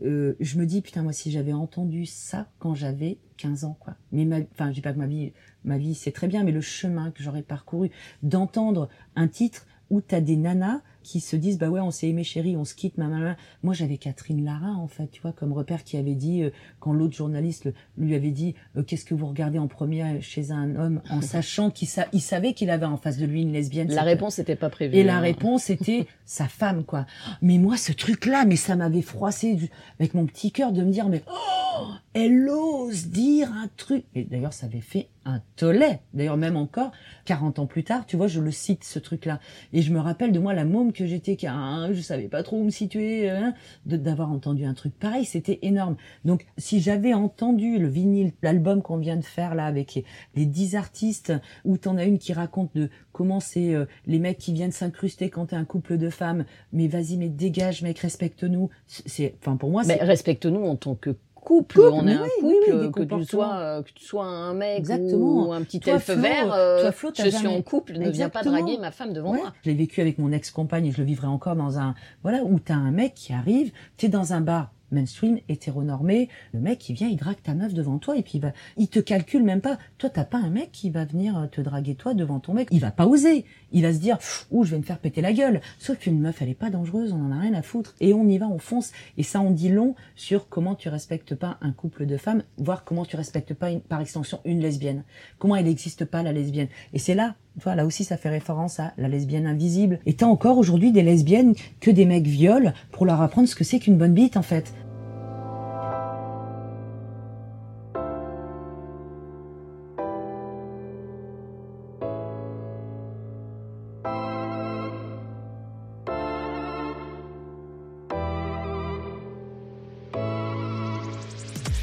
euh, 0.04 0.34
je 0.40 0.58
me 0.58 0.66
dis 0.66 0.80
putain 0.80 1.02
moi 1.02 1.12
si 1.12 1.30
j'avais 1.30 1.52
entendu 1.52 2.06
ça 2.06 2.46
quand 2.58 2.74
j'avais 2.74 3.18
15 3.36 3.64
ans 3.64 3.76
quoi. 3.78 3.94
Mais 4.10 4.24
ma, 4.24 4.38
enfin 4.52 4.68
je 4.70 4.74
dis 4.74 4.80
pas 4.80 4.92
que 4.92 4.98
ma 4.98 5.06
vie, 5.06 5.32
ma 5.64 5.78
vie 5.78 5.94
c'est 5.94 6.12
très 6.12 6.28
bien, 6.28 6.42
mais 6.44 6.52
le 6.52 6.60
chemin 6.62 7.10
que 7.10 7.22
j'aurais 7.22 7.42
parcouru, 7.42 7.90
d'entendre 8.22 8.88
un 9.16 9.28
titre 9.28 9.66
où 9.90 10.00
t'as 10.00 10.20
des 10.20 10.36
nanas 10.36 10.80
qui 11.03 11.20
se 11.20 11.36
disent 11.36 11.59
bah 11.59 11.68
ouais 11.68 11.80
on 11.80 11.90
s'est 11.90 12.09
aimé 12.09 12.24
chérie, 12.24 12.57
on 12.57 12.64
se 12.64 12.74
quitte, 12.74 12.98
ma 12.98 13.09
maman. 13.09 13.34
Moi 13.62 13.74
j'avais 13.74 13.96
Catherine 13.98 14.44
Lara 14.44 14.70
en 14.72 14.88
fait, 14.88 15.09
tu 15.11 15.20
vois, 15.22 15.32
comme 15.32 15.53
repère 15.53 15.84
qui 15.84 15.96
avait 15.96 16.14
dit 16.14 16.42
euh, 16.42 16.50
quand 16.80 16.92
l'autre 16.92 17.14
journaliste 17.14 17.64
le- 17.66 17.74
lui 17.98 18.14
avait 18.14 18.30
dit 18.30 18.55
euh, 18.76 18.82
qu'est-ce 18.82 19.05
que 19.05 19.14
vous 19.14 19.26
regardez 19.26 19.59
en 19.59 19.66
premier 19.68 20.20
chez 20.20 20.50
un 20.50 20.76
homme 20.76 21.00
en 21.11 21.20
sachant 21.22 21.70
qu'il 21.70 21.88
sa- 21.88 22.09
il 22.12 22.20
savait 22.20 22.53
qu'il 22.55 22.70
avait 22.70 22.86
en 22.86 22.96
face 22.96 23.18
de 23.18 23.26
lui 23.26 23.42
une 23.42 23.53
lesbienne. 23.53 23.88
La 23.92 24.03
réponse 24.03 24.38
n'était 24.38 24.57
pas 24.57 24.70
prévue. 24.70 24.96
et 24.96 25.05
la 25.05 25.16
hein. 25.16 25.20
réponse 25.20 25.68
était 25.70 26.07
sa 26.24 26.48
femme, 26.48 26.84
quoi. 26.84 27.07
Mais 27.42 27.59
moi, 27.59 27.76
ce 27.76 27.92
truc-là, 27.92 28.44
mais 28.46 28.57
ça 28.57 28.76
m'avait 28.76 29.03
froissé 29.03 29.55
du- 29.55 29.70
avec 29.98 30.14
mon 30.14 30.26
petit 30.26 30.53
cœur 30.53 30.72
de 30.72 30.82
me 30.82 30.90
dire, 30.90 31.09
mais 31.09 31.22
oh, 31.28 31.86
elle 32.14 32.48
ose 32.48 33.07
dire 33.09 33.50
un 33.53 33.68
truc. 33.76 34.05
Et 34.14 34.24
d'ailleurs, 34.24 34.53
ça 34.53 34.66
avait 34.66 34.80
fait 34.80 35.09
un 35.24 35.40
tollé. 35.56 35.98
D'ailleurs, 36.14 36.36
même 36.36 36.56
encore, 36.56 36.92
40 37.24 37.58
ans 37.58 37.66
plus 37.66 37.84
tard, 37.84 38.06
tu 38.06 38.16
vois, 38.16 38.26
je 38.26 38.40
le 38.40 38.50
cite, 38.50 38.84
ce 38.84 38.98
truc-là. 38.98 39.40
Et 39.72 39.82
je 39.82 39.92
me 39.92 40.00
rappelle 40.00 40.32
de 40.32 40.38
moi, 40.38 40.54
la 40.54 40.64
môme 40.64 40.92
que 40.92 41.06
j'étais, 41.06 41.36
qui, 41.36 41.46
hein, 41.46 41.90
je 41.92 42.00
savais 42.00 42.28
pas 42.28 42.42
trop 42.42 42.58
où 42.58 42.64
me 42.64 42.70
situer, 42.70 43.30
hein, 43.30 43.54
d'avoir 43.86 44.30
entendu 44.30 44.64
un 44.64 44.74
truc 44.74 44.94
pareil. 44.98 45.24
C'était 45.24 45.58
énorme. 45.62 45.96
Donc, 46.24 46.46
si 46.58 46.80
j'avais 46.80 47.14
entendu 47.14 47.78
le 47.78 47.88
vinyle, 47.88 48.32
l'album 48.42 48.82
qu'on 48.82 48.98
vient 48.98 49.16
de 49.16 49.24
faire 49.24 49.54
là, 49.54 49.66
avec 49.66 49.94
les, 49.94 50.04
les 50.34 50.46
10 50.46 50.76
artistes, 50.76 51.32
où 51.64 51.76
t'en 51.76 51.96
as 51.96 52.04
une 52.04 52.18
qui 52.18 52.32
raconte 52.32 52.74
de 52.74 52.90
comment 53.12 53.40
c'est 53.40 53.74
euh, 53.74 53.86
les 54.06 54.18
mecs 54.18 54.38
qui 54.38 54.52
viennent 54.52 54.72
s'incruster 54.72 55.30
quand 55.30 55.46
t'es 55.46 55.56
un 55.56 55.64
couple 55.64 55.98
de 55.98 56.10
femmes, 56.10 56.44
mais 56.72 56.88
vas-y, 56.88 57.16
mais 57.16 57.28
dégage, 57.28 57.82
mec, 57.82 57.98
respecte-nous. 57.98 58.70
C'est, 58.86 59.34
enfin, 59.40 59.56
pour 59.56 59.70
moi, 59.70 59.82
Mais 59.86 59.98
c'est 59.98 60.04
respecte-nous 60.04 60.64
en 60.64 60.76
tant 60.76 60.94
que 60.94 61.16
couple. 61.45 61.80
Couple, 61.80 61.90
on 61.93 62.07
est 62.07 62.14
un 62.14 62.18
couple, 62.18 62.28
oui, 62.45 62.55
oui, 62.68 62.86
des 62.86 62.90
que 62.93 63.03
tu 63.16 63.24
sois 63.24 63.55
euh, 63.57 63.82
que 63.82 63.90
tu 63.95 64.05
sois 64.05 64.24
un 64.24 64.55
mec 64.55 64.78
Exactement. 64.78 65.49
ou 65.49 65.53
un 65.53 65.62
petit 65.62 65.80
Toi, 65.80 65.95
elfe 65.95 66.05
Flo, 66.12 66.16
vert. 66.22 66.53
euh, 66.53 66.80
toi, 66.82 66.93
Flo, 66.93 67.11
t'as 67.11 67.24
je 67.24 67.30
suis 67.30 67.47
en 67.47 67.61
couple, 67.62 67.99
ne 67.99 68.09
viens 68.11 68.28
pas 68.28 68.43
draguer 68.43 68.78
ma 68.78 68.90
femme 68.90 69.12
devant 69.12 69.32
Ouais. 69.32 69.38
moi. 69.38 69.53
Je 69.64 69.70
l'ai 69.70 69.76
vécu 69.76 70.01
avec 70.01 70.18
mon 70.18 70.30
ex-compagne 70.32 70.86
et 70.86 70.93
je 70.93 70.99
le 70.99 71.05
vivrai 71.05 71.26
encore 71.26 71.57
dans 71.57 71.78
un, 71.78 71.95
voilà, 72.22 72.43
où 72.45 72.59
t'as 72.59 72.74
un 72.74 72.90
mec 72.90 73.14
qui 73.14 73.32
arrive, 73.32 73.72
t'es 73.97 74.09
dans 74.09 74.32
un 74.32 74.40
bar 74.40 74.72
mainstream, 74.93 75.38
hétéronormé, 75.49 76.28
le 76.53 76.61
mec 76.61 76.88
il 76.88 76.95
vient, 76.95 77.09
il 77.09 77.16
drague 77.16 77.43
ta 77.43 77.55
meuf 77.55 77.74
devant 77.74 77.99
toi 77.99 78.16
et 78.16 78.22
puis 78.22 78.34
il 78.34 78.40
va, 78.40 78.53
il 78.76 78.88
te 78.88 79.01
calcule 79.01 79.43
même 79.43 79.61
pas. 79.61 79.78
Toi 79.99 80.11
t'as 80.11 80.24
pas 80.24 80.38
un 80.38 80.51
mec 80.51 80.70
qui 80.72 80.90
va 80.90 81.05
venir 81.05 81.38
euh, 81.38 81.47
te 81.47 81.61
draguer 81.61 81.95
toi 81.95 82.14
devant 82.14 82.40
ton 82.40 82.55
mec, 82.55 82.68
il 82.70 82.80
va 82.80 82.90
pas 82.90 83.07
oser. 83.07 83.45
Il 83.72 83.82
va 83.82 83.93
se 83.93 83.99
dire, 83.99 84.18
ouh 84.51 84.64
je 84.64 84.72
vais 84.72 84.78
me 84.78 84.82
faire 84.82 84.99
péter 84.99 85.20
la 85.20 85.32
gueule. 85.32 85.61
Sauf 85.78 85.99
qu'une 85.99 86.20
meuf 86.20 86.43
elle 86.43 86.49
est 86.49 86.55
pas 86.55 86.70
dangereuse, 86.70 87.12
on 87.12 87.24
en 87.24 87.32
a 87.32 87.40
rien 87.40 87.55
à 87.55 87.62
foutre 87.62 87.95
et 88.01 88.14
on 88.14 88.26
y 88.28 88.38
va, 88.38 88.47
on 88.49 88.59
fonce. 88.59 88.93
Et 89.16 89.22
ça 89.22 89.40
on 89.40 89.51
dit 89.51 89.70
long 89.70 89.95
sur 90.14 90.49
comment 90.49 90.74
tu 90.74 90.88
respectes 90.88 91.34
pas 91.34 91.59
un 91.61 91.72
couple 91.72 92.07
de 92.07 92.16
femmes, 92.16 92.43
voire 92.59 92.84
comment 92.84 93.05
tu 93.05 93.16
respectes 93.16 93.55
pas 93.55 93.70
par 93.88 94.01
extension 94.01 94.40
une 94.45 94.61
lesbienne. 94.61 95.05
Comment 95.38 95.57
elle 95.57 95.66
n'existe 95.66 96.05
pas 96.05 96.22
la 96.22 96.32
lesbienne. 96.32 96.68
Et 96.93 96.99
c'est 96.99 97.14
là 97.14 97.34
tu 97.59 97.64
vois, 97.64 97.74
là 97.74 97.84
aussi, 97.84 98.05
ça 98.05 98.16
fait 98.16 98.30
référence 98.30 98.80
à 98.80 98.92
la 98.96 99.09
lesbienne 99.09 99.46
invisible. 99.46 99.98
Et 100.07 100.14
t'as 100.14 100.26
encore 100.26 100.59
aujourd'hui 100.59 100.90
des 100.90 101.03
lesbiennes 101.03 101.55
que 101.80 101.90
des 101.90 102.07
mecs 102.07 102.26
violent 102.26 102.72
pour 102.90 103.07
leur 103.07 103.20
apprendre 103.20 103.48
ce 103.48 103.55
que 103.55 103.62
c'est 103.62 103.78
qu'une 103.78 103.98
bonne 103.98 104.14
bite, 104.14 104.36
en 104.36 104.42
fait. 104.42 104.72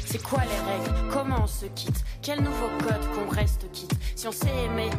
C'est 0.04 0.22
quoi 0.22 0.40
les 0.42 0.48
règles? 0.48 1.08
Comment 1.12 1.44
on 1.44 1.46
se 1.46 1.66
quitte? 1.66 2.04
Quel 2.20 2.40
nouveau 2.42 2.66
code 2.80 3.00
qu'on 3.14 3.32
reste 3.32 3.70
quitte? 3.72 3.94
Si 4.16 4.26
on 4.26 4.32
s'est 4.32 4.48
aimé, 4.66 4.89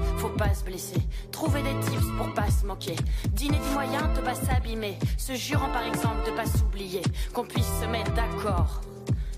blesser. 0.65 1.01
Trouver 1.31 1.63
des 1.63 1.79
tips 1.85 2.11
pour 2.17 2.33
pas 2.33 2.49
se 2.51 2.65
moquer. 2.65 2.95
Dîner 3.29 3.57
du 3.57 3.69
moyen 3.73 4.07
de 4.13 4.21
pas 4.21 4.35
s'abîmer. 4.35 4.97
Se 5.17 5.33
jurant 5.33 5.69
par 5.69 5.85
exemple 5.85 6.25
de 6.25 6.31
pas 6.31 6.45
s'oublier. 6.45 7.01
Qu'on 7.33 7.45
puisse 7.45 7.71
se 7.81 7.85
mettre 7.85 8.11
d'accord. 8.13 8.81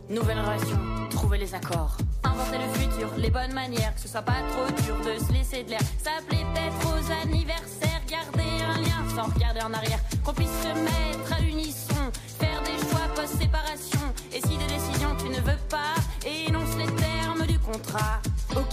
Nouvelle 0.10 0.40
relation, 0.40 0.78
trouver 1.10 1.38
les 1.38 1.54
accords. 1.56 1.98
Inventer 2.24 2.58
le 2.58 2.74
futur, 2.74 3.10
les 3.18 3.30
bonnes 3.30 3.54
manières, 3.54 3.96
que 3.96 4.02
ce 4.02 4.08
soit 4.08 4.22
pas 4.22 4.42
trop 4.52 4.66
dur 4.84 4.98
de 5.00 5.24
se 5.24 5.32
laisser 5.32 5.64
de 5.64 5.70
l'air. 5.70 5.80
S'appeler 6.04 6.44
peut-être 6.54 6.88
aux 6.88 7.12
anniversaires, 7.24 8.02
garder 8.08 8.50
un 8.68 8.82
lien 8.82 9.16
sans 9.16 9.34
regarder 9.34 9.62
en 9.62 9.74
arrière. 9.74 10.00
Qu'on 10.24 10.34
puisse 10.34 10.50
se 10.62 10.68
mettre 10.68 11.34
à 11.34 11.40
l'unisson, 11.40 12.12
faire 12.40 12.62
des 12.64 12.78
choix 12.90 13.08
post-séparation. 13.16 14.02
Et 14.34 14.42
si 14.42 14.58
des 14.58 14.68
décisions 14.68 15.16
tu 15.18 15.30
ne 15.30 15.40
veux 15.40 15.60
pas, 15.70 15.96
énonce 16.26 16.76
les 16.78 16.94
termes 16.96 17.48
du 17.48 17.58
contrat. 17.60 18.22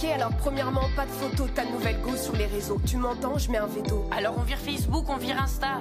Ok, 0.03 0.09
alors 0.09 0.31
premièrement, 0.39 0.81
pas 0.95 1.05
de 1.05 1.11
photo 1.11 1.43
de 1.45 1.51
ta 1.51 1.63
nouvelle 1.65 1.99
go 2.01 2.15
sur 2.15 2.35
les 2.35 2.47
réseaux. 2.47 2.81
Tu 2.87 2.97
m'entends, 2.97 3.37
je 3.37 3.51
mets 3.51 3.59
un 3.59 3.67
veto. 3.67 4.03
Alors 4.15 4.33
on 4.37 4.41
vire 4.41 4.57
Facebook, 4.57 5.05
on 5.09 5.17
vire 5.17 5.39
Insta. 5.39 5.79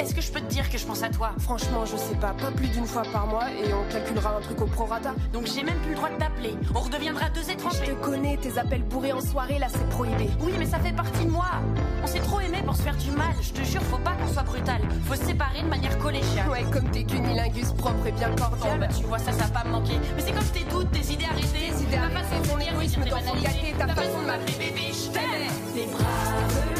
Est-ce 0.00 0.12
que 0.14 0.20
je 0.20 0.32
peux 0.32 0.40
te 0.40 0.46
dire 0.46 0.68
que 0.68 0.76
je 0.76 0.84
pense 0.84 1.04
à 1.04 1.08
toi? 1.08 1.30
Franchement, 1.38 1.84
je 1.86 1.96
sais 1.96 2.16
pas, 2.16 2.32
pas 2.32 2.50
plus 2.50 2.66
d'une 2.68 2.86
fois 2.86 3.02
par 3.12 3.28
mois 3.28 3.44
et 3.50 3.72
on 3.72 3.92
calculera 3.92 4.36
un 4.36 4.40
truc 4.40 4.60
au 4.60 4.66
prorata. 4.66 5.14
Donc 5.32 5.46
j'ai 5.46 5.62
même 5.62 5.78
plus 5.80 5.90
le 5.90 5.96
droit 5.96 6.08
de 6.08 6.16
t'appeler. 6.16 6.56
On 6.74 6.80
redeviendra 6.80 7.28
deux 7.30 7.42
Je 7.46 7.50
étrangers. 7.52 7.84
te 7.84 7.92
connais, 8.04 8.36
tes 8.38 8.58
appels 8.58 8.82
bourrés 8.82 9.12
en 9.12 9.20
soirée, 9.20 9.58
là 9.60 9.66
c'est 9.68 9.88
prohibé. 9.90 10.28
Oui, 10.40 10.52
mais 10.58 10.66
ça 10.66 10.80
fait 10.80 10.92
partie 10.94 11.24
de 11.24 11.30
moi. 11.30 11.46
On 12.02 12.06
s'est 12.08 12.20
trop 12.20 12.40
aimé 12.40 12.58
pour 12.64 12.74
se 12.74 12.82
faire 12.82 12.96
du 12.96 13.12
mal. 13.12 13.34
Je 13.40 13.52
te 13.52 13.62
jure, 13.62 13.82
faut 13.82 13.98
pas 13.98 14.14
qu'on 14.14 14.32
soit 14.32 14.42
brutal. 14.42 14.80
Faut 15.06 15.14
se 15.14 15.24
séparer 15.24 15.62
de 15.62 15.68
manière 15.68 15.96
collégiale. 15.98 16.48
Ouais, 16.50 16.64
comme 16.72 16.90
t'es 16.90 17.04
cunilingus 17.04 17.72
propre 17.74 18.04
et 18.06 18.12
bien 18.12 18.30
Oh, 18.32 18.40
cordial. 18.40 18.80
bah 18.80 18.88
tu 18.88 19.04
vois, 19.04 19.18
ça, 19.18 19.30
ça 19.32 19.44
va 19.44 19.60
pas 19.60 19.64
me 19.64 19.70
manquer. 19.72 19.94
Mais 20.16 20.22
c'est 20.22 20.32
comme 20.32 20.44
tes 20.44 20.64
doutes, 20.64 20.90
tes 20.90 21.12
idées 21.12 21.26
arrêtées. 21.26 21.70
Tes 21.76 21.82
idées 21.84 21.96
arrêtées, 21.96 22.14
façon 22.20 22.36
de 22.48 22.50
frogalité, 23.60 23.78
ta 23.78 23.88
façon 23.88 24.20
de 24.20 24.26
m'appeler 24.26 24.52
bébé, 24.58 24.92
je 24.92 25.10
t'aime. 25.10 25.74
Tes 25.74 25.86
braves 25.86 26.79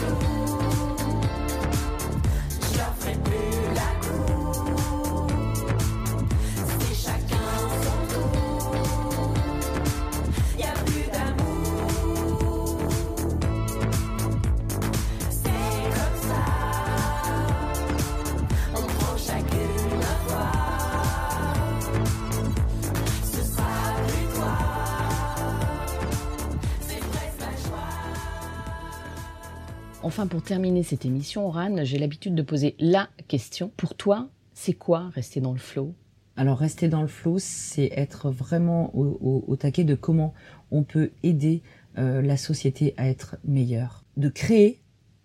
Enfin, 30.11 30.27
pour 30.27 30.43
terminer 30.43 30.83
cette 30.83 31.05
émission, 31.05 31.49
Ran, 31.51 31.85
j'ai 31.85 31.97
l'habitude 31.97 32.35
de 32.35 32.43
poser 32.43 32.75
la 32.81 33.09
question. 33.29 33.71
Pour 33.77 33.95
toi, 33.95 34.29
c'est 34.55 34.73
quoi 34.73 35.09
rester 35.15 35.41
dans 35.41 35.53
le 35.53 35.61
flow? 35.61 35.95
Alors, 36.35 36.59
rester 36.59 36.89
dans 36.89 37.03
le 37.03 37.07
flow, 37.07 37.39
c'est 37.39 37.93
être 37.95 38.29
vraiment 38.29 38.91
au, 38.93 39.55
taquet 39.55 39.85
de 39.85 39.95
comment 39.95 40.35
on 40.73 40.83
peut 40.83 41.13
aider 41.23 41.63
euh, 41.97 42.23
la 42.23 42.37
société 42.37 42.93
à 42.97 43.09
être 43.09 43.37
meilleure. 43.45 44.05
De 44.17 44.29
créer 44.29 44.83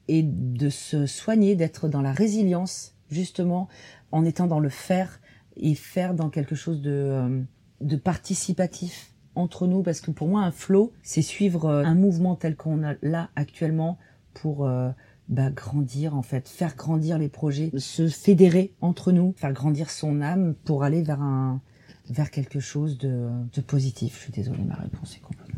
et 0.07 0.21
de 0.21 0.69
se 0.69 1.07
soigner, 1.07 1.55
d'être 1.55 1.87
dans 1.87 2.03
la 2.03 2.11
résilience, 2.11 2.93
justement, 3.09 3.67
en 4.11 4.23
étant 4.23 4.45
dans 4.45 4.59
le 4.59 4.69
faire 4.69 5.19
et 5.57 5.73
faire 5.73 6.13
dans 6.13 6.29
quelque 6.29 6.53
chose 6.53 6.83
de, 6.83 6.91
euh, 6.91 7.41
de 7.81 7.95
participatif 7.95 9.15
entre 9.33 9.65
nous. 9.65 9.81
Parce 9.81 9.99
que 9.99 10.11
pour 10.11 10.27
moi, 10.27 10.43
un 10.43 10.51
flow, 10.51 10.93
c'est 11.01 11.23
suivre 11.23 11.65
euh, 11.65 11.83
un 11.83 11.95
mouvement 11.95 12.35
tel 12.35 12.55
qu'on 12.55 12.83
a 12.83 12.93
là 13.01 13.31
actuellement 13.35 13.97
pour 14.35 14.67
euh, 14.67 14.91
bah, 15.27 15.49
grandir, 15.49 16.15
en 16.15 16.21
fait, 16.21 16.47
faire 16.47 16.75
grandir 16.75 17.17
les 17.17 17.29
projets, 17.29 17.71
se 17.77 18.07
fédérer 18.07 18.73
entre 18.81 19.11
nous, 19.11 19.33
faire 19.37 19.53
grandir 19.53 19.89
son 19.89 20.21
âme 20.21 20.53
pour 20.65 20.83
aller 20.83 21.01
vers 21.01 21.21
un 21.21 21.61
vers 22.09 22.29
quelque 22.29 22.59
chose 22.59 22.99
de, 22.99 23.29
de 23.51 23.61
positif. 23.61 24.15
Je 24.17 24.21
suis 24.23 24.31
désolée, 24.31 24.63
ma 24.63 24.75
réponse 24.75 25.15
est 25.15 25.21
complètement. 25.21 25.55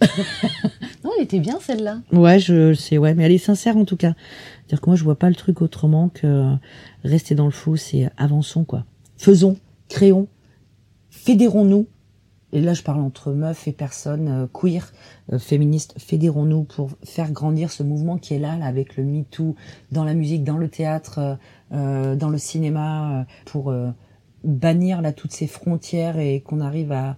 Non, 1.04 1.10
elle 1.16 1.24
était 1.24 1.40
bien 1.40 1.58
celle-là. 1.60 2.00
Ouais, 2.12 2.38
je 2.38 2.74
sais, 2.74 2.98
ouais, 2.98 3.14
mais 3.14 3.24
elle 3.24 3.32
est 3.32 3.38
sincère 3.38 3.76
en 3.76 3.84
tout 3.84 3.96
cas. 3.96 4.14
C'est-à-dire 4.58 4.80
que 4.82 4.90
moi, 4.90 4.96
je 4.96 5.04
vois 5.04 5.18
pas 5.18 5.28
le 5.28 5.34
truc 5.34 5.62
autrement 5.62 6.08
que 6.10 6.54
rester 7.04 7.34
dans 7.34 7.46
le 7.46 7.50
faux, 7.50 7.76
c'est 7.76 8.10
avançons, 8.16 8.64
quoi. 8.64 8.84
Faisons, 9.16 9.56
créons, 9.88 10.28
fédérons-nous. 11.10 11.86
Et 12.52 12.60
là, 12.60 12.74
je 12.74 12.82
parle 12.82 13.00
entre 13.00 13.32
meufs 13.32 13.68
et 13.68 13.72
personnes 13.72 14.28
euh, 14.28 14.46
queer, 14.46 14.92
euh, 15.32 15.38
féministes. 15.38 15.94
Fédérons-nous 15.98 16.64
pour 16.64 16.90
faire 17.04 17.30
grandir 17.30 17.70
ce 17.70 17.82
mouvement 17.82 18.18
qui 18.18 18.34
est 18.34 18.38
là, 18.38 18.56
là 18.56 18.66
avec 18.66 18.96
le 18.96 19.04
MeToo, 19.04 19.54
dans 19.92 20.04
la 20.04 20.14
musique, 20.14 20.44
dans 20.44 20.56
le 20.56 20.68
théâtre, 20.68 21.38
euh, 21.72 22.16
dans 22.16 22.28
le 22.28 22.38
cinéma, 22.38 23.26
pour 23.44 23.72
bannir 24.42 25.02
là 25.02 25.12
toutes 25.12 25.32
ces 25.32 25.46
frontières 25.46 26.18
et 26.18 26.40
qu'on 26.40 26.60
arrive 26.60 26.92
à 26.92 27.16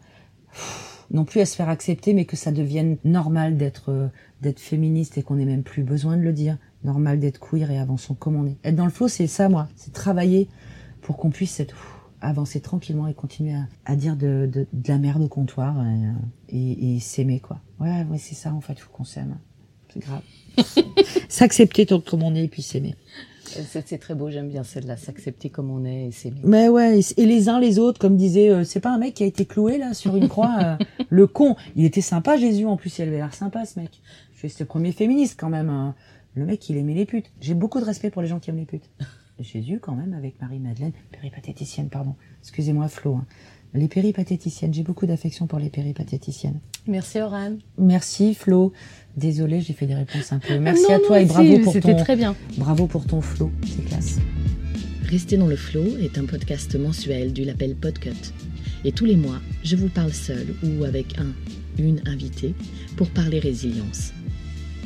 non 1.11 1.25
plus 1.25 1.41
à 1.41 1.47
se 1.47 1.57
faire 1.57 1.69
accepter, 1.69 2.15
mais 2.15 2.25
que 2.25 2.37
ça 2.37 2.53
devienne 2.53 2.97
normal 3.05 3.57
d'être 3.57 4.11
d'être 4.41 4.61
féministe 4.61 5.17
et 5.19 5.23
qu'on 5.23 5.39
ait 5.39 5.45
même 5.45 5.63
plus 5.63 5.83
besoin 5.83 6.17
de 6.17 6.23
le 6.23 6.33
dire. 6.33 6.59
Normal 6.85 7.21
d'être 7.21 7.39
queer 7.39 7.71
et 7.71 7.79
avançons 7.79 8.15
comme 8.15 8.37
on 8.37 8.47
est. 8.47 8.57
Être 8.65 8.75
dans 8.75 8.85
le 8.85 8.91
flow, 8.91 9.09
c'est 9.09 9.29
ça, 9.29 9.49
moi. 9.49 9.69
C'est 9.77 9.93
travailler 9.93 10.49
pour 11.01 11.17
qu'on 11.17 11.31
puisse 11.31 11.61
être, 11.61 11.77
avancer 12.29 12.61
tranquillement 12.61 13.07
et 13.09 13.15
continuer 13.15 13.55
à, 13.55 13.67
à 13.85 13.97
dire 13.97 14.17
de, 14.17 14.49
de, 14.53 14.67
de 14.73 14.89
la 14.89 14.99
merde 14.99 15.23
au 15.23 15.29
comptoir 15.29 15.77
et, 15.83 16.07
euh, 16.07 16.13
et, 16.49 16.97
et 16.97 17.01
s'aimer, 17.01 17.41
quoi. 17.41 17.61
Ouais, 17.81 18.05
ouais, 18.11 18.19
c'est 18.19 18.35
ça, 18.35 18.53
en 18.55 18.61
fait, 18.61 18.79
faut 18.79 18.91
qu'on 18.91 19.05
s'aime. 19.05 19.39
C'est 19.93 20.01
grave. 20.01 20.23
S'accepter 21.29 21.87
tant 21.87 22.01
comme 22.01 22.23
on 22.23 22.35
est 22.35 22.45
et 22.45 22.49
puis 22.49 22.63
s'aimer. 22.63 22.95
C'est 23.45 23.87
c'est 23.87 23.99
très 23.99 24.15
beau, 24.15 24.31
j'aime 24.31 24.49
bien 24.49 24.63
celle-là, 24.65 24.97
s'accepter 24.97 25.51
comme 25.51 25.71
on 25.71 25.85
est 25.85 26.07
et 26.07 26.11
s'aimer. 26.13 26.41
Mais 26.45 26.69
ouais, 26.69 27.01
et 27.17 27.27
les 27.27 27.49
uns 27.51 27.61
les 27.61 27.79
autres, 27.79 27.99
comme 27.99 28.17
disait, 28.17 28.49
euh, 28.49 28.65
c'est 28.65 28.81
pas 28.81 28.91
un 28.91 28.99
mec 28.99 29.15
qui 29.15 29.25
a 29.25 29.27
été 29.27 29.45
cloué 29.45 29.77
là 29.79 29.93
sur 29.93 30.17
une 30.17 30.29
croix, 30.29 30.57
euh, 30.63 30.77
le 31.11 31.27
con. 31.27 31.57
Il 31.77 31.85
était 31.85 32.01
sympa 32.01 32.37
Jésus 32.39 32.65
en 32.65 32.77
plus, 32.77 32.97
il 32.99 33.03
avait 33.03 33.17
l'air 33.17 33.35
sympa 33.35 33.67
ce 33.67 33.79
mec. 33.79 34.01
Je 34.35 34.47
suis 34.47 34.57
le 34.61 34.65
premier 34.67 34.93
féministe 34.93 35.37
quand 35.39 35.51
même. 35.51 35.69
hein. 35.69 35.95
Le 36.35 36.47
mec, 36.47 36.71
il 36.71 36.79
aimait 36.79 36.95
les 36.95 37.05
putes. 37.05 37.31
J'ai 37.43 37.53
beaucoup 37.55 37.79
de 37.79 37.85
respect 37.85 38.11
pour 38.11 38.23
les 38.23 38.29
gens 38.29 38.39
qui 38.39 38.49
aiment 38.49 38.57
les 38.57 38.65
putes. 38.65 38.89
Jésus 39.43 39.79
quand 39.81 39.95
même 39.95 40.15
avec 40.15 40.41
Marie-Madeleine, 40.41 40.93
péripatéticienne, 41.11 41.89
pardon. 41.89 42.15
Excusez-moi 42.43 42.89
Flo. 42.89 43.15
hein. 43.17 43.27
Les 43.75 43.89
péripatéticiennes, 43.89 44.75
j'ai 44.75 44.83
beaucoup 44.83 45.07
d'affection 45.07 45.47
pour 45.47 45.59
les 45.59 45.71
péripatéticiennes. 45.71 46.61
Merci 46.87 47.21
Oran. 47.21 47.53
Merci 47.79 48.35
Flo. 48.35 48.73
Désolée, 49.17 49.61
j'ai 49.63 49.73
fait 49.73 49.87
des 49.87 49.95
réponses 49.95 50.31
un 50.33 50.39
peu. 50.41 50.59
Merci 50.59 50.85
Non, 50.91 50.97
à 50.97 50.99
toi 50.99 51.17
non, 51.19 51.23
et 51.23 51.27
bravo 51.27 51.57
si, 51.57 51.59
pour 51.61 51.73
C'était 51.73 51.97
ton 51.97 52.03
très 52.03 52.17
bien. 52.17 52.37
bravo 52.59 52.87
pour 52.87 53.07
ton 53.07 53.21
Flo, 53.23 53.51
c'est 53.67 53.85
classe. 53.87 54.19
Rester 55.05 55.37
dans 55.39 55.47
le 55.47 55.57
flow 55.57 55.97
est 55.99 56.19
un 56.19 56.25
podcast 56.27 56.75
mensuel 56.79 57.33
du 57.33 57.45
label 57.45 57.75
Podcut. 57.75 58.33
Et 58.85 58.93
tous 58.93 59.05
les 59.05 59.17
mois, 59.17 59.41
je 59.63 59.77
vous 59.77 59.89
parle 59.89 60.13
seul 60.13 60.55
ou 60.65 60.85
avec 60.85 61.19
un, 61.19 61.33
une 61.79 62.03
invitée 62.07 62.55
pour 62.97 63.09
parler 63.11 63.39
résilience. 63.39 64.13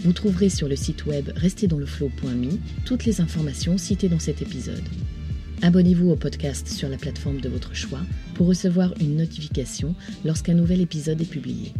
Vous 0.06 0.12
trouverez 0.12 0.50
sur 0.50 0.68
le 0.68 0.76
site 0.76 1.04
web 1.06 1.32
restezdansleflow.me 1.34 2.60
toutes 2.84 3.06
les 3.06 3.20
informations 3.20 3.76
citées 3.76 4.08
dans 4.08 4.20
cet 4.20 4.40
épisode. 4.40 4.84
Abonnez-vous 5.62 6.10
au 6.10 6.14
podcast 6.14 6.68
sur 6.68 6.88
la 6.88 6.96
plateforme 6.96 7.40
de 7.40 7.48
votre 7.48 7.74
choix 7.74 7.98
pour 8.36 8.46
recevoir 8.46 8.94
une 9.00 9.16
notification 9.16 9.96
lorsqu'un 10.24 10.54
nouvel 10.54 10.80
épisode 10.80 11.20
est 11.20 11.28
publié. 11.28 11.72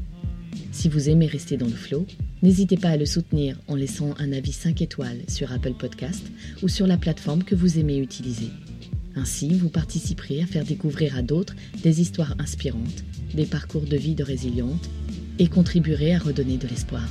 Si 0.72 0.88
vous 0.88 1.08
aimez 1.08 1.26
rester 1.26 1.56
dans 1.56 1.68
le 1.68 1.72
flow, 1.72 2.04
n'hésitez 2.42 2.76
pas 2.76 2.88
à 2.88 2.96
le 2.96 3.06
soutenir 3.06 3.60
en 3.68 3.76
laissant 3.76 4.12
un 4.18 4.32
avis 4.32 4.50
5 4.50 4.82
étoiles 4.82 5.22
sur 5.28 5.52
Apple 5.52 5.74
Podcast 5.74 6.26
ou 6.64 6.68
sur 6.68 6.88
la 6.88 6.96
plateforme 6.96 7.44
que 7.44 7.54
vous 7.54 7.78
aimez 7.78 7.98
utiliser. 7.98 8.50
Ainsi, 9.14 9.54
vous 9.54 9.68
participerez 9.68 10.42
à 10.42 10.46
faire 10.46 10.64
découvrir 10.64 11.16
à 11.16 11.22
d'autres 11.22 11.54
des 11.84 12.00
histoires 12.00 12.34
inspirantes, 12.40 13.04
des 13.34 13.46
parcours 13.46 13.86
de 13.86 13.96
vie 13.96 14.16
de 14.16 14.24
résilientes 14.24 14.90
et 15.38 15.46
contribuerez 15.46 16.12
à 16.12 16.18
redonner 16.18 16.56
de 16.56 16.66
l'espoir. 16.66 17.08